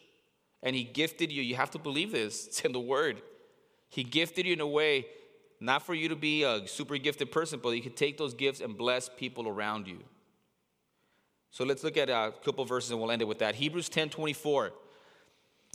and 0.62 0.74
He 0.74 0.84
gifted 0.84 1.30
you. 1.30 1.42
You 1.42 1.56
have 1.56 1.70
to 1.72 1.78
believe 1.78 2.12
this, 2.12 2.46
it's 2.46 2.60
in 2.62 2.72
the 2.72 2.80
Word. 2.80 3.20
He 3.88 4.02
gifted 4.02 4.46
you 4.46 4.54
in 4.54 4.60
a 4.60 4.66
way 4.66 5.06
not 5.60 5.82
for 5.82 5.94
you 5.94 6.08
to 6.10 6.16
be 6.16 6.42
a 6.42 6.66
super 6.66 6.98
gifted 6.98 7.32
person, 7.32 7.60
but 7.62 7.70
you 7.70 7.82
could 7.82 7.96
take 7.96 8.18
those 8.18 8.34
gifts 8.34 8.60
and 8.60 8.76
bless 8.76 9.08
people 9.08 9.48
around 9.48 9.86
you. 9.86 9.98
So 11.56 11.64
let's 11.64 11.82
look 11.82 11.96
at 11.96 12.10
uh, 12.10 12.32
a 12.36 12.44
couple 12.44 12.62
verses 12.66 12.90
and 12.90 13.00
we'll 13.00 13.10
end 13.10 13.22
it 13.22 13.24
with 13.24 13.38
that. 13.38 13.54
Hebrews 13.54 13.88
10 13.88 14.10
24. 14.10 14.72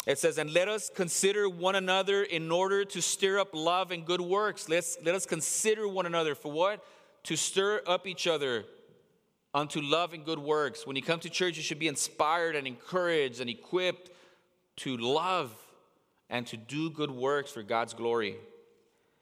It 0.06 0.20
says, 0.20 0.38
And 0.38 0.54
let 0.54 0.68
us 0.68 0.92
consider 0.94 1.50
one 1.50 1.74
another 1.74 2.22
in 2.22 2.52
order 2.52 2.86
to 2.86 3.02
stir 3.02 3.40
up 3.40 3.50
love 3.56 3.90
and 3.90 4.06
good 4.06 4.22
works. 4.22 4.70
Let's, 4.70 5.00
let 5.04 5.16
us 5.16 5.26
consider 5.26 5.88
one 5.88 6.06
another 6.06 6.36
for 6.36 6.52
what? 6.52 6.86
To 7.24 7.36
stir 7.36 7.82
up 7.88 8.06
each 8.06 8.28
other 8.28 8.66
unto 9.56 9.82
love 9.82 10.14
and 10.14 10.24
good 10.24 10.38
works. 10.38 10.86
When 10.86 10.96
you 10.96 11.02
come 11.02 11.20
to 11.22 11.32
church, 11.32 11.58
you 11.58 11.64
should 11.64 11.80
be 11.80 11.88
inspired 11.88 12.56
and 12.56 12.68
encouraged 12.68 13.42
and 13.42 13.50
equipped 13.50 14.12
to 14.78 14.98
love 14.98 15.52
and 16.30 16.46
to 16.46 16.58
do 16.58 16.92
good 16.92 17.10
works 17.10 17.50
for 17.50 17.64
God's 17.64 17.96
glory. 17.96 18.36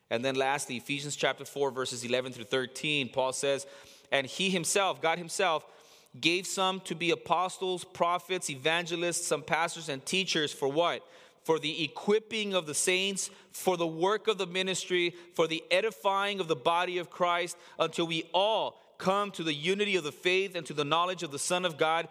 And 0.10 0.26
then 0.26 0.36
lastly, 0.36 0.76
Ephesians 0.76 1.16
chapter 1.16 1.46
4, 1.46 1.72
verses 1.72 2.04
11 2.04 2.34
through 2.34 2.44
13, 2.44 3.12
Paul 3.14 3.32
says, 3.32 3.66
And 4.12 4.28
he 4.28 4.50
himself, 4.50 5.02
God 5.02 5.20
himself, 5.20 5.66
gave 6.20 6.48
some 6.48 6.80
to 6.82 6.96
be 6.96 7.12
apostles, 7.12 7.84
prophets, 7.84 8.50
evangelists, 8.50 9.28
some 9.28 9.44
pastors, 9.44 9.90
and 9.90 10.06
teachers 10.06 10.52
for 10.52 10.68
what? 10.68 11.06
For 11.44 11.60
the 11.60 11.84
equipping 11.84 12.54
of 12.54 12.66
the 12.66 12.74
saints, 12.74 13.30
for 13.52 13.78
the 13.78 13.88
work 13.88 14.28
of 14.28 14.38
the 14.38 14.48
ministry, 14.48 15.16
for 15.34 15.48
the 15.48 15.64
edifying 15.72 16.40
of 16.40 16.48
the 16.48 16.56
body 16.56 16.98
of 16.98 17.10
Christ, 17.10 17.58
until 17.78 18.08
we 18.08 18.30
all 18.34 18.82
come 18.98 19.32
to 19.32 19.44
the 19.44 19.54
unity 19.54 19.96
of 19.96 20.04
the 20.04 20.12
faith 20.12 20.56
and 20.56 20.66
to 20.66 20.74
the 20.74 20.84
knowledge 20.84 21.24
of 21.24 21.32
the 21.32 21.40
Son 21.40 21.66
of 21.66 21.78
God, 21.78 22.08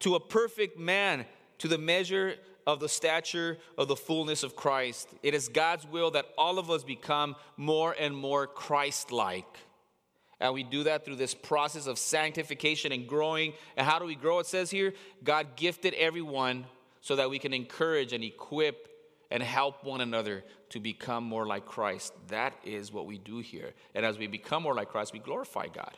to 0.00 0.14
a 0.14 0.20
perfect 0.20 0.78
man, 0.78 1.26
to 1.58 1.68
the 1.68 1.78
measure 1.78 2.36
of 2.66 2.80
the 2.80 2.88
stature 2.88 3.58
of 3.76 3.88
the 3.88 3.96
fullness 3.96 4.42
of 4.42 4.54
Christ. 4.54 5.08
It 5.22 5.34
is 5.34 5.48
God's 5.48 5.86
will 5.86 6.10
that 6.12 6.26
all 6.36 6.58
of 6.58 6.70
us 6.70 6.84
become 6.84 7.34
more 7.56 7.96
and 7.98 8.14
more 8.14 8.46
Christ 8.46 9.10
like. 9.10 9.58
And 10.40 10.54
we 10.54 10.62
do 10.62 10.84
that 10.84 11.04
through 11.04 11.16
this 11.16 11.34
process 11.34 11.86
of 11.86 11.98
sanctification 11.98 12.92
and 12.92 13.08
growing. 13.08 13.54
And 13.76 13.86
how 13.86 13.98
do 13.98 14.04
we 14.04 14.14
grow? 14.14 14.38
It 14.38 14.46
says 14.46 14.70
here 14.70 14.94
God 15.24 15.56
gifted 15.56 15.94
everyone 15.94 16.66
so 17.00 17.16
that 17.16 17.30
we 17.30 17.38
can 17.38 17.52
encourage 17.52 18.12
and 18.12 18.22
equip 18.22 18.88
and 19.30 19.42
help 19.42 19.84
one 19.84 20.00
another 20.00 20.44
to 20.70 20.80
become 20.80 21.24
more 21.24 21.46
like 21.46 21.66
Christ. 21.66 22.12
That 22.28 22.54
is 22.64 22.92
what 22.92 23.06
we 23.06 23.18
do 23.18 23.38
here. 23.38 23.72
And 23.94 24.04
as 24.06 24.18
we 24.18 24.26
become 24.26 24.62
more 24.62 24.74
like 24.74 24.88
Christ, 24.88 25.12
we 25.12 25.18
glorify 25.18 25.66
God. 25.66 25.96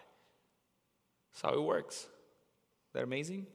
That's 1.33 1.43
how 1.43 1.53
it 1.53 1.63
works. 1.63 1.97
Is 1.97 2.07
that 2.95 3.05
amazing? 3.05 3.47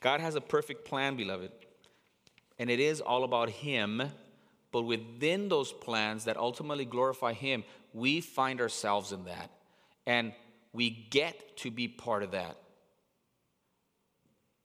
God 0.00 0.20
has 0.20 0.34
a 0.34 0.40
perfect 0.40 0.84
plan, 0.84 1.16
beloved. 1.16 1.52
And 2.58 2.70
it 2.70 2.80
is 2.80 3.00
all 3.00 3.24
about 3.24 3.50
Him. 3.50 4.02
But 4.72 4.82
within 4.82 5.48
those 5.48 5.72
plans 5.72 6.24
that 6.24 6.36
ultimately 6.36 6.84
glorify 6.84 7.34
Him, 7.34 7.62
we 7.92 8.20
find 8.20 8.60
ourselves 8.60 9.12
in 9.12 9.24
that. 9.24 9.50
And 10.06 10.32
we 10.72 10.90
get 10.90 11.56
to 11.58 11.70
be 11.70 11.88
part 11.88 12.22
of 12.22 12.32
that. 12.32 12.56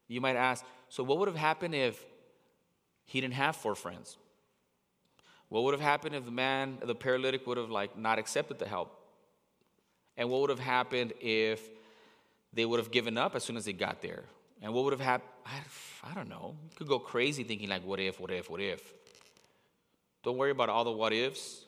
You 0.08 0.22
might 0.22 0.36
ask, 0.36 0.64
so 0.90 1.04
what 1.04 1.18
would 1.20 1.28
have 1.28 1.38
happened 1.38 1.76
if 1.76 2.04
he 3.06 3.20
didn't 3.22 3.34
have 3.34 3.56
four 3.56 3.76
friends? 3.76 4.18
What 5.50 5.64
would 5.64 5.74
have 5.74 5.82
happened 5.82 6.16
if 6.16 6.26
the 6.26 6.32
man, 6.32 6.80
the 6.84 6.96
paralytic, 6.96 7.46
would 7.48 7.58
have 7.58 7.70
like 7.70 7.98
not 7.98 8.20
accepted 8.20 8.60
the 8.60 8.68
help? 8.68 8.94
And 10.16 10.30
what 10.30 10.42
would 10.42 10.50
have 10.50 10.60
happened 10.60 11.14
if 11.22 11.62
they 12.54 12.66
would 12.66 12.80
have 12.80 12.92
given 12.92 13.18
up 13.18 13.36
as 13.36 13.44
soon 13.44 13.58
as 13.58 13.66
they 13.66 13.74
got 13.74 14.02
there? 14.02 14.24
And 14.62 14.74
what 14.74 14.84
would 14.86 14.94
have 14.94 15.02
happened? 15.02 15.30
I, 15.46 16.12
I 16.12 16.14
don't 16.16 16.30
know. 16.30 16.56
You 16.72 16.78
could 16.78 16.88
go 16.88 17.00
crazy 17.00 17.44
thinking 17.44 17.70
like, 17.70 17.86
what 17.86 18.00
if, 18.00 18.20
what 18.20 18.32
if, 18.32 18.50
what 18.50 18.60
if? 18.60 18.94
Don't 20.24 20.38
worry 20.38 20.52
about 20.52 20.70
all 20.70 20.84
the 20.84 20.92
what 20.92 21.14
ifs. 21.14 21.64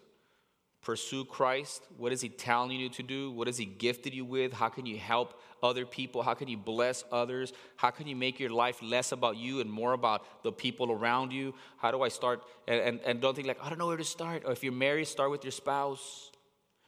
Pursue 0.82 1.26
Christ. 1.26 1.84
What 1.98 2.14
is 2.14 2.22
He 2.22 2.30
telling 2.30 2.80
you 2.80 2.90
to 2.90 3.04
do? 3.04 3.32
What 3.32 3.48
has 3.48 3.58
He 3.58 3.66
gifted 3.66 4.14
you 4.14 4.24
with? 4.24 4.54
How 4.54 4.70
can 4.70 4.86
you 4.86 4.98
help 4.98 5.42
other 5.62 5.86
people? 5.86 6.24
How 6.24 6.34
can 6.34 6.48
you 6.48 6.58
bless 6.58 7.04
others? 7.12 7.52
How 7.76 7.90
can 7.90 8.08
you 8.08 8.16
make 8.16 8.40
your 8.40 8.50
life 8.50 8.82
less 8.82 9.12
about 9.12 9.38
you 9.38 9.60
and 9.60 9.70
more 9.70 9.94
about 9.94 10.44
the 10.44 10.52
people 10.52 10.92
around 10.92 11.34
you? 11.34 11.54
How 11.78 11.92
do 11.92 12.02
I 12.02 12.08
start? 12.08 12.44
And, 12.68 12.80
and, 12.80 13.00
and 13.06 13.22
don't 13.22 13.36
think 13.36 13.48
like, 13.48 13.62
I 13.62 13.70
don't 13.70 13.78
know 13.78 13.88
where 13.88 13.98
to 13.98 14.04
start. 14.04 14.44
Or 14.46 14.54
if 14.54 14.64
you're 14.64 14.72
married, 14.72 15.06
start 15.06 15.32
with 15.32 15.44
your 15.44 15.52
spouse. 15.52 16.32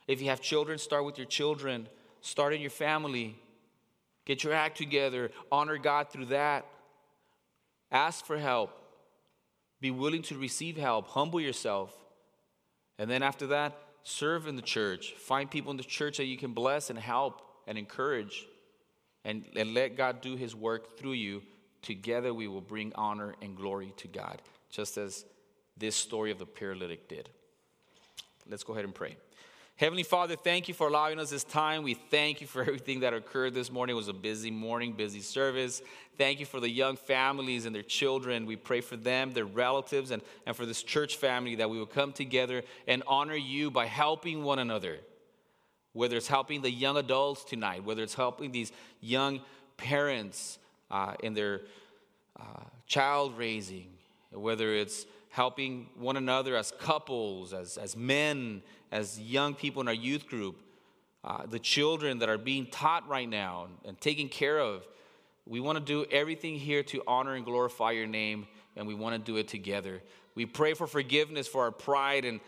If 0.07 0.21
you 0.21 0.29
have 0.29 0.41
children, 0.41 0.77
start 0.77 1.05
with 1.05 1.17
your 1.17 1.27
children. 1.27 1.87
Start 2.21 2.53
in 2.53 2.61
your 2.61 2.69
family. 2.69 3.37
Get 4.25 4.43
your 4.43 4.53
act 4.53 4.77
together. 4.77 5.31
Honor 5.51 5.77
God 5.77 6.09
through 6.09 6.27
that. 6.27 6.65
Ask 7.91 8.25
for 8.25 8.37
help. 8.37 8.71
Be 9.81 9.91
willing 9.91 10.21
to 10.23 10.37
receive 10.37 10.77
help. 10.77 11.07
Humble 11.07 11.41
yourself. 11.41 11.93
And 12.99 13.09
then 13.09 13.23
after 13.23 13.47
that, 13.47 13.77
serve 14.03 14.47
in 14.47 14.55
the 14.55 14.61
church. 14.61 15.13
Find 15.13 15.49
people 15.49 15.71
in 15.71 15.77
the 15.77 15.83
church 15.83 16.17
that 16.17 16.25
you 16.25 16.37
can 16.37 16.53
bless 16.53 16.89
and 16.89 16.97
help 16.99 17.41
and 17.67 17.77
encourage. 17.77 18.47
And, 19.23 19.45
and 19.55 19.73
let 19.73 19.97
God 19.97 20.21
do 20.21 20.35
his 20.35 20.55
work 20.55 20.97
through 20.97 21.13
you. 21.13 21.43
Together 21.81 22.33
we 22.33 22.47
will 22.47 22.61
bring 22.61 22.91
honor 22.95 23.35
and 23.41 23.55
glory 23.55 23.93
to 23.97 24.07
God, 24.07 24.41
just 24.69 24.97
as 24.97 25.25
this 25.77 25.95
story 25.95 26.31
of 26.31 26.39
the 26.39 26.45
paralytic 26.45 27.07
did. 27.07 27.29
Let's 28.49 28.63
go 28.63 28.73
ahead 28.73 28.85
and 28.85 28.93
pray. 28.93 29.17
Heavenly 29.81 30.03
Father, 30.03 30.35
thank 30.35 30.67
you 30.67 30.75
for 30.75 30.87
allowing 30.87 31.17
us 31.17 31.31
this 31.31 31.43
time. 31.43 31.81
We 31.81 31.95
thank 31.95 32.39
you 32.39 32.45
for 32.45 32.61
everything 32.67 32.99
that 32.99 33.15
occurred 33.15 33.55
this 33.55 33.71
morning. 33.71 33.95
It 33.95 33.97
was 33.97 34.09
a 34.09 34.13
busy 34.13 34.51
morning, 34.51 34.93
busy 34.93 35.21
service. 35.21 35.81
Thank 36.19 36.39
you 36.39 36.45
for 36.45 36.59
the 36.59 36.69
young 36.69 36.95
families 36.95 37.65
and 37.65 37.73
their 37.73 37.81
children. 37.81 38.45
We 38.45 38.57
pray 38.57 38.81
for 38.81 38.95
them, 38.95 39.31
their 39.31 39.45
relatives, 39.45 40.11
and, 40.11 40.21
and 40.45 40.55
for 40.55 40.67
this 40.67 40.83
church 40.83 41.17
family 41.17 41.55
that 41.55 41.67
we 41.67 41.79
will 41.79 41.87
come 41.87 42.13
together 42.13 42.61
and 42.87 43.01
honor 43.07 43.35
you 43.35 43.71
by 43.71 43.87
helping 43.87 44.43
one 44.43 44.59
another. 44.59 44.99
Whether 45.93 46.17
it's 46.17 46.27
helping 46.27 46.61
the 46.61 46.69
young 46.69 46.97
adults 46.97 47.43
tonight, 47.43 47.83
whether 47.83 48.03
it's 48.03 48.13
helping 48.13 48.51
these 48.51 48.71
young 48.99 49.41
parents 49.77 50.59
uh, 50.91 51.15
in 51.23 51.33
their 51.33 51.61
uh, 52.39 52.65
child 52.85 53.35
raising, 53.35 53.87
whether 54.31 54.75
it's 54.75 55.07
helping 55.31 55.87
one 55.95 56.17
another 56.17 56.55
as 56.55 56.71
couples, 56.77 57.51
as, 57.51 57.77
as 57.77 57.95
men, 57.95 58.61
as 58.91 59.19
young 59.19 59.55
people 59.55 59.81
in 59.81 59.87
our 59.87 59.93
youth 59.93 60.27
group, 60.27 60.57
uh, 61.23 61.45
the 61.45 61.59
children 61.59 62.19
that 62.19 62.29
are 62.29 62.37
being 62.37 62.65
taught 62.65 63.07
right 63.07 63.29
now 63.29 63.67
and, 63.85 63.99
taken 64.01 64.27
care 64.27 64.59
of. 64.59 64.85
We 65.45 65.59
want 65.59 65.77
to 65.77 65.83
do 65.83 66.05
everything 66.11 66.55
here 66.55 66.83
to 66.83 67.03
honor 67.07 67.35
and 67.35 67.45
glorify 67.45 67.91
your 67.91 68.07
name, 68.07 68.47
and 68.75 68.87
we 68.87 68.93
want 68.93 69.13
to 69.15 69.31
do 69.31 69.37
it 69.37 69.47
together. 69.47 70.01
We 70.35 70.45
pray 70.45 70.73
for 70.73 70.87
forgiveness 70.87 71.47
for 71.47 71.63
our 71.63 71.71
pride 71.71 72.25
and 72.25 72.39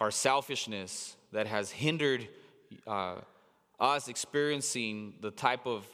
our 0.00 0.10
selfishness 0.10 1.16
that 1.32 1.46
has 1.46 1.70
hindered 1.70 2.28
uh, 2.86 3.16
us 3.78 4.08
experiencing 4.08 5.14
the 5.20 5.30
type 5.30 5.66
of 5.66 5.84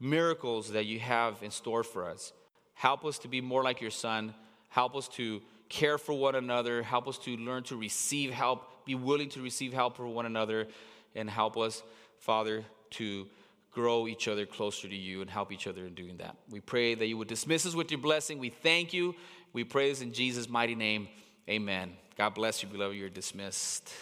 miracles 0.00 0.72
that 0.72 0.86
you 0.86 0.98
have 0.98 1.42
in 1.42 1.50
store 1.50 1.82
for 1.82 2.08
us. 2.08 2.32
Help 2.74 3.04
us 3.04 3.18
to 3.18 3.28
be 3.28 3.40
more 3.40 3.62
like 3.62 3.80
your 3.80 3.90
son. 3.90 4.34
Help 4.68 4.96
us 4.96 5.08
to 5.08 5.42
care 5.68 5.98
for 5.98 6.12
one 6.14 6.34
another. 6.34 6.82
Help 6.82 7.08
us 7.08 7.18
to 7.18 7.36
learn 7.36 7.62
to 7.64 7.76
receive 7.76 8.30
help, 8.30 8.77
be 8.88 8.96
willing 8.96 9.28
to 9.28 9.42
receive 9.42 9.72
help 9.72 9.96
from 9.96 10.14
one 10.14 10.26
another, 10.26 10.66
and 11.14 11.30
help 11.30 11.56
us, 11.56 11.82
Father, 12.18 12.64
to 12.90 13.26
grow 13.70 14.08
each 14.08 14.26
other 14.26 14.46
closer 14.46 14.88
to 14.88 14.96
you 14.96 15.20
and 15.20 15.30
help 15.30 15.52
each 15.52 15.66
other 15.66 15.86
in 15.86 15.94
doing 15.94 16.16
that. 16.16 16.36
We 16.50 16.60
pray 16.60 16.94
that 16.94 17.06
you 17.06 17.16
would 17.18 17.28
dismiss 17.28 17.66
us 17.66 17.74
with 17.74 17.90
your 17.90 18.00
blessing. 18.00 18.38
We 18.38 18.50
thank 18.50 18.92
you. 18.92 19.14
We 19.52 19.62
praise 19.62 20.02
in 20.02 20.12
Jesus' 20.12 20.48
mighty 20.48 20.74
name. 20.74 21.08
Amen. 21.48 21.92
God 22.16 22.34
bless 22.34 22.62
you, 22.62 22.68
beloved. 22.68 22.96
You're 22.96 23.10
dismissed. 23.10 23.92